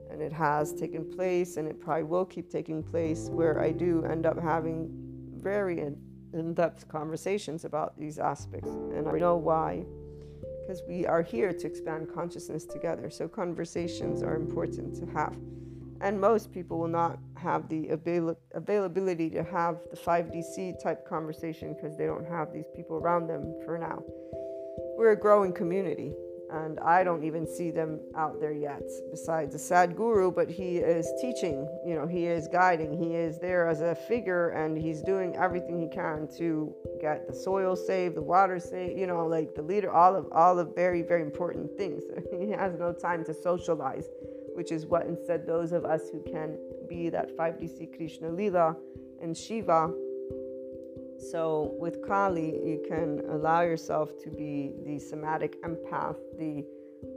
and 0.09 0.21
it 0.21 0.31
has 0.31 0.73
taken 0.73 1.03
place, 1.17 1.57
and 1.57 1.67
it 1.67 1.81
probably 1.81 2.03
will 2.03 2.23
keep 2.23 2.49
taking 2.49 2.81
place, 2.81 3.27
where 3.29 3.59
I 3.59 3.71
do 3.73 4.05
end 4.05 4.25
up 4.25 4.39
having 4.41 4.89
very 5.35 5.81
in 6.33 6.53
depth 6.53 6.88
conversations 6.88 7.65
about 7.65 7.99
these 7.99 8.19
aspects. 8.19 8.69
And 8.69 9.05
I 9.05 9.19
know 9.19 9.35
why. 9.35 9.85
Because 10.61 10.81
we 10.88 11.05
are 11.05 11.21
here 11.21 11.51
to 11.51 11.67
expand 11.67 12.07
consciousness 12.13 12.65
together. 12.65 13.09
So 13.09 13.27
conversations 13.27 14.23
are 14.23 14.38
important 14.38 14.95
to 15.01 15.05
have 15.11 15.35
and 16.01 16.19
most 16.19 16.51
people 16.51 16.79
will 16.79 16.87
not 16.87 17.19
have 17.37 17.67
the 17.69 17.89
avail- 17.89 18.37
availability 18.53 19.29
to 19.31 19.43
have 19.43 19.77
the 19.91 19.97
5DC 19.97 20.81
type 20.81 21.07
conversation 21.07 21.73
because 21.73 21.97
they 21.97 22.05
don't 22.05 22.27
have 22.27 22.53
these 22.53 22.69
people 22.75 22.97
around 22.97 23.27
them 23.27 23.55
for 23.65 23.77
now. 23.77 24.03
We're 24.97 25.11
a 25.11 25.19
growing 25.19 25.53
community, 25.53 26.13
and 26.51 26.79
I 26.79 27.03
don't 27.03 27.23
even 27.23 27.45
see 27.47 27.71
them 27.71 27.99
out 28.15 28.39
there 28.39 28.53
yet, 28.53 28.83
besides 29.11 29.53
a 29.53 29.57
Sadhguru, 29.57 30.33
but 30.33 30.49
he 30.49 30.77
is 30.77 31.11
teaching, 31.19 31.67
you 31.85 31.95
know, 31.95 32.07
he 32.07 32.25
is 32.25 32.47
guiding, 32.47 32.97
he 32.97 33.15
is 33.15 33.39
there 33.39 33.67
as 33.67 33.81
a 33.81 33.95
figure, 33.95 34.49
and 34.49 34.77
he's 34.77 35.01
doing 35.01 35.35
everything 35.35 35.79
he 35.79 35.87
can 35.87 36.27
to 36.37 36.73
get 37.01 37.27
the 37.27 37.33
soil 37.33 37.75
saved, 37.75 38.15
the 38.15 38.21
water 38.21 38.59
saved, 38.59 38.97
you 38.97 39.07
know, 39.07 39.25
like 39.25 39.55
the 39.55 39.61
leader, 39.61 39.91
all 39.91 40.15
of 40.15 40.27
all 40.31 40.55
the 40.55 40.65
very, 40.65 41.01
very 41.01 41.21
important 41.21 41.75
things. 41.77 42.03
he 42.31 42.51
has 42.51 42.73
no 42.79 42.93
time 42.93 43.23
to 43.25 43.33
socialize 43.33 44.07
which 44.58 44.72
is 44.72 44.88
what 44.88 45.05
instead 45.05 45.45
those 45.45 45.72
of 45.72 45.86
us 45.86 46.10
who 46.12 46.20
can 46.24 46.58
be 46.89 47.10
that 47.10 47.38
5DC 47.38 47.95
Krishna 47.95 48.32
Lila 48.32 48.76
and 49.22 49.38
Shiva. 49.38 49.93
So 51.32 51.76
with 51.80 52.01
Kali, 52.01 52.55
you 52.66 52.84
can 52.89 53.22
allow 53.30 53.62
yourself 53.62 54.10
to 54.24 54.32
be 54.32 54.74
the 54.84 54.97
somatic 54.97 55.62
empath, 55.62 56.18
the 56.39 56.66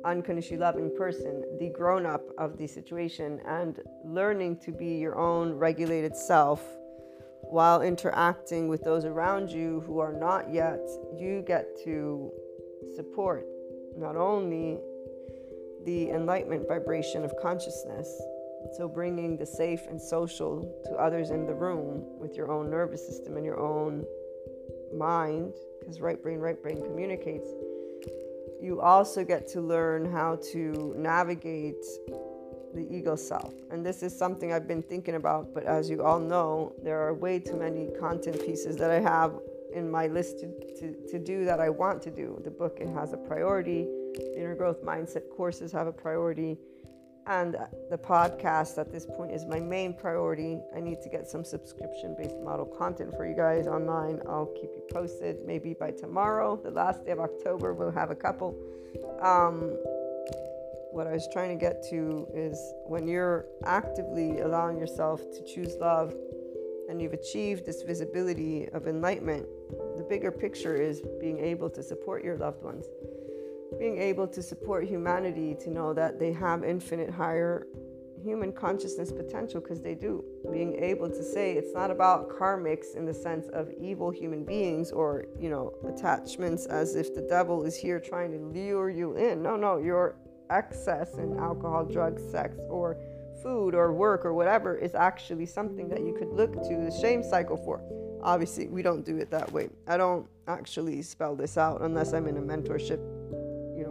unconditionally 0.04 0.60
loving 0.60 0.94
person, 0.94 1.42
the 1.58 1.70
grown 1.70 2.04
up 2.04 2.24
of 2.36 2.58
the 2.58 2.66
situation, 2.66 3.40
and 3.46 3.80
learning 4.04 4.58
to 4.58 4.70
be 4.70 4.96
your 4.96 5.18
own 5.18 5.54
regulated 5.54 6.14
self 6.14 6.62
while 7.40 7.80
interacting 7.80 8.68
with 8.68 8.84
those 8.84 9.06
around 9.06 9.50
you 9.50 9.80
who 9.86 9.98
are 9.98 10.12
not 10.12 10.52
yet, 10.52 10.86
you 11.16 11.42
get 11.46 11.66
to 11.84 12.30
support 12.94 13.46
not 13.96 14.14
only 14.14 14.78
the 15.84 16.10
enlightenment 16.10 16.68
vibration 16.68 17.24
of 17.24 17.32
consciousness. 17.40 18.20
So, 18.76 18.88
bringing 18.88 19.36
the 19.36 19.46
safe 19.46 19.86
and 19.88 20.00
social 20.00 20.62
to 20.84 20.92
others 20.92 21.30
in 21.30 21.46
the 21.46 21.54
room 21.54 22.04
with 22.18 22.36
your 22.36 22.52
own 22.52 22.70
nervous 22.70 23.06
system 23.06 23.36
and 23.36 23.44
your 23.44 23.58
own 23.58 24.04
mind, 24.94 25.54
because 25.80 26.00
right 26.00 26.22
brain, 26.22 26.38
right 26.38 26.60
brain 26.62 26.82
communicates. 26.82 27.48
You 28.60 28.80
also 28.82 29.24
get 29.24 29.48
to 29.48 29.62
learn 29.62 30.12
how 30.12 30.38
to 30.52 30.94
navigate 30.96 31.82
the 32.74 32.86
ego 32.90 33.16
self. 33.16 33.54
And 33.70 33.84
this 33.84 34.02
is 34.02 34.16
something 34.16 34.52
I've 34.52 34.68
been 34.68 34.82
thinking 34.82 35.14
about, 35.14 35.54
but 35.54 35.64
as 35.64 35.88
you 35.88 36.02
all 36.02 36.20
know, 36.20 36.74
there 36.82 37.00
are 37.00 37.14
way 37.14 37.38
too 37.38 37.56
many 37.56 37.88
content 37.98 38.44
pieces 38.44 38.76
that 38.76 38.90
I 38.90 39.00
have 39.00 39.32
in 39.72 39.90
my 39.90 40.06
list 40.06 40.40
to, 40.40 40.48
to, 40.80 40.94
to 41.08 41.18
do 41.18 41.44
that 41.46 41.60
I 41.60 41.70
want 41.70 42.02
to 42.02 42.10
do. 42.10 42.40
The 42.44 42.50
book, 42.50 42.78
it 42.80 42.88
has 42.88 43.12
a 43.12 43.16
priority 43.16 43.88
inner 44.36 44.54
growth 44.54 44.82
mindset 44.82 45.28
courses 45.30 45.72
have 45.72 45.86
a 45.86 45.92
priority. 45.92 46.58
And 47.26 47.56
the 47.90 47.98
podcast 47.98 48.78
at 48.78 48.90
this 48.90 49.06
point 49.06 49.30
is 49.30 49.44
my 49.44 49.60
main 49.60 49.92
priority. 49.92 50.58
I 50.74 50.80
need 50.80 51.00
to 51.02 51.08
get 51.08 51.28
some 51.28 51.44
subscription 51.44 52.16
based 52.18 52.38
model 52.42 52.66
content 52.66 53.14
for 53.14 53.26
you 53.26 53.36
guys 53.36 53.66
online. 53.66 54.20
I'll 54.28 54.52
keep 54.60 54.70
you 54.74 54.82
posted. 54.90 55.36
Maybe 55.46 55.74
by 55.74 55.92
tomorrow, 55.92 56.56
the 56.56 56.70
last 56.70 57.04
day 57.04 57.12
of 57.12 57.20
October, 57.20 57.74
we'll 57.74 57.92
have 57.92 58.10
a 58.10 58.16
couple. 58.16 58.56
Um, 59.22 59.76
what 60.92 61.06
I 61.06 61.12
was 61.12 61.28
trying 61.32 61.56
to 61.56 61.60
get 61.60 61.84
to 61.90 62.26
is 62.34 62.58
when 62.86 63.06
you're 63.06 63.46
actively 63.64 64.40
allowing 64.40 64.78
yourself 64.78 65.20
to 65.20 65.44
choose 65.44 65.76
love 65.76 66.14
and 66.88 67.00
you've 67.00 67.12
achieved 67.12 67.64
this 67.64 67.82
visibility 67.82 68.68
of 68.72 68.88
enlightenment, 68.88 69.46
the 69.96 70.02
bigger 70.02 70.32
picture 70.32 70.74
is 70.74 71.00
being 71.20 71.38
able 71.38 71.70
to 71.70 71.82
support 71.82 72.24
your 72.24 72.36
loved 72.36 72.64
ones 72.64 72.86
being 73.78 73.98
able 73.98 74.26
to 74.28 74.42
support 74.42 74.84
humanity 74.84 75.56
to 75.60 75.70
know 75.70 75.92
that 75.94 76.18
they 76.18 76.32
have 76.32 76.64
infinite 76.64 77.10
higher 77.10 77.66
human 78.22 78.52
consciousness 78.52 79.12
potential 79.12 79.60
because 79.60 79.80
they 79.80 79.94
do. 79.94 80.24
Being 80.52 80.82
able 80.82 81.08
to 81.08 81.22
say 81.22 81.52
it's 81.52 81.72
not 81.72 81.90
about 81.90 82.28
karmics 82.28 82.94
in 82.96 83.06
the 83.06 83.14
sense 83.14 83.48
of 83.48 83.70
evil 83.80 84.10
human 84.10 84.44
beings 84.44 84.92
or, 84.92 85.24
you 85.38 85.50
know, 85.50 85.72
attachments 85.88 86.66
as 86.66 86.96
if 86.96 87.14
the 87.14 87.22
devil 87.22 87.64
is 87.64 87.76
here 87.76 87.98
trying 87.98 88.32
to 88.32 88.38
lure 88.38 88.90
you 88.90 89.16
in. 89.16 89.42
No, 89.42 89.56
no, 89.56 89.78
your 89.78 90.16
excess 90.50 91.14
in 91.14 91.38
alcohol, 91.38 91.84
drugs, 91.84 92.22
sex, 92.30 92.56
or 92.68 92.96
food 93.42 93.74
or 93.74 93.92
work 93.92 94.24
or 94.24 94.34
whatever 94.34 94.76
is 94.76 94.94
actually 94.94 95.46
something 95.46 95.88
that 95.88 96.00
you 96.00 96.12
could 96.12 96.28
look 96.28 96.52
to 96.52 96.76
the 96.76 96.94
shame 97.00 97.22
cycle 97.22 97.56
for. 97.56 97.80
Obviously, 98.22 98.68
we 98.68 98.82
don't 98.82 99.04
do 99.04 99.16
it 99.16 99.30
that 99.30 99.50
way. 99.50 99.70
I 99.86 99.96
don't 99.96 100.26
actually 100.46 101.00
spell 101.00 101.34
this 101.34 101.56
out 101.56 101.80
unless 101.80 102.12
I'm 102.12 102.26
in 102.26 102.36
a 102.36 102.40
mentorship 102.40 103.00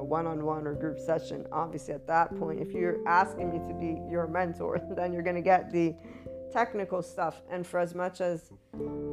one-on-one 0.10 0.66
or 0.68 0.74
group 0.74 1.00
session 1.00 1.46
obviously 1.52 1.94
at 1.94 2.06
that 2.08 2.38
point 2.40 2.60
if 2.60 2.72
you're 2.72 2.98
asking 3.08 3.52
me 3.52 3.60
to 3.60 3.74
be 3.74 4.02
your 4.12 4.28
mentor 4.28 4.82
then 4.96 5.14
you're 5.14 5.24
going 5.24 5.36
to 5.36 5.42
get 5.42 5.72
the 5.72 5.96
technical 6.52 7.02
stuff 7.02 7.42
and 7.52 7.66
for 7.66 7.80
as 7.80 7.94
much 7.94 8.22
as 8.22 8.52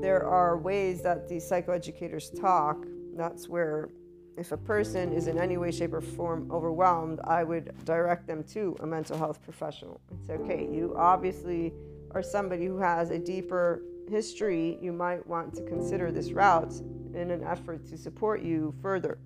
there 0.01 0.26
are 0.26 0.57
ways 0.57 1.03
that 1.03 1.28
the 1.28 1.36
psychoeducators 1.36 2.38
talk 2.40 2.78
that's 3.14 3.49
where 3.49 3.88
if 4.36 4.53
a 4.53 4.57
person 4.57 5.12
is 5.12 5.28
in 5.28 5.38
any 5.38 5.57
way, 5.57 5.70
shape, 5.70 5.94
or 5.94 6.01
form 6.01 6.51
overwhelmed, 6.53 7.20
I 7.24 7.42
would 7.42 7.72
direct 7.84 8.26
them 8.26 8.44
to 8.53 8.76
a 8.80 8.86
mental 8.86 9.16
health 9.16 9.42
professional. 9.42 10.01
It's 10.20 10.30
okay. 10.30 10.68
You 10.70 10.94
obviously 10.97 11.72
are 12.11 12.22
somebody 12.22 12.66
who 12.66 12.78
has 12.78 13.11
a 13.11 13.18
deeper 13.18 13.82
history. 14.09 14.78
You 14.80 14.92
might 14.92 15.26
want 15.26 15.55
to 15.55 15.62
consider 15.62 16.12
this 16.12 16.32
route 16.32 16.74
in 17.14 17.30
an 17.30 17.42
effort 17.44 17.86
to 17.86 17.97
support 17.97 18.42
you 18.42 18.74
further. 18.82 19.18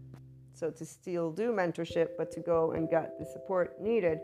So, 0.61 0.71
to 0.71 0.85
still 0.85 1.33
do 1.33 1.53
mentorship, 1.53 2.09
but 2.19 2.31
to 2.33 2.41
go 2.41 2.73
and 2.73 2.87
get 2.87 3.19
the 3.19 3.25
support 3.25 3.81
needed. 3.81 4.21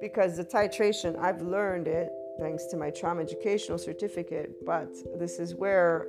Because 0.00 0.36
the 0.36 0.44
titration, 0.44 1.18
I've 1.18 1.42
learned 1.42 1.88
it 1.88 2.12
thanks 2.38 2.66
to 2.66 2.76
my 2.76 2.90
trauma 2.90 3.22
educational 3.22 3.78
certificate, 3.78 4.64
but 4.64 4.88
this 5.18 5.40
is 5.40 5.56
where 5.56 6.06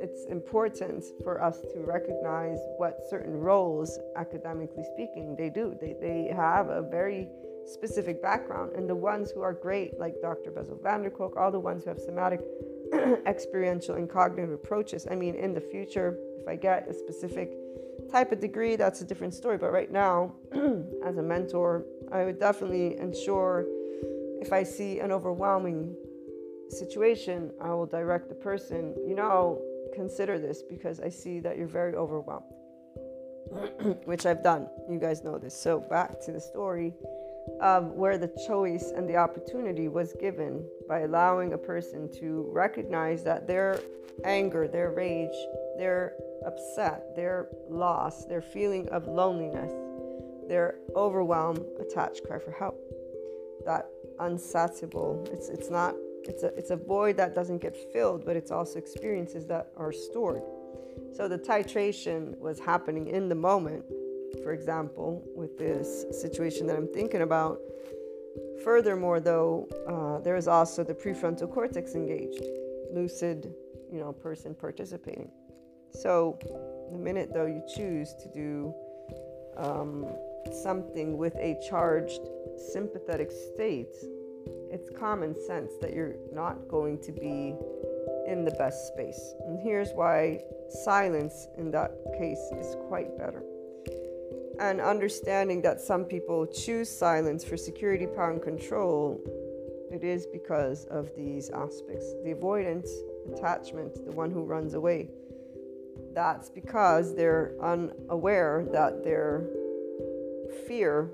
it's 0.00 0.24
important 0.26 1.04
for 1.24 1.42
us 1.42 1.60
to 1.72 1.80
recognize 1.80 2.58
what 2.76 3.00
certain 3.10 3.40
roles, 3.40 3.98
academically 4.14 4.84
speaking, 4.94 5.34
they 5.36 5.50
do. 5.50 5.76
They, 5.80 5.96
they 6.00 6.32
have 6.32 6.68
a 6.68 6.82
very 6.82 7.28
specific 7.66 8.22
background. 8.22 8.72
And 8.76 8.88
the 8.88 8.94
ones 8.94 9.32
who 9.32 9.40
are 9.40 9.52
great, 9.52 9.98
like 9.98 10.14
Dr. 10.22 10.50
Der 10.52 11.10
Kolk, 11.10 11.36
all 11.36 11.50
the 11.50 11.58
ones 11.58 11.82
who 11.82 11.90
have 11.90 11.98
somatic, 11.98 12.40
experiential, 13.26 13.96
and 13.96 14.08
cognitive 14.08 14.52
approaches. 14.52 15.08
I 15.10 15.16
mean, 15.16 15.34
in 15.34 15.54
the 15.54 15.60
future, 15.60 16.16
if 16.40 16.46
I 16.46 16.54
get 16.54 16.88
a 16.88 16.94
specific 16.94 17.52
type 18.10 18.32
of 18.32 18.40
degree, 18.40 18.76
that's 18.76 19.00
a 19.00 19.04
different 19.04 19.34
story. 19.34 19.58
But 19.58 19.72
right 19.72 19.90
now, 19.90 20.34
as 21.04 21.18
a 21.18 21.22
mentor, 21.22 21.84
I 22.12 22.24
would 22.24 22.38
definitely 22.38 22.96
ensure 22.98 23.66
if 24.40 24.52
I 24.52 24.62
see 24.62 25.00
an 25.00 25.12
overwhelming 25.12 25.94
situation, 26.70 27.50
I 27.60 27.70
will 27.74 27.86
direct 27.86 28.28
the 28.28 28.34
person, 28.34 28.94
you 29.06 29.14
know, 29.14 29.60
consider 29.94 30.38
this 30.38 30.62
because 30.62 31.00
I 31.00 31.08
see 31.08 31.40
that 31.40 31.56
you're 31.56 31.66
very 31.66 31.94
overwhelmed, 31.94 32.44
which 34.04 34.26
I've 34.26 34.42
done. 34.42 34.68
You 34.88 34.98
guys 34.98 35.24
know 35.24 35.38
this. 35.38 35.54
So, 35.54 35.80
back 35.80 36.20
to 36.20 36.32
the 36.32 36.40
story 36.40 36.94
of 37.60 37.92
where 37.92 38.18
the 38.18 38.30
choice 38.46 38.92
and 38.94 39.08
the 39.08 39.16
opportunity 39.16 39.88
was 39.88 40.12
given 40.20 40.64
by 40.88 41.00
allowing 41.00 41.54
a 41.54 41.58
person 41.58 42.10
to 42.20 42.48
recognize 42.52 43.24
that 43.24 43.46
their 43.46 43.80
anger, 44.24 44.68
their 44.68 44.90
rage, 44.90 45.34
their 45.78 46.14
upset, 46.44 47.14
their 47.14 47.48
loss, 47.70 48.26
their 48.26 48.42
feeling 48.42 48.88
of 48.88 49.06
loneliness, 49.06 49.72
their 50.48 50.76
overwhelm, 50.96 51.64
attached 51.80 52.24
cry 52.26 52.38
for 52.38 52.50
help, 52.50 52.76
that 53.64 53.86
unsatiable. 54.18 55.26
It's 55.30 55.48
it's 55.48 55.70
not 55.70 55.94
it's 56.24 56.42
a 56.42 56.48
it's 56.56 56.70
a 56.70 56.76
void 56.76 57.16
that 57.16 57.34
doesn't 57.34 57.58
get 57.58 57.76
filled, 57.92 58.24
but 58.26 58.36
it's 58.36 58.50
also 58.50 58.78
experiences 58.78 59.46
that 59.46 59.68
are 59.76 59.92
stored. 59.92 60.42
So 61.14 61.28
the 61.28 61.38
titration 61.38 62.36
was 62.38 62.58
happening 62.58 63.06
in 63.06 63.28
the 63.28 63.34
moment. 63.34 63.84
For 64.42 64.52
example, 64.52 65.24
with 65.34 65.56
this 65.56 66.04
situation 66.10 66.66
that 66.66 66.76
I'm 66.76 66.88
thinking 66.88 67.22
about. 67.22 67.60
Furthermore, 68.62 69.20
though, 69.20 69.68
uh, 69.88 70.20
there 70.22 70.36
is 70.36 70.48
also 70.48 70.84
the 70.84 70.92
prefrontal 70.92 71.50
cortex 71.50 71.94
engaged, 71.94 72.44
lucid, 72.92 73.54
you 73.90 74.00
know, 74.00 74.12
person 74.12 74.54
participating. 74.54 75.30
So, 75.92 76.38
the 76.90 76.98
minute 76.98 77.30
though 77.32 77.46
you 77.46 77.62
choose 77.66 78.14
to 78.14 78.28
do 78.28 78.74
um, 79.56 80.06
something 80.62 81.16
with 81.16 81.34
a 81.36 81.58
charged 81.68 82.20
sympathetic 82.72 83.30
state, 83.30 83.94
it's 84.70 84.90
common 84.98 85.34
sense 85.46 85.72
that 85.80 85.94
you're 85.94 86.16
not 86.32 86.68
going 86.68 86.98
to 87.00 87.12
be 87.12 87.54
in 88.26 88.44
the 88.44 88.54
best 88.58 88.88
space. 88.88 89.34
And 89.46 89.58
here's 89.58 89.92
why 89.92 90.42
silence 90.68 91.48
in 91.56 91.70
that 91.70 91.92
case 92.18 92.40
is 92.56 92.76
quite 92.88 93.16
better. 93.16 93.42
And 94.60 94.80
understanding 94.80 95.62
that 95.62 95.80
some 95.80 96.04
people 96.04 96.46
choose 96.46 96.88
silence 96.90 97.44
for 97.44 97.56
security, 97.56 98.06
power, 98.06 98.32
and 98.32 98.42
control, 98.42 99.20
it 99.90 100.04
is 100.04 100.26
because 100.26 100.84
of 100.86 101.10
these 101.16 101.48
aspects 101.50 102.12
the 102.24 102.32
avoidance, 102.32 102.90
attachment, 103.32 104.04
the 104.04 104.12
one 104.12 104.30
who 104.30 104.42
runs 104.42 104.74
away. 104.74 105.08
That's 106.18 106.50
because 106.50 107.14
they're 107.14 107.54
unaware 107.62 108.66
that 108.72 109.04
their 109.04 109.44
fear 110.66 111.12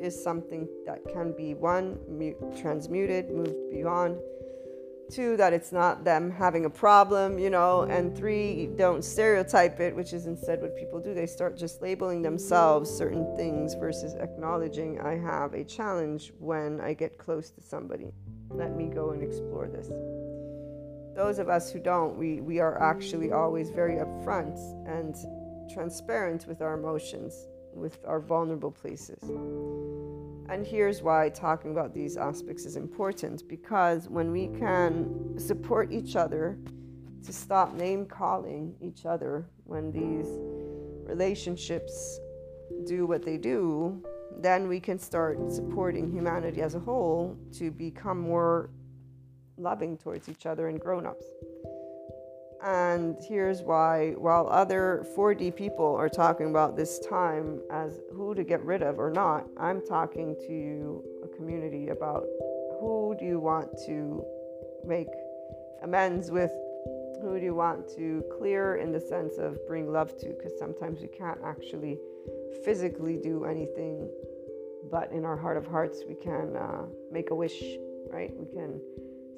is 0.00 0.14
something 0.22 0.68
that 0.86 1.00
can 1.12 1.34
be 1.36 1.54
one, 1.54 1.98
mute, 2.06 2.36
transmuted, 2.56 3.30
moved 3.30 3.68
beyond. 3.72 4.20
Two, 5.10 5.36
that 5.38 5.52
it's 5.52 5.72
not 5.72 6.04
them 6.04 6.30
having 6.30 6.66
a 6.66 6.70
problem, 6.70 7.36
you 7.36 7.50
know. 7.50 7.82
And 7.82 8.16
three, 8.16 8.66
don't 8.76 9.04
stereotype 9.04 9.80
it, 9.80 9.96
which 9.96 10.12
is 10.12 10.26
instead 10.26 10.62
what 10.62 10.76
people 10.76 11.00
do. 11.00 11.14
They 11.14 11.26
start 11.26 11.56
just 11.56 11.82
labeling 11.82 12.22
themselves 12.22 12.88
certain 12.88 13.34
things 13.36 13.74
versus 13.74 14.14
acknowledging 14.14 15.00
I 15.00 15.18
have 15.18 15.54
a 15.54 15.64
challenge 15.64 16.32
when 16.38 16.80
I 16.80 16.94
get 16.94 17.18
close 17.18 17.50
to 17.50 17.60
somebody. 17.60 18.12
Let 18.50 18.76
me 18.76 18.86
go 18.86 19.10
and 19.10 19.20
explore 19.20 19.66
this. 19.66 19.90
Those 21.14 21.38
of 21.38 21.48
us 21.48 21.70
who 21.70 21.78
don't, 21.78 22.16
we, 22.16 22.40
we 22.40 22.58
are 22.58 22.80
actually 22.82 23.32
always 23.32 23.70
very 23.70 23.94
upfront 23.96 24.58
and 24.88 25.14
transparent 25.72 26.46
with 26.46 26.60
our 26.60 26.74
emotions 26.74 27.46
with 27.74 27.98
our 28.06 28.20
vulnerable 28.20 28.70
places. 28.70 29.18
And 30.48 30.66
here's 30.66 31.02
why 31.02 31.30
talking 31.30 31.70
about 31.70 31.94
these 31.94 32.16
aspects 32.16 32.64
is 32.64 32.76
important 32.76 33.48
because 33.48 34.08
when 34.08 34.30
we 34.30 34.48
can 34.48 35.38
support 35.38 35.90
each 35.90 36.16
other 36.16 36.58
to 37.24 37.32
stop 37.32 37.74
name 37.74 38.06
calling 38.06 38.74
each 38.80 39.06
other 39.06 39.48
when 39.64 39.90
these 39.90 40.28
relationships 41.08 42.20
do 42.86 43.06
what 43.06 43.24
they 43.24 43.38
do, 43.38 44.02
then 44.38 44.68
we 44.68 44.80
can 44.80 44.98
start 44.98 45.50
supporting 45.50 46.10
humanity 46.10 46.60
as 46.60 46.74
a 46.74 46.80
whole 46.80 47.36
to 47.52 47.70
become 47.70 48.18
more 48.18 48.70
loving 49.58 49.96
towards 49.96 50.28
each 50.28 50.46
other 50.46 50.68
and 50.68 50.80
grown 50.80 51.06
ups. 51.06 51.26
And 52.64 53.18
here's 53.28 53.60
why 53.60 54.12
while 54.12 54.48
other 54.48 55.04
4D 55.14 55.54
people 55.54 55.94
are 55.96 56.08
talking 56.08 56.48
about 56.48 56.76
this 56.76 56.98
time 57.00 57.60
as 57.70 58.00
who 58.10 58.34
to 58.34 58.42
get 58.42 58.64
rid 58.64 58.82
of 58.82 58.98
or 58.98 59.10
not, 59.10 59.44
I'm 59.58 59.84
talking 59.86 60.34
to 60.46 61.04
a 61.24 61.36
community 61.36 61.88
about 61.88 62.24
who 62.80 63.14
do 63.18 63.26
you 63.26 63.38
want 63.38 63.68
to 63.84 64.24
make 64.86 65.08
amends 65.82 66.30
with, 66.30 66.52
who 67.20 67.38
do 67.38 67.44
you 67.44 67.54
want 67.54 67.86
to 67.96 68.24
clear 68.38 68.76
in 68.76 68.92
the 68.92 69.00
sense 69.00 69.36
of 69.36 69.58
bring 69.66 69.92
love 69.92 70.16
to, 70.20 70.28
because 70.28 70.58
sometimes 70.58 71.02
we 71.02 71.08
can't 71.08 71.38
actually 71.44 71.98
physically 72.64 73.18
do 73.22 73.44
anything, 73.44 74.08
but 74.90 75.12
in 75.12 75.26
our 75.26 75.36
heart 75.36 75.58
of 75.58 75.66
hearts, 75.66 76.02
we 76.08 76.14
can 76.14 76.56
uh, 76.56 76.86
make 77.12 77.30
a 77.30 77.34
wish, 77.34 77.62
right? 78.10 78.32
We 78.38 78.46
can 78.46 78.80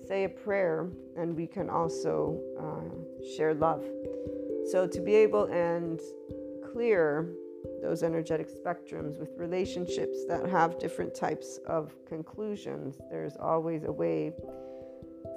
say 0.07 0.25
a 0.25 0.29
prayer 0.29 0.89
and 1.17 1.35
we 1.37 1.47
can 1.47 1.69
also 1.69 2.41
uh, 2.59 3.27
share 3.37 3.55
love. 3.55 3.85
So, 4.71 4.87
to 4.87 5.01
be 5.01 5.15
able 5.15 5.45
and 5.45 6.01
clear 6.73 7.29
those 7.83 8.03
energetic 8.03 8.49
spectrums 8.49 9.19
with 9.19 9.31
relationships 9.37 10.25
that 10.29 10.49
have 10.49 10.79
different 10.79 11.15
types 11.15 11.59
of 11.67 11.95
conclusions, 12.07 13.01
there's 13.11 13.37
always 13.37 13.85
a 13.85 13.93
way 13.93 14.33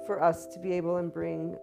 for 0.06 0.22
us 0.22 0.46
to 0.48 0.58
be 0.58 0.72
able 0.72 0.96
and 0.96 1.12
bring 1.12 1.56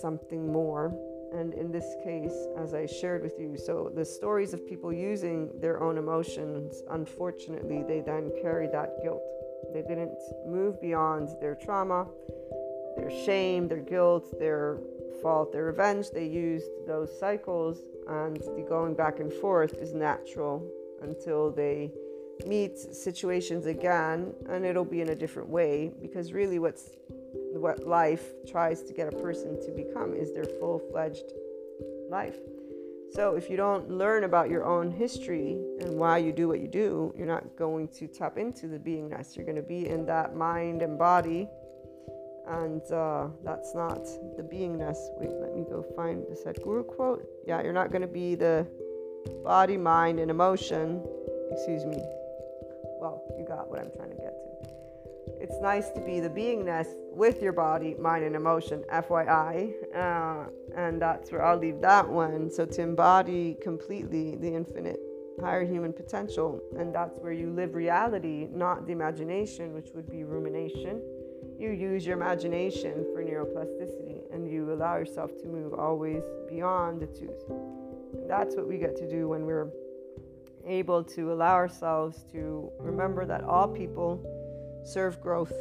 something 0.00 0.50
more. 0.50 0.94
And 1.32 1.52
in 1.54 1.70
this 1.70 1.94
case, 2.02 2.46
as 2.56 2.72
I 2.72 2.86
shared 2.86 3.22
with 3.22 3.38
you, 3.38 3.56
so 3.56 3.92
the 3.94 4.04
stories 4.04 4.54
of 4.54 4.66
people 4.66 4.92
using 4.92 5.50
their 5.60 5.82
own 5.82 5.98
emotions, 5.98 6.82
unfortunately, 6.90 7.84
they 7.86 8.00
then 8.00 8.32
carry 8.40 8.66
that 8.68 9.02
guilt. 9.02 9.22
They 9.72 9.82
didn't 9.82 10.18
move 10.46 10.80
beyond 10.80 11.28
their 11.40 11.54
trauma 11.54 12.06
their 12.98 13.10
shame, 13.10 13.68
their 13.68 13.78
guilt, 13.78 14.38
their 14.38 14.78
fault, 15.22 15.52
their 15.52 15.64
revenge. 15.64 16.10
They 16.10 16.26
used 16.26 16.68
those 16.86 17.16
cycles, 17.18 17.78
and 18.08 18.36
the 18.36 18.64
going 18.68 18.94
back 18.94 19.20
and 19.20 19.32
forth 19.32 19.74
is 19.74 19.94
natural 19.94 20.68
until 21.02 21.50
they 21.50 21.92
meet 22.46 22.78
situations 22.78 23.66
again, 23.66 24.32
and 24.48 24.64
it'll 24.64 24.84
be 24.84 25.00
in 25.00 25.10
a 25.10 25.14
different 25.14 25.48
way 25.48 25.92
because 26.00 26.32
really, 26.32 26.58
what's 26.58 26.90
what 27.52 27.86
life 27.86 28.24
tries 28.46 28.82
to 28.82 28.92
get 28.92 29.12
a 29.12 29.16
person 29.16 29.60
to 29.64 29.72
become 29.72 30.14
is 30.14 30.32
their 30.32 30.44
full-fledged 30.44 31.32
life. 32.10 32.38
So 33.12 33.36
if 33.36 33.48
you 33.48 33.56
don't 33.56 33.90
learn 33.90 34.24
about 34.24 34.50
your 34.50 34.64
own 34.64 34.90
history 34.90 35.58
and 35.80 35.98
why 35.98 36.18
you 36.18 36.32
do 36.32 36.46
what 36.46 36.60
you 36.60 36.68
do, 36.68 37.14
you're 37.16 37.26
not 37.26 37.56
going 37.56 37.88
to 37.88 38.06
tap 38.06 38.36
into 38.36 38.68
the 38.68 38.78
beingness. 38.78 39.34
You're 39.34 39.46
going 39.46 39.56
to 39.56 39.62
be 39.62 39.88
in 39.88 40.04
that 40.06 40.36
mind 40.36 40.82
and 40.82 40.98
body 40.98 41.48
and 42.48 42.82
uh, 42.90 43.28
that's 43.44 43.74
not 43.74 44.04
the 44.36 44.42
beingness. 44.42 44.96
Wait, 45.18 45.30
let 45.40 45.54
me 45.54 45.64
go 45.68 45.84
find 45.94 46.24
the 46.28 46.34
Sadhguru 46.34 46.86
quote. 46.86 47.26
Yeah, 47.46 47.62
you're 47.62 47.74
not 47.74 47.90
going 47.90 48.02
to 48.02 48.08
be 48.08 48.34
the 48.34 48.66
body, 49.44 49.76
mind, 49.76 50.18
and 50.18 50.30
emotion. 50.30 51.04
Excuse 51.52 51.84
me. 51.84 52.02
Well, 53.00 53.22
you 53.38 53.44
got 53.46 53.68
what 53.68 53.78
I'm 53.78 53.90
trying 53.94 54.10
to 54.10 54.16
get 54.16 54.32
to. 54.32 54.47
It's 55.40 55.60
nice 55.60 55.90
to 55.90 56.00
be 56.00 56.20
the 56.20 56.28
beingness 56.28 56.88
with 57.12 57.40
your 57.42 57.52
body, 57.52 57.94
mind, 57.98 58.24
and 58.24 58.34
emotion, 58.34 58.84
FYI. 58.92 59.72
Uh, 59.94 60.50
and 60.76 61.00
that's 61.00 61.30
where 61.30 61.44
I'll 61.44 61.58
leave 61.58 61.80
that 61.80 62.08
one. 62.08 62.50
So, 62.50 62.66
to 62.66 62.82
embody 62.82 63.56
completely 63.62 64.36
the 64.36 64.48
infinite 64.48 64.98
higher 65.40 65.64
human 65.64 65.92
potential. 65.92 66.60
And 66.76 66.94
that's 66.94 67.18
where 67.18 67.32
you 67.32 67.50
live 67.50 67.74
reality, 67.74 68.48
not 68.52 68.86
the 68.86 68.92
imagination, 68.92 69.74
which 69.74 69.90
would 69.94 70.10
be 70.10 70.24
rumination. 70.24 71.00
You 71.58 71.70
use 71.70 72.06
your 72.06 72.16
imagination 72.16 73.06
for 73.12 73.22
neuroplasticity 73.22 74.32
and 74.32 74.50
you 74.50 74.72
allow 74.72 74.96
yourself 74.96 75.36
to 75.38 75.46
move 75.46 75.74
always 75.74 76.22
beyond 76.48 77.00
the 77.00 77.06
tooth. 77.06 77.42
And 77.48 78.28
that's 78.28 78.54
what 78.54 78.68
we 78.68 78.78
get 78.78 78.96
to 78.96 79.08
do 79.08 79.28
when 79.28 79.44
we're 79.44 79.70
able 80.66 81.02
to 81.02 81.32
allow 81.32 81.54
ourselves 81.54 82.24
to 82.32 82.70
remember 82.78 83.24
that 83.24 83.42
all 83.42 83.66
people 83.66 84.20
serve 84.88 85.20
growth, 85.20 85.52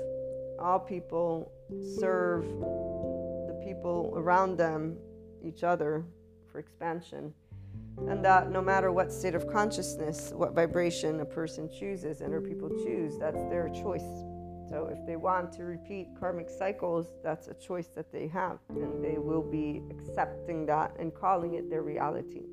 all 0.60 0.80
people 0.80 1.52
serve 2.00 2.46
the 2.46 3.62
people 3.64 4.14
around 4.16 4.58
them, 4.58 4.98
each 5.44 5.64
other, 5.64 6.06
for 6.52 6.60
expansion. 6.60 7.34
And 8.08 8.24
that 8.24 8.52
no 8.52 8.62
matter 8.62 8.92
what 8.92 9.12
state 9.12 9.36
of 9.36 9.48
consciousness, 9.48 10.32
what 10.34 10.54
vibration 10.54 11.20
a 11.20 11.26
person 11.26 11.70
chooses 11.70 12.22
and 12.22 12.34
or 12.34 12.42
people 12.42 12.70
choose, 12.70 13.18
that's 13.18 13.44
their 13.50 13.70
choice. 13.70 14.24
So 14.70 14.90
if 14.92 15.06
they 15.06 15.16
want 15.16 15.52
to 15.54 15.64
repeat 15.64 16.08
karmic 16.20 16.50
cycles, 16.50 17.08
that's 17.24 17.48
a 17.48 17.54
choice 17.54 17.88
that 17.96 18.12
they 18.12 18.28
have, 18.28 18.60
and 18.70 19.04
they 19.04 19.18
will 19.18 19.42
be 19.42 19.82
accepting 19.90 20.66
that 20.66 20.94
and 21.00 21.14
calling 21.14 21.56
it 21.56 21.70
their 21.70 21.84
reality. 21.84 22.44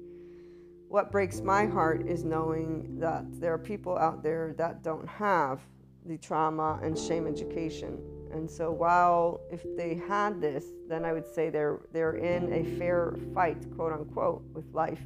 What 0.89 1.11
breaks 1.11 1.41
my 1.41 1.67
heart 1.67 2.07
is 2.07 2.25
knowing 2.25 2.99
that 3.01 3.25
there 3.41 3.53
are 3.53 3.59
people 3.59 3.99
out 3.99 4.23
there 4.23 4.55
that 4.59 4.83
don't 4.83 5.09
have 5.09 5.61
the 6.05 6.19
trauma 6.19 6.79
and 6.83 6.99
shame 6.99 7.27
education. 7.27 7.99
And 8.33 8.51
so 8.51 8.71
while 8.73 9.41
if 9.51 9.63
they 9.77 9.95
had 9.95 10.41
this, 10.41 10.65
then 10.89 11.05
I 11.05 11.13
would 11.13 11.27
say 11.27 11.51
they're 11.51 11.81
they're 11.93 12.17
in 12.17 12.53
a 12.53 12.65
fair 12.79 13.15
fight, 13.33 13.65
quote 13.77 13.93
unquote, 13.93 14.43
with 14.53 14.67
life, 14.73 15.01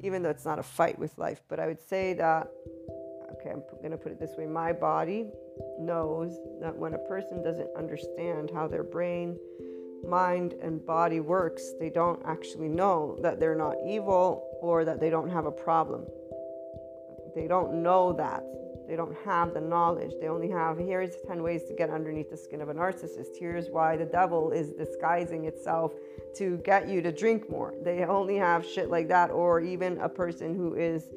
even 0.00 0.22
though 0.22 0.30
it's 0.30 0.44
not 0.44 0.58
a 0.58 0.62
fight 0.62 0.98
with 0.98 1.16
life. 1.18 1.42
But 1.48 1.60
I 1.60 1.66
would 1.66 1.80
say 1.80 2.14
that 2.14 2.48
okay, 3.44 3.52
I'm 3.52 3.62
going 3.78 3.90
to 3.90 3.96
put 3.96 4.12
it 4.12 4.18
this 4.18 4.36
way, 4.36 4.46
my 4.46 4.72
body 4.72 5.26
knows 5.78 6.38
that 6.60 6.74
when 6.74 6.94
a 6.94 6.98
person 6.98 7.42
doesn't 7.42 7.68
understand 7.76 8.50
how 8.54 8.66
their 8.66 8.82
brain, 8.82 9.38
mind, 10.08 10.54
and 10.62 10.84
body 10.84 11.20
works, 11.20 11.72
they 11.78 11.90
don't 11.90 12.22
actually 12.26 12.68
know 12.68 13.18
that 13.22 13.40
they're 13.40 13.54
not 13.54 13.76
evil 13.86 14.46
or 14.60 14.84
that 14.84 15.00
they 15.00 15.10
don't 15.10 15.28
have 15.28 15.46
a 15.46 15.50
problem. 15.50 16.06
They 17.34 17.46
don't 17.46 17.82
know 17.82 18.12
that. 18.12 18.42
They 18.88 18.96
don't 18.96 19.16
have 19.24 19.54
the 19.54 19.60
knowledge. 19.60 20.12
They 20.20 20.28
only 20.28 20.50
have 20.50 20.78
here's 20.78 21.16
10 21.26 21.42
ways 21.42 21.62
to 21.68 21.74
get 21.74 21.90
underneath 21.90 22.30
the 22.30 22.36
skin 22.36 22.60
of 22.60 22.68
a 22.68 22.74
narcissist. 22.74 23.36
Here's 23.38 23.70
why 23.70 23.96
the 23.96 24.04
devil 24.04 24.50
is 24.50 24.72
disguising 24.72 25.46
itself 25.46 25.92
to 26.36 26.58
get 26.58 26.88
you 26.88 27.00
to 27.02 27.12
drink 27.12 27.48
more. 27.48 27.74
They 27.82 28.04
only 28.04 28.36
have 28.36 28.66
shit 28.66 28.90
like 28.90 29.08
that, 29.08 29.30
or 29.30 29.60
even 29.60 29.98
a 29.98 30.08
person 30.08 30.54
who 30.54 30.74
is 30.74 31.08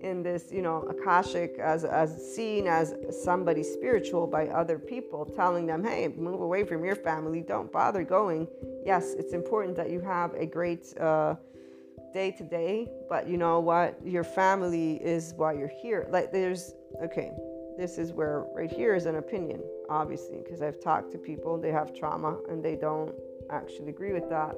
in 0.00 0.22
this, 0.22 0.50
you 0.50 0.62
know, 0.62 0.82
Akashic 0.88 1.58
as, 1.58 1.84
as 1.84 2.34
seen 2.34 2.66
as 2.66 2.94
somebody 3.22 3.62
spiritual 3.62 4.26
by 4.26 4.48
other 4.48 4.78
people, 4.78 5.24
telling 5.24 5.66
them, 5.66 5.84
hey, 5.84 6.08
move 6.08 6.40
away 6.40 6.64
from 6.64 6.84
your 6.84 6.96
family, 6.96 7.42
don't 7.42 7.70
bother 7.70 8.02
going. 8.02 8.48
Yes, 8.84 9.12
it's 9.18 9.32
important 9.32 9.76
that 9.76 9.90
you 9.90 10.00
have 10.00 10.32
a 10.34 10.46
great 10.46 10.96
uh, 10.98 11.34
day 12.12 12.30
to 12.32 12.44
day, 12.44 12.88
but 13.08 13.28
you 13.28 13.36
know 13.36 13.60
what? 13.60 13.98
Your 14.04 14.24
family 14.24 14.94
is 15.02 15.34
why 15.36 15.52
you're 15.52 15.72
here. 15.82 16.08
Like, 16.10 16.32
there's, 16.32 16.72
okay, 17.02 17.32
this 17.76 17.98
is 17.98 18.12
where 18.12 18.44
right 18.54 18.70
here 18.70 18.94
is 18.94 19.06
an 19.06 19.16
opinion, 19.16 19.62
obviously, 19.88 20.40
because 20.42 20.62
I've 20.62 20.80
talked 20.80 21.12
to 21.12 21.18
people, 21.18 21.58
they 21.58 21.72
have 21.72 21.94
trauma 21.94 22.38
and 22.48 22.62
they 22.62 22.76
don't 22.76 23.14
actually 23.50 23.88
agree 23.88 24.12
with 24.12 24.28
that 24.30 24.54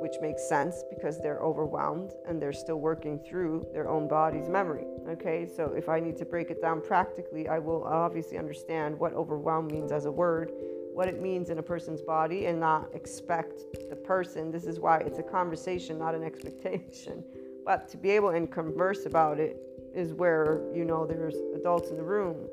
which 0.00 0.14
makes 0.20 0.48
sense 0.48 0.84
because 0.90 1.20
they're 1.20 1.40
overwhelmed 1.40 2.12
and 2.26 2.40
they're 2.40 2.52
still 2.52 2.80
working 2.80 3.18
through 3.18 3.66
their 3.72 3.88
own 3.88 4.08
body's 4.08 4.48
memory. 4.48 4.86
Okay, 5.08 5.46
so 5.46 5.72
if 5.76 5.88
I 5.88 6.00
need 6.00 6.16
to 6.18 6.24
break 6.24 6.50
it 6.50 6.60
down 6.60 6.80
practically, 6.80 7.48
I 7.48 7.58
will 7.58 7.84
obviously 7.84 8.38
understand 8.38 8.98
what 8.98 9.12
overwhelm 9.14 9.66
means 9.68 9.90
as 9.90 10.04
a 10.04 10.12
word, 10.12 10.52
what 10.92 11.08
it 11.08 11.20
means 11.20 11.50
in 11.50 11.58
a 11.58 11.62
person's 11.62 12.02
body, 12.02 12.46
and 12.46 12.60
not 12.60 12.94
expect 12.94 13.62
the 13.88 13.96
person. 13.96 14.50
This 14.50 14.64
is 14.64 14.78
why 14.78 14.98
it's 14.98 15.18
a 15.18 15.22
conversation, 15.22 15.98
not 15.98 16.14
an 16.14 16.22
expectation. 16.30 17.24
But 17.64 17.88
to 17.88 17.96
be 17.96 18.10
able 18.10 18.30
and 18.30 18.50
converse 18.50 19.06
about 19.06 19.38
it 19.40 19.60
is 19.94 20.12
where 20.12 20.62
you 20.74 20.84
know 20.84 21.06
there's 21.06 21.36
adults 21.54 21.90
in 21.90 21.96
the 21.96 22.02
room 22.02 22.48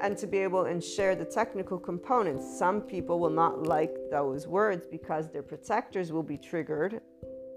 and 0.00 0.16
to 0.18 0.26
be 0.26 0.38
able 0.38 0.64
and 0.64 0.82
share 0.82 1.14
the 1.14 1.24
technical 1.24 1.78
components. 1.78 2.58
Some 2.58 2.80
people 2.80 3.18
will 3.18 3.30
not 3.30 3.64
like 3.64 3.94
those 4.10 4.46
words 4.46 4.86
because 4.86 5.30
their 5.30 5.42
protectors 5.42 6.12
will 6.12 6.22
be 6.22 6.38
triggered, 6.38 7.00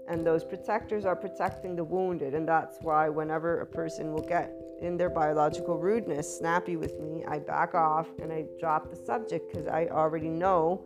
and 0.08 0.26
those 0.26 0.44
protectors 0.44 1.04
are 1.04 1.16
protecting 1.16 1.76
the 1.76 1.84
wounded. 1.84 2.34
And 2.34 2.48
that's 2.48 2.78
why, 2.80 3.08
whenever 3.08 3.60
a 3.60 3.66
person 3.66 4.12
will 4.12 4.22
get 4.22 4.52
in 4.80 4.96
their 4.96 5.10
biological 5.10 5.78
rudeness, 5.78 6.38
snappy 6.38 6.76
with 6.76 6.98
me, 6.98 7.24
I 7.28 7.38
back 7.38 7.74
off 7.74 8.08
and 8.20 8.32
I 8.32 8.46
drop 8.58 8.90
the 8.90 8.96
subject 8.96 9.52
because 9.52 9.68
I 9.68 9.86
already 9.86 10.28
know. 10.28 10.84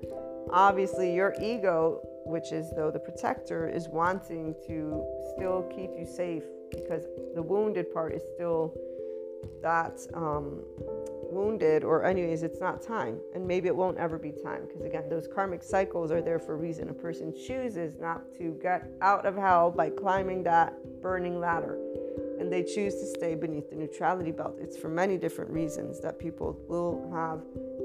Obviously, 0.53 1.15
your 1.15 1.35
ego, 1.41 2.01
which 2.25 2.53
is 2.53 2.71
though 2.77 2.91
the 2.91 2.99
protector, 2.99 3.69
is 3.69 3.89
wanting 3.89 4.55
to 4.67 5.05
still 5.35 5.63
keep 5.75 5.91
you 5.99 6.07
safe 6.07 6.45
because 6.71 7.05
the 7.35 7.43
wounded 7.43 7.93
part 7.93 8.15
is 8.15 8.23
still 8.35 8.75
that 9.63 10.01
um, 10.15 10.63
wounded, 11.31 11.85
or 11.85 12.05
anyways, 12.05 12.43
it's 12.43 12.61
not 12.61 12.83
time. 12.83 13.19
And 13.35 13.47
maybe 13.47 13.69
it 13.69 13.77
won't 13.77 13.99
ever 13.99 14.19
be 14.19 14.33
time 14.33 14.67
because, 14.67 14.83
again, 14.83 15.09
those 15.09 15.29
karmic 15.29 15.63
cycles 15.63 16.11
are 16.11 16.23
there 16.23 16.39
for 16.39 16.55
a 16.55 16.57
reason. 16.57 16.89
A 16.89 16.95
person 16.95 17.35
chooses 17.35 17.99
not 18.01 18.23
to 18.39 18.59
get 18.63 18.91
out 19.01 19.27
of 19.27 19.37
hell 19.37 19.71
by 19.71 19.91
climbing 19.91 20.43
that 20.45 20.75
burning 21.03 21.41
ladder 21.41 21.79
and 22.39 22.53
they 22.53 22.63
choose 22.63 22.95
to 22.97 23.07
stay 23.07 23.35
beneath 23.35 23.71
the 23.71 23.77
neutrality 23.77 24.31
belt. 24.31 24.57
It's 24.61 24.77
for 24.77 24.89
many 24.89 25.17
different 25.17 25.51
reasons 25.51 26.01
that 26.01 26.19
people 26.19 26.59
will 26.69 27.11
have 27.13 27.41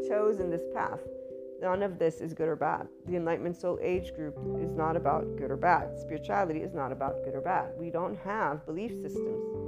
chosen 0.07 0.49
this 0.49 0.63
path. 0.73 0.99
None 1.61 1.83
of 1.83 1.99
this 1.99 2.21
is 2.21 2.33
good 2.33 2.47
or 2.47 2.55
bad. 2.55 2.87
The 3.05 3.15
Enlightenment 3.15 3.55
Soul 3.55 3.77
Age 3.81 4.13
group 4.15 4.35
is 4.59 4.73
not 4.73 4.95
about 4.95 5.37
good 5.37 5.51
or 5.51 5.57
bad. 5.57 5.97
Spirituality 5.99 6.61
is 6.61 6.73
not 6.73 6.91
about 6.91 7.23
good 7.23 7.35
or 7.35 7.41
bad. 7.41 7.73
We 7.77 7.91
don't 7.91 8.17
have 8.17 8.65
belief 8.65 8.91
systems 8.99 9.61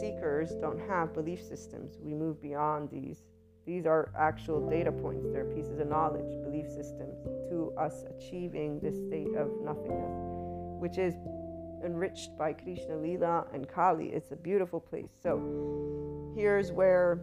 seekers 0.00 0.54
don't 0.60 0.80
have 0.88 1.14
belief 1.14 1.42
systems. 1.42 1.98
We 2.00 2.14
move 2.14 2.40
beyond 2.40 2.90
these. 2.90 3.24
These 3.66 3.86
are 3.86 4.10
actual 4.16 4.68
data 4.68 4.92
points. 4.92 5.26
They're 5.32 5.44
pieces 5.44 5.78
of 5.78 5.88
knowledge, 5.88 6.42
belief 6.42 6.68
systems 6.68 7.18
to 7.50 7.72
us 7.78 8.04
achieving 8.16 8.80
this 8.80 8.96
state 8.96 9.34
of 9.36 9.50
nothingness, 9.62 10.80
which 10.80 10.98
is 10.98 11.14
enriched 11.84 12.36
by 12.38 12.52
Krishna 12.52 12.96
Lila 12.96 13.46
and 13.52 13.68
Kali. 13.68 14.08
It's 14.08 14.32
a 14.32 14.36
beautiful 14.36 14.80
place. 14.80 15.10
So 15.22 16.32
here's 16.36 16.72
where 16.72 17.20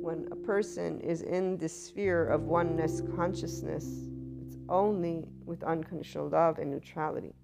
when 0.00 0.28
a 0.30 0.36
person 0.36 1.00
is 1.00 1.22
in 1.22 1.56
the 1.58 1.68
sphere 1.68 2.26
of 2.26 2.42
oneness 2.42 3.02
consciousness, 3.16 4.08
it's 4.46 4.56
only 4.68 5.24
with 5.44 5.62
unconditional 5.62 6.28
love 6.28 6.58
and 6.58 6.70
neutrality. 6.70 7.34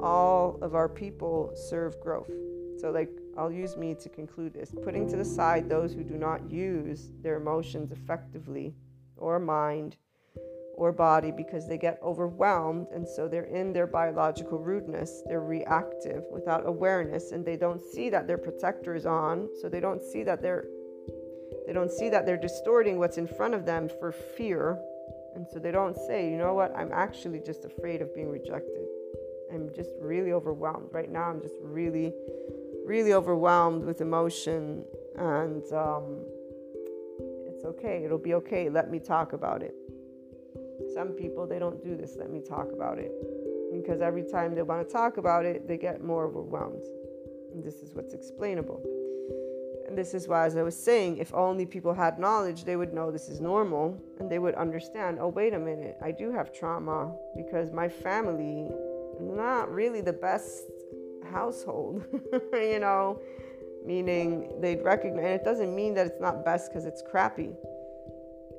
All 0.00 0.58
of 0.62 0.74
our 0.74 0.88
people 0.88 1.52
serve 1.54 2.00
growth. 2.00 2.30
So, 2.78 2.90
like 2.90 3.10
I'll 3.36 3.52
use 3.52 3.76
me 3.76 3.94
to 3.94 4.08
conclude 4.08 4.54
this. 4.54 4.74
Putting 4.84 5.08
to 5.10 5.16
the 5.16 5.24
side 5.24 5.68
those 5.68 5.92
who 5.92 6.04
do 6.04 6.14
not 6.14 6.50
use 6.50 7.10
their 7.22 7.36
emotions 7.36 7.90
effectively, 7.90 8.74
or 9.16 9.38
mind, 9.38 9.96
or 10.76 10.92
body, 10.92 11.30
because 11.30 11.68
they 11.68 11.78
get 11.78 11.98
overwhelmed 12.02 12.88
and 12.92 13.06
so 13.06 13.28
they're 13.28 13.44
in 13.44 13.72
their 13.72 13.86
biological 13.86 14.58
rudeness. 14.58 15.22
They're 15.26 15.40
reactive 15.40 16.24
without 16.30 16.66
awareness 16.66 17.32
and 17.32 17.44
they 17.44 17.56
don't 17.56 17.80
see 17.80 18.10
that 18.10 18.26
their 18.26 18.38
protector 18.38 18.94
is 18.94 19.06
on. 19.06 19.48
So 19.60 19.68
they 19.68 19.80
don't 19.80 20.02
see 20.02 20.24
that 20.24 20.42
they're 20.42 20.66
they 21.66 21.72
don't 21.72 21.90
see 21.90 22.08
that 22.10 22.26
they're 22.26 22.36
distorting 22.36 22.98
what's 22.98 23.16
in 23.16 23.26
front 23.26 23.54
of 23.54 23.64
them 23.64 23.88
for 24.00 24.12
fear. 24.12 24.78
And 25.34 25.46
so 25.52 25.58
they 25.58 25.70
don't 25.70 25.96
say, 25.96 26.30
you 26.30 26.36
know 26.36 26.54
what, 26.54 26.74
I'm 26.76 26.92
actually 26.92 27.40
just 27.40 27.64
afraid 27.64 28.02
of 28.02 28.14
being 28.14 28.30
rejected. 28.30 28.86
I'm 29.52 29.70
just 29.74 29.90
really 30.00 30.32
overwhelmed. 30.32 30.88
Right 30.92 31.10
now, 31.10 31.24
I'm 31.24 31.40
just 31.40 31.56
really 31.60 32.12
really 32.84 33.14
overwhelmed 33.14 33.84
with 33.84 34.00
emotion 34.00 34.84
and 35.16 35.62
um, 35.72 36.22
it's 37.46 37.64
okay. 37.64 38.04
It'll 38.04 38.18
be 38.18 38.34
okay. 38.34 38.68
Let 38.68 38.90
me 38.90 38.98
talk 38.98 39.32
about 39.32 39.62
it. 39.62 39.74
Some 40.94 41.10
people 41.10 41.46
they 41.46 41.58
don't 41.58 41.82
do 41.82 41.96
this. 41.96 42.16
Let 42.18 42.30
me 42.30 42.40
talk 42.40 42.72
about 42.72 42.98
it. 42.98 43.12
Because 43.72 44.02
every 44.02 44.22
time 44.22 44.54
they 44.54 44.62
want 44.62 44.86
to 44.86 44.92
talk 44.92 45.16
about 45.16 45.46
it 45.46 45.66
they 45.66 45.78
get 45.78 46.04
more 46.04 46.26
overwhelmed. 46.26 46.82
And 47.52 47.64
this 47.64 47.76
is 47.76 47.94
what's 47.94 48.12
explainable 48.12 48.82
this 49.94 50.14
is 50.14 50.28
why 50.28 50.44
as 50.46 50.56
i 50.56 50.62
was 50.62 50.76
saying 50.76 51.16
if 51.18 51.32
only 51.34 51.66
people 51.66 51.94
had 51.94 52.18
knowledge 52.18 52.64
they 52.64 52.76
would 52.76 52.92
know 52.92 53.10
this 53.10 53.28
is 53.28 53.40
normal 53.40 53.96
and 54.18 54.30
they 54.30 54.38
would 54.38 54.54
understand 54.54 55.18
oh 55.20 55.28
wait 55.28 55.54
a 55.54 55.58
minute 55.58 55.96
i 56.02 56.10
do 56.10 56.30
have 56.30 56.52
trauma 56.52 57.14
because 57.36 57.70
my 57.72 57.88
family 57.88 58.70
not 59.20 59.70
really 59.72 60.00
the 60.00 60.12
best 60.12 60.64
household, 61.30 62.04
you 62.52 62.78
know, 62.78 63.20
meaning 63.84 64.52
they'd 64.60 64.82
recognize, 64.82 65.24
and 65.24 65.34
it 65.34 65.44
doesn't 65.44 65.74
mean 65.74 65.94
that 65.94 66.06
it's 66.06 66.20
not 66.20 66.44
best 66.44 66.70
because 66.70 66.86
it's 66.86 67.02
crappy. 67.10 67.50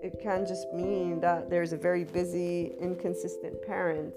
It 0.03 0.19
can 0.21 0.45
just 0.45 0.71
mean 0.73 1.19
that 1.21 1.49
there's 1.49 1.73
a 1.73 1.77
very 1.77 2.03
busy, 2.03 2.75
inconsistent 2.79 3.61
parent 3.65 4.13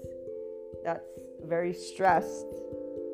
that's 0.83 1.03
very 1.45 1.73
stressed, 1.73 2.45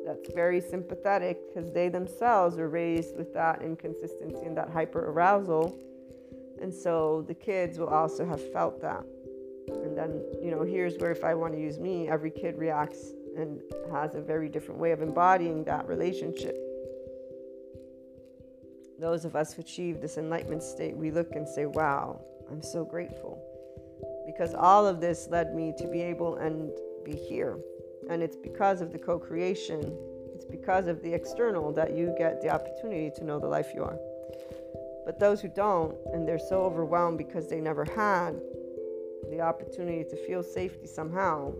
that's 0.06 0.32
very 0.32 0.60
sympathetic 0.60 1.40
because 1.48 1.72
they 1.72 1.88
themselves 1.88 2.58
are 2.58 2.68
raised 2.68 3.16
with 3.16 3.34
that 3.34 3.60
inconsistency 3.60 4.46
and 4.46 4.56
that 4.56 4.70
hyper 4.70 5.10
arousal. 5.10 5.76
And 6.62 6.72
so 6.72 7.24
the 7.26 7.34
kids 7.34 7.78
will 7.78 7.88
also 7.88 8.24
have 8.24 8.40
felt 8.52 8.80
that. 8.82 9.04
And 9.68 9.98
then, 9.98 10.22
you 10.40 10.52
know, 10.52 10.62
here's 10.62 10.96
where 10.98 11.10
if 11.10 11.24
I 11.24 11.34
want 11.34 11.54
to 11.54 11.60
use 11.60 11.80
me, 11.80 12.08
every 12.08 12.30
kid 12.30 12.56
reacts 12.56 13.12
and 13.36 13.60
has 13.92 14.14
a 14.14 14.20
very 14.20 14.48
different 14.48 14.80
way 14.80 14.92
of 14.92 15.02
embodying 15.02 15.64
that 15.64 15.88
relationship. 15.88 16.56
Those 19.00 19.24
of 19.24 19.34
us 19.34 19.52
who 19.52 19.60
achieve 19.60 20.00
this 20.00 20.18
enlightenment 20.18 20.62
state, 20.62 20.96
we 20.96 21.10
look 21.10 21.32
and 21.32 21.46
say, 21.48 21.66
wow, 21.66 22.20
I'm 22.50 22.62
so 22.62 22.84
grateful. 22.84 23.42
Because 24.24 24.54
all 24.54 24.86
of 24.86 25.00
this 25.00 25.26
led 25.30 25.54
me 25.54 25.74
to 25.76 25.86
be 25.88 26.00
able 26.00 26.36
and 26.36 26.70
be 27.04 27.12
here. 27.12 27.58
And 28.08 28.22
it's 28.22 28.36
because 28.36 28.80
of 28.80 28.92
the 28.92 28.98
co 28.98 29.18
creation, 29.18 29.96
it's 30.34 30.44
because 30.44 30.86
of 30.86 31.02
the 31.02 31.12
external 31.12 31.72
that 31.72 31.96
you 31.96 32.14
get 32.16 32.40
the 32.40 32.50
opportunity 32.50 33.10
to 33.16 33.24
know 33.24 33.38
the 33.38 33.48
life 33.48 33.72
you 33.74 33.82
are. 33.82 33.98
But 35.04 35.20
those 35.20 35.40
who 35.40 35.48
don't, 35.48 35.96
and 36.12 36.26
they're 36.26 36.38
so 36.38 36.62
overwhelmed 36.62 37.18
because 37.18 37.48
they 37.48 37.60
never 37.60 37.84
had 37.84 38.40
the 39.30 39.40
opportunity 39.40 40.04
to 40.04 40.16
feel 40.26 40.42
safety 40.42 40.86
somehow, 40.86 41.52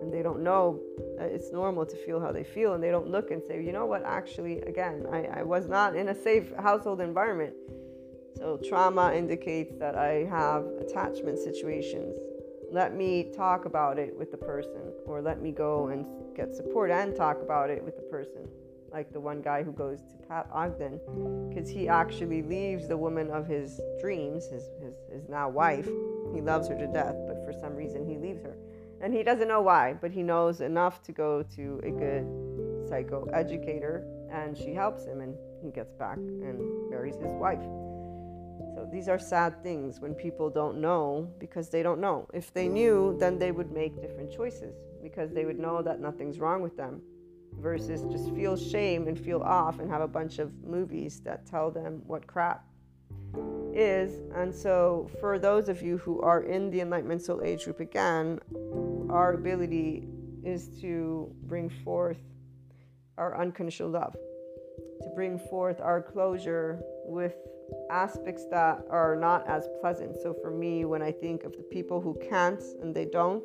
and 0.00 0.12
they 0.12 0.22
don't 0.22 0.42
know 0.42 0.80
uh, 1.20 1.24
it's 1.24 1.52
normal 1.52 1.84
to 1.84 1.96
feel 1.96 2.20
how 2.20 2.32
they 2.32 2.44
feel, 2.44 2.74
and 2.74 2.82
they 2.82 2.90
don't 2.90 3.08
look 3.08 3.30
and 3.30 3.42
say, 3.42 3.62
you 3.62 3.72
know 3.72 3.86
what, 3.86 4.04
actually, 4.04 4.60
again, 4.60 5.06
I, 5.12 5.24
I 5.40 5.42
was 5.42 5.68
not 5.68 5.96
in 5.96 6.08
a 6.08 6.14
safe 6.14 6.52
household 6.56 7.00
environment. 7.00 7.54
So, 8.36 8.60
trauma 8.68 9.12
indicates 9.14 9.74
that 9.78 9.96
I 9.96 10.24
have 10.30 10.64
attachment 10.80 11.38
situations. 11.38 12.16
Let 12.70 12.94
me 12.94 13.30
talk 13.34 13.64
about 13.64 13.98
it 13.98 14.14
with 14.14 14.30
the 14.30 14.36
person, 14.36 14.92
or 15.06 15.22
let 15.22 15.40
me 15.40 15.52
go 15.52 15.88
and 15.88 16.04
get 16.36 16.54
support 16.54 16.90
and 16.90 17.16
talk 17.16 17.40
about 17.40 17.70
it 17.70 17.82
with 17.82 17.96
the 17.96 18.02
person. 18.02 18.46
Like 18.92 19.10
the 19.10 19.20
one 19.20 19.40
guy 19.40 19.62
who 19.62 19.72
goes 19.72 20.00
to 20.02 20.16
Pat 20.28 20.48
Ogden, 20.52 21.00
because 21.48 21.68
he 21.68 21.88
actually 21.88 22.42
leaves 22.42 22.86
the 22.86 22.96
woman 22.96 23.30
of 23.30 23.46
his 23.46 23.80
dreams, 24.00 24.46
his, 24.46 24.64
his, 24.82 24.94
his 25.10 25.28
now 25.28 25.48
wife. 25.48 25.88
He 26.34 26.42
loves 26.42 26.68
her 26.68 26.76
to 26.76 26.86
death, 26.86 27.16
but 27.26 27.42
for 27.46 27.54
some 27.58 27.74
reason 27.74 28.06
he 28.06 28.18
leaves 28.18 28.42
her. 28.42 28.56
And 29.00 29.14
he 29.14 29.22
doesn't 29.22 29.48
know 29.48 29.62
why, 29.62 29.94
but 29.94 30.10
he 30.10 30.22
knows 30.22 30.60
enough 30.60 31.02
to 31.04 31.12
go 31.12 31.42
to 31.56 31.80
a 31.84 31.90
good 31.90 32.24
psychoeducator, 32.90 34.04
and 34.30 34.56
she 34.56 34.74
helps 34.74 35.04
him, 35.06 35.20
and 35.20 35.34
he 35.62 35.70
gets 35.70 35.94
back 35.94 36.16
and 36.16 36.90
marries 36.90 37.16
his 37.16 37.32
wife. 37.32 37.62
So 38.78 38.88
these 38.92 39.08
are 39.08 39.18
sad 39.18 39.60
things 39.64 39.98
when 39.98 40.14
people 40.14 40.48
don't 40.48 40.80
know 40.80 41.28
because 41.40 41.68
they 41.68 41.82
don't 41.82 42.00
know. 42.00 42.28
If 42.32 42.54
they 42.54 42.68
knew, 42.68 43.16
then 43.18 43.36
they 43.36 43.50
would 43.50 43.72
make 43.72 44.00
different 44.00 44.30
choices 44.30 44.76
because 45.02 45.32
they 45.32 45.44
would 45.44 45.58
know 45.58 45.82
that 45.82 45.98
nothing's 45.98 46.38
wrong 46.38 46.62
with 46.62 46.76
them 46.76 47.02
versus 47.54 48.04
just 48.04 48.32
feel 48.36 48.56
shame 48.56 49.08
and 49.08 49.18
feel 49.18 49.40
off 49.42 49.80
and 49.80 49.90
have 49.90 50.00
a 50.00 50.06
bunch 50.06 50.38
of 50.38 50.52
movies 50.62 51.18
that 51.24 51.44
tell 51.44 51.72
them 51.72 52.02
what 52.06 52.24
crap 52.28 52.66
is. 53.74 54.20
And 54.32 54.54
so, 54.54 55.10
for 55.18 55.40
those 55.40 55.68
of 55.68 55.82
you 55.82 55.98
who 55.98 56.20
are 56.20 56.42
in 56.42 56.70
the 56.70 56.80
Enlightenment 56.80 57.22
Soul 57.22 57.42
Age 57.42 57.64
group 57.64 57.80
again, 57.80 58.38
our 59.10 59.32
ability 59.32 60.06
is 60.44 60.68
to 60.82 61.34
bring 61.48 61.68
forth 61.68 62.20
our 63.16 63.40
unconditional 63.40 63.90
love, 63.90 64.12
to 64.12 65.08
bring 65.16 65.36
forth 65.36 65.80
our 65.80 66.00
closure 66.00 66.80
with 67.04 67.34
aspects 67.90 68.44
that 68.50 68.84
are 68.90 69.16
not 69.16 69.46
as 69.46 69.68
pleasant. 69.80 70.16
So, 70.22 70.34
for 70.42 70.50
me, 70.50 70.84
when 70.84 71.02
I 71.02 71.12
think 71.12 71.44
of 71.44 71.52
the 71.52 71.62
people 71.62 72.00
who 72.00 72.18
can't 72.28 72.62
and 72.80 72.94
they 72.94 73.04
don't, 73.04 73.44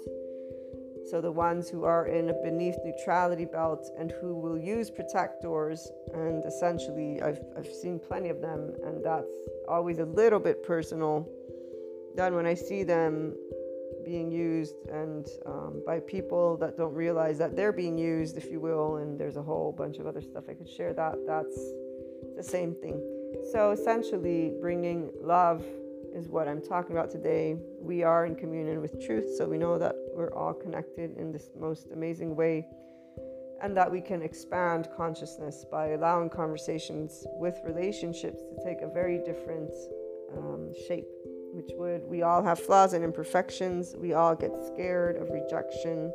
so 1.09 1.19
the 1.19 1.31
ones 1.31 1.69
who 1.69 1.83
are 1.83 2.07
in 2.07 2.29
a 2.29 2.33
beneath 2.33 2.77
neutrality 2.83 3.45
belt 3.45 3.89
and 3.97 4.11
who 4.21 4.35
will 4.35 4.57
use 4.57 4.89
protectors, 4.89 5.91
and 6.13 6.45
essentially, 6.45 7.21
I've, 7.21 7.39
I've 7.57 7.67
seen 7.67 7.99
plenty 7.99 8.29
of 8.29 8.41
them, 8.41 8.71
and 8.85 9.03
that's 9.03 9.33
always 9.67 9.99
a 9.99 10.05
little 10.05 10.39
bit 10.39 10.63
personal. 10.63 11.27
Then 12.15 12.35
when 12.35 12.45
I 12.45 12.53
see 12.53 12.83
them 12.83 13.35
being 14.05 14.31
used 14.31 14.75
and 14.91 15.27
um, 15.45 15.81
by 15.85 15.99
people 15.99 16.57
that 16.57 16.77
don't 16.77 16.93
realize 16.93 17.37
that 17.37 17.55
they're 17.55 17.71
being 17.71 17.97
used, 17.97 18.37
if 18.37 18.51
you 18.51 18.59
will, 18.59 18.97
and 18.97 19.19
there's 19.19 19.37
a 19.37 19.41
whole 19.41 19.71
bunch 19.71 19.97
of 19.97 20.07
other 20.07 20.21
stuff 20.21 20.45
I 20.49 20.53
could 20.53 20.69
share. 20.69 20.93
That 20.93 21.15
that's 21.27 21.57
the 22.35 22.43
same 22.43 22.75
thing. 22.75 23.01
So 23.51 23.71
essentially, 23.71 24.53
bringing 24.61 25.11
love 25.21 25.63
is 26.13 26.27
what 26.27 26.47
I'm 26.47 26.61
talking 26.61 26.95
about 26.95 27.09
today. 27.09 27.57
We 27.79 28.03
are 28.03 28.25
in 28.25 28.35
communion 28.35 28.81
with 28.81 29.03
truth, 29.05 29.35
so 29.37 29.47
we 29.47 29.57
know 29.57 29.77
that 29.77 29.95
we're 30.15 30.33
all 30.33 30.53
connected 30.53 31.17
in 31.17 31.31
this 31.31 31.49
most 31.59 31.87
amazing 31.91 32.35
way, 32.35 32.67
and 33.61 33.75
that 33.75 33.91
we 33.91 34.01
can 34.01 34.21
expand 34.21 34.89
consciousness 34.95 35.65
by 35.69 35.89
allowing 35.89 36.29
conversations 36.29 37.25
with 37.39 37.59
relationships 37.65 38.41
to 38.41 38.63
take 38.63 38.81
a 38.81 38.87
very 38.87 39.19
different 39.19 39.73
um, 40.37 40.71
shape 40.87 41.07
which 41.53 41.69
would 41.75 42.03
we 42.09 42.23
all 42.23 42.43
have 42.43 42.59
flaws 42.59 42.93
and 42.93 43.03
imperfections. 43.03 43.95
We 43.95 44.13
all 44.13 44.35
get 44.35 44.51
scared 44.73 45.17
of 45.17 45.29
rejection. 45.29 46.11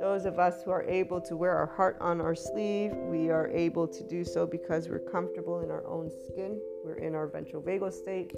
Those 0.00 0.24
of 0.24 0.38
us 0.38 0.62
who 0.62 0.70
are 0.70 0.82
able 0.84 1.20
to 1.20 1.36
wear 1.36 1.54
our 1.54 1.66
heart 1.66 1.98
on 2.00 2.22
our 2.22 2.34
sleeve, 2.34 2.92
we 2.92 3.28
are 3.28 3.48
able 3.48 3.86
to 3.86 4.02
do 4.02 4.24
so 4.24 4.46
because 4.46 4.88
we're 4.88 4.98
comfortable 4.98 5.60
in 5.60 5.70
our 5.70 5.86
own 5.86 6.10
skin. 6.10 6.58
We're 6.82 6.94
in 6.94 7.14
our 7.14 7.26
ventral 7.26 7.62
vagal 7.62 7.92
state. 7.92 8.32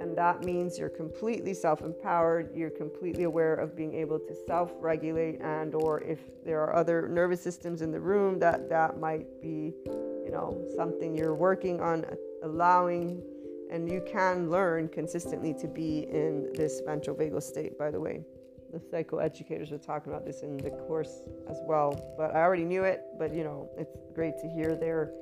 And 0.00 0.16
that 0.16 0.42
means 0.42 0.78
you're 0.78 0.88
completely 0.88 1.52
self-empowered. 1.52 2.56
You're 2.56 2.70
completely 2.70 3.24
aware 3.24 3.54
of 3.54 3.76
being 3.76 3.94
able 3.94 4.18
to 4.20 4.34
self-regulate 4.46 5.42
and 5.42 5.74
or 5.74 6.00
if 6.00 6.18
there 6.46 6.62
are 6.62 6.74
other 6.74 7.06
nervous 7.08 7.42
systems 7.42 7.82
in 7.82 7.92
the 7.92 8.00
room 8.00 8.38
that 8.38 8.70
that 8.70 8.98
might 8.98 9.26
be, 9.42 9.74
you 9.84 10.30
know, 10.32 10.66
something 10.74 11.14
you're 11.14 11.34
working 11.34 11.82
on 11.82 12.06
allowing 12.42 13.22
and 13.70 13.86
you 13.86 14.02
can 14.10 14.50
learn 14.50 14.88
consistently 14.88 15.52
to 15.60 15.68
be 15.68 16.06
in 16.10 16.50
this 16.54 16.80
ventral 16.86 17.14
vagal 17.14 17.42
state, 17.42 17.78
by 17.78 17.90
the 17.90 18.00
way. 18.00 18.24
The 18.72 18.78
psychoeducators 18.78 19.72
are 19.72 19.78
talking 19.78 20.12
about 20.12 20.24
this 20.24 20.42
in 20.42 20.56
the 20.56 20.70
course 20.70 21.22
as 21.48 21.58
well. 21.66 22.14
But 22.16 22.34
I 22.34 22.40
already 22.40 22.64
knew 22.64 22.84
it, 22.84 23.02
but 23.18 23.34
you 23.34 23.42
know, 23.42 23.68
it's 23.76 23.96
great 24.14 24.38
to 24.38 24.48
hear 24.48 24.76
their 24.76 25.12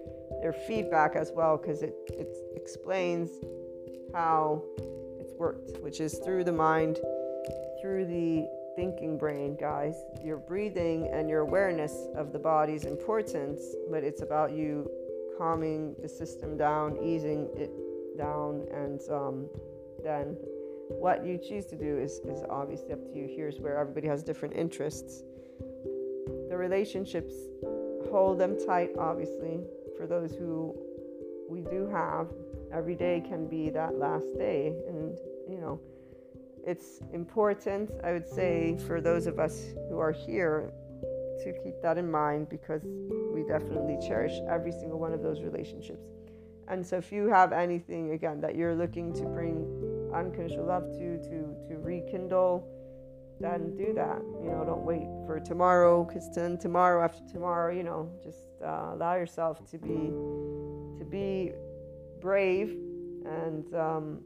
their 0.42 0.52
feedback 0.52 1.16
as 1.16 1.32
well 1.34 1.56
because 1.56 1.82
it, 1.82 1.94
it 2.08 2.36
explains 2.54 3.30
how 4.12 4.62
it's 5.18 5.32
worked, 5.34 5.78
which 5.82 6.00
is 6.00 6.18
through 6.18 6.44
the 6.44 6.52
mind, 6.52 6.98
through 7.80 8.06
the 8.06 8.46
thinking 8.76 9.18
brain, 9.18 9.56
guys. 9.58 9.94
Your 10.22 10.36
breathing 10.36 11.08
and 11.12 11.28
your 11.28 11.40
awareness 11.40 11.92
of 12.14 12.32
the 12.32 12.38
body's 12.38 12.84
importance, 12.84 13.74
but 13.90 14.04
it's 14.04 14.22
about 14.22 14.52
you 14.52 14.88
calming 15.36 15.94
the 16.02 16.08
system 16.08 16.56
down, 16.56 16.98
easing 17.02 17.48
it 17.56 17.70
down, 18.16 18.66
and 18.72 19.00
um, 19.10 19.48
then 20.02 20.36
what 20.88 21.24
you 21.24 21.38
choose 21.38 21.66
to 21.66 21.76
do 21.76 21.98
is, 21.98 22.20
is 22.24 22.42
obviously 22.50 22.92
up 22.92 23.04
to 23.04 23.12
you. 23.14 23.28
Here's 23.28 23.60
where 23.60 23.76
everybody 23.76 24.08
has 24.08 24.22
different 24.22 24.56
interests. 24.56 25.22
The 26.48 26.56
relationships, 26.56 27.34
hold 28.10 28.38
them 28.38 28.56
tight, 28.66 28.90
obviously, 28.98 29.60
for 29.96 30.06
those 30.06 30.32
who 30.32 30.74
we 31.48 31.60
do 31.62 31.88
have. 31.88 32.28
Every 32.72 32.94
day 32.94 33.22
can 33.26 33.46
be 33.46 33.70
that 33.70 33.98
last 33.98 34.26
day, 34.36 34.74
and 34.88 35.16
you 35.48 35.58
know, 35.58 35.80
it's 36.66 37.00
important, 37.12 37.90
I 38.04 38.12
would 38.12 38.28
say, 38.28 38.76
for 38.86 39.00
those 39.00 39.26
of 39.26 39.38
us 39.38 39.72
who 39.88 39.98
are 39.98 40.12
here 40.12 40.70
to 41.42 41.52
keep 41.64 41.80
that 41.82 41.96
in 41.96 42.10
mind 42.10 42.48
because 42.48 42.82
we 43.32 43.42
definitely 43.44 43.96
cherish 44.06 44.32
every 44.50 44.72
single 44.72 44.98
one 44.98 45.12
of 45.12 45.22
those 45.22 45.40
relationships. 45.40 46.04
And 46.68 46.86
so 46.86 46.96
if 46.96 47.10
you 47.10 47.28
have 47.28 47.52
anything 47.52 48.12
again 48.12 48.40
that 48.42 48.54
you're 48.54 48.74
looking 48.74 49.12
to 49.14 49.22
bring 49.22 49.64
unconditional 50.12 50.66
love 50.66 50.84
to, 50.92 51.18
to 51.18 51.54
to 51.68 51.78
rekindle, 51.78 52.66
then 53.40 53.76
do 53.76 53.92
that. 53.94 54.18
You 54.42 54.50
know, 54.50 54.64
don't 54.64 54.84
wait 54.84 55.06
for 55.26 55.40
tomorrow, 55.40 56.04
because 56.04 56.28
then 56.34 56.58
tomorrow 56.58 57.04
after 57.04 57.22
tomorrow, 57.32 57.72
you 57.74 57.82
know, 57.82 58.10
just 58.22 58.38
uh, 58.64 58.90
allow 58.94 59.14
yourself 59.14 59.68
to 59.70 59.78
be 59.78 60.10
to 60.98 61.04
be 61.08 61.52
brave 62.20 62.76
and 63.24 63.74
um, 63.74 64.20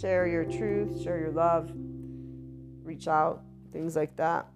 share 0.00 0.26
your 0.26 0.44
truth, 0.44 1.02
share 1.02 1.18
your 1.18 1.32
love, 1.32 1.70
reach 2.82 3.08
out, 3.08 3.42
things 3.72 3.96
like 3.96 4.16
that. 4.16 4.46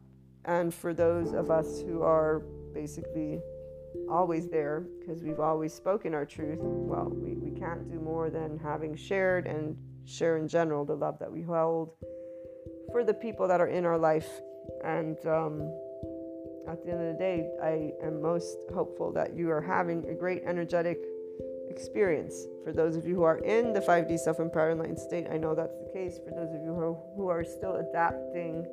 And 0.45 0.75
for 0.75 0.93
those 0.93 1.33
of 1.33 1.51
us 1.51 1.81
who 1.81 2.03
are 2.03 2.41
basically 2.75 3.41
always 4.11 4.49
there 4.49 4.87
because 4.99 5.23
we've 5.23 5.41
always 5.41 5.73
spoken 5.73 6.15
our 6.15 6.25
truth, 6.25 6.59
well, 6.61 7.11
we, 7.11 7.35
we 7.35 7.59
can't 7.59 7.89
do 7.91 8.01
more 8.01 8.31
than 8.31 8.59
having 8.59 8.97
shared 8.97 9.47
and 9.47 9.77
share 10.07 10.37
in 10.37 10.49
general 10.49 10.85
the 10.85 10.95
love 10.95 11.19
that 11.19 11.31
we 11.31 11.43
hold 11.43 11.91
for 12.91 13.05
the 13.05 13.15
people 13.15 13.49
that 13.49 13.61
are 13.61 13.69
in 13.69 13.85
our 13.85 13.99
life. 13.99 14.29
And 14.85 15.17
um, 15.27 15.73
at 16.69 16.85
the 16.85 16.93
end 16.93 17.01
of 17.01 17.13
the 17.13 17.19
day, 17.19 17.49
I 17.63 17.93
am 18.07 18.21
most 18.23 18.59
hopeful 18.73 19.13
that 19.13 19.35
you 19.35 19.51
are 19.51 19.61
having 19.61 20.09
a 20.09 20.15
great 20.15 20.43
energetic 20.47 20.99
experience. 21.69 22.47
For 22.65 22.73
those 22.73 22.97
of 22.97 23.07
you 23.07 23.15
who 23.15 23.23
are 23.23 23.39
in 23.39 23.73
the 23.73 23.81
5D 23.81 24.19
self 24.19 24.39
empowered 24.41 24.73
enlightened 24.73 24.99
state, 24.99 25.27
I 25.31 25.39
know 25.39 25.55
that's 25.55 25.77
the 25.79 25.91
case. 25.93 26.19
For 26.25 26.31
those 26.35 26.53
of 26.55 26.63
you 26.63 26.75
who 26.75 26.97
who 27.17 27.29
are 27.29 27.45
still 27.45 27.77
adapting 27.77 28.67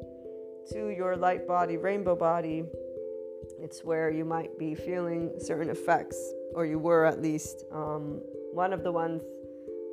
to 0.71 0.89
your 0.89 1.15
light 1.15 1.47
body, 1.47 1.77
rainbow 1.77 2.15
body, 2.15 2.63
It's 3.59 3.83
where 3.83 4.11
you 4.11 4.25
might 4.25 4.57
be 4.59 4.75
feeling 4.75 5.31
certain 5.39 5.69
effects, 5.69 6.17
or 6.53 6.65
you 6.65 6.77
were 6.77 7.05
at 7.05 7.21
least. 7.21 7.65
Um, 7.71 8.21
one 8.53 8.73
of 8.73 8.83
the 8.83 8.91
ones 8.91 9.21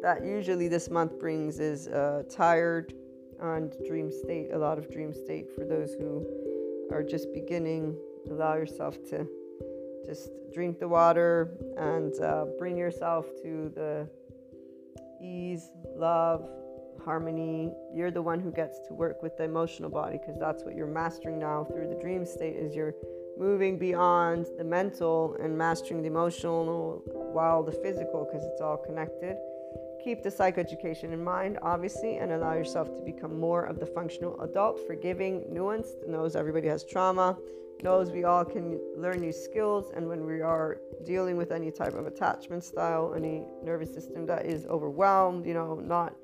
that 0.02 0.24
usually 0.24 0.68
this 0.68 0.90
month 0.90 1.18
brings 1.18 1.58
is 1.58 1.88
uh, 1.88 2.22
tired 2.30 2.94
and 3.40 3.74
dream 3.86 4.10
state, 4.10 4.52
a 4.52 4.58
lot 4.58 4.78
of 4.78 4.90
dream 4.90 5.12
state 5.12 5.46
for 5.54 5.64
those 5.64 5.94
who 5.94 6.26
are 6.92 7.02
just 7.02 7.32
beginning. 7.32 7.96
Allow 8.30 8.54
yourself 8.54 8.96
to 9.10 9.26
just 10.06 10.30
drink 10.52 10.78
the 10.78 10.88
water 10.88 11.50
and 11.76 12.18
uh, 12.20 12.46
bring 12.58 12.76
yourself 12.76 13.26
to 13.42 13.70
the 13.74 14.08
ease, 15.22 15.70
love, 15.96 16.48
harmony. 17.04 17.72
You're 17.94 18.10
the 18.10 18.22
one 18.22 18.40
who 18.40 18.50
gets 18.50 18.78
to 18.88 18.94
work 18.94 19.22
with 19.22 19.36
the 19.36 19.44
emotional 19.44 19.90
body 19.90 20.18
because 20.18 20.38
that's 20.38 20.64
what 20.64 20.74
you're 20.74 20.86
mastering 20.86 21.38
now 21.38 21.64
through 21.64 21.88
the 21.88 22.00
dream 22.00 22.24
state 22.24 22.56
is 22.56 22.74
you're 22.74 22.94
moving 23.38 23.78
beyond 23.78 24.46
the 24.56 24.64
mental 24.64 25.36
and 25.40 25.56
mastering 25.56 26.00
the 26.00 26.08
emotional 26.08 27.02
while 27.32 27.62
the 27.62 27.72
physical 27.72 28.24
because 28.24 28.46
it's 28.46 28.60
all 28.60 28.76
connected. 28.76 29.36
Keep 30.02 30.22
the 30.22 30.30
psychoeducation 30.30 31.12
in 31.12 31.22
mind, 31.22 31.58
obviously, 31.62 32.18
and 32.18 32.32
allow 32.32 32.54
yourself 32.54 32.88
to 32.94 33.00
become 33.04 33.40
more 33.40 33.64
of 33.64 33.80
the 33.80 33.86
functional 33.86 34.40
adult, 34.40 34.86
forgiving, 34.86 35.42
nuanced, 35.52 36.06
knows 36.06 36.36
everybody 36.36 36.68
has 36.68 36.84
trauma, 36.84 37.36
knows 37.82 38.10
we 38.10 38.24
all 38.24 38.44
can 38.44 38.80
learn 38.96 39.20
new 39.20 39.32
skills, 39.32 39.90
and 39.94 40.06
when 40.08 40.24
we 40.24 40.40
are 40.40 40.78
dealing 41.04 41.36
with 41.36 41.50
any 41.50 41.70
type 41.70 41.94
of 41.94 42.06
attachment 42.06 42.62
style, 42.62 43.14
any 43.16 43.42
nervous 43.64 43.92
system 43.92 44.26
that 44.26 44.46
is 44.46 44.66
overwhelmed, 44.66 45.44
you 45.44 45.54
know, 45.54 45.74
not 45.74 46.14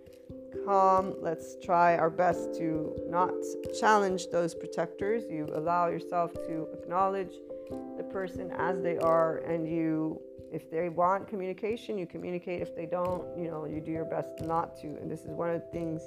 calm, 0.65 1.15
let's 1.21 1.57
try 1.63 1.97
our 1.97 2.11
best 2.11 2.55
to 2.55 2.95
not 3.09 3.33
challenge 3.79 4.29
those 4.29 4.55
protectors. 4.55 5.25
You 5.29 5.49
allow 5.55 5.89
yourself 5.89 6.33
to 6.47 6.69
acknowledge 6.73 7.35
the 7.97 8.05
person 8.05 8.53
as 8.53 8.81
they 8.81 8.97
are, 8.99 9.39
and 9.39 9.69
you 9.69 10.21
if 10.53 10.71
they 10.71 10.89
want 10.89 11.27
communication, 11.27 11.97
you 11.97 12.07
communicate. 12.07 12.61
If 12.61 12.77
they 12.77 12.87
don't, 12.87 13.25
you 13.39 13.51
know, 13.51 13.65
you 13.65 13.81
do 13.81 13.91
your 13.91 14.05
best 14.05 14.41
not 14.43 14.77
to. 14.83 14.87
And 14.87 15.11
this 15.11 15.23
is 15.23 15.31
one 15.31 15.51
of 15.51 15.61
the 15.61 15.67
things 15.69 16.03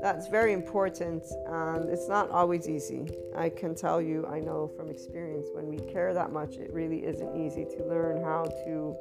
that's 0.00 0.26
very 0.26 0.52
important 0.52 1.22
and 1.46 1.88
it's 1.88 2.08
not 2.08 2.30
always 2.30 2.68
easy. 2.68 3.08
I 3.36 3.48
can 3.48 3.74
tell 3.74 4.00
you, 4.00 4.26
I 4.26 4.40
know 4.40 4.70
from 4.76 4.90
experience, 4.90 5.48
when 5.52 5.68
we 5.68 5.78
care 5.92 6.12
that 6.14 6.32
much, 6.32 6.56
it 6.56 6.72
really 6.72 7.04
isn't 7.04 7.36
easy 7.36 7.64
to 7.76 7.84
learn 7.84 8.22
how 8.22 8.44
to 8.64 8.96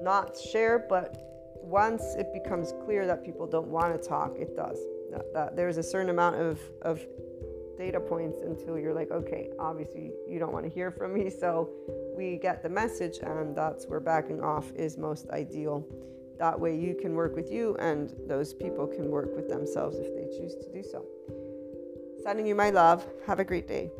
not 0.00 0.36
share, 0.36 0.86
but 0.88 1.16
once 1.60 2.02
it 2.16 2.32
becomes 2.32 2.72
clear 2.84 3.06
that 3.06 3.24
people 3.24 3.46
don't 3.46 3.68
want 3.68 4.00
to 4.00 4.08
talk, 4.08 4.36
it 4.38 4.56
does. 4.56 4.78
That, 5.10 5.32
that 5.34 5.56
there's 5.56 5.76
a 5.76 5.82
certain 5.82 6.10
amount 6.10 6.36
of, 6.36 6.58
of 6.82 7.04
data 7.76 8.00
points 8.00 8.38
until 8.42 8.78
you're 8.78 8.94
like, 8.94 9.10
okay, 9.10 9.50
obviously 9.58 10.12
you 10.28 10.38
don't 10.38 10.52
want 10.52 10.64
to 10.64 10.70
hear 10.70 10.90
from 10.90 11.14
me. 11.14 11.30
So 11.30 11.70
we 12.16 12.36
get 12.36 12.62
the 12.62 12.68
message, 12.68 13.18
and 13.22 13.56
that's 13.56 13.86
where 13.86 14.00
backing 14.00 14.40
off 14.40 14.72
is 14.72 14.98
most 14.98 15.28
ideal. 15.30 15.86
That 16.38 16.58
way 16.58 16.76
you 16.76 16.94
can 16.94 17.14
work 17.14 17.34
with 17.36 17.50
you, 17.50 17.76
and 17.76 18.12
those 18.26 18.52
people 18.52 18.86
can 18.86 19.10
work 19.10 19.34
with 19.34 19.48
themselves 19.48 19.98
if 19.98 20.14
they 20.14 20.26
choose 20.36 20.54
to 20.56 20.72
do 20.72 20.82
so. 20.82 21.04
Sending 22.22 22.46
you 22.46 22.54
my 22.54 22.70
love. 22.70 23.06
Have 23.26 23.40
a 23.40 23.44
great 23.44 23.66
day. 23.66 23.90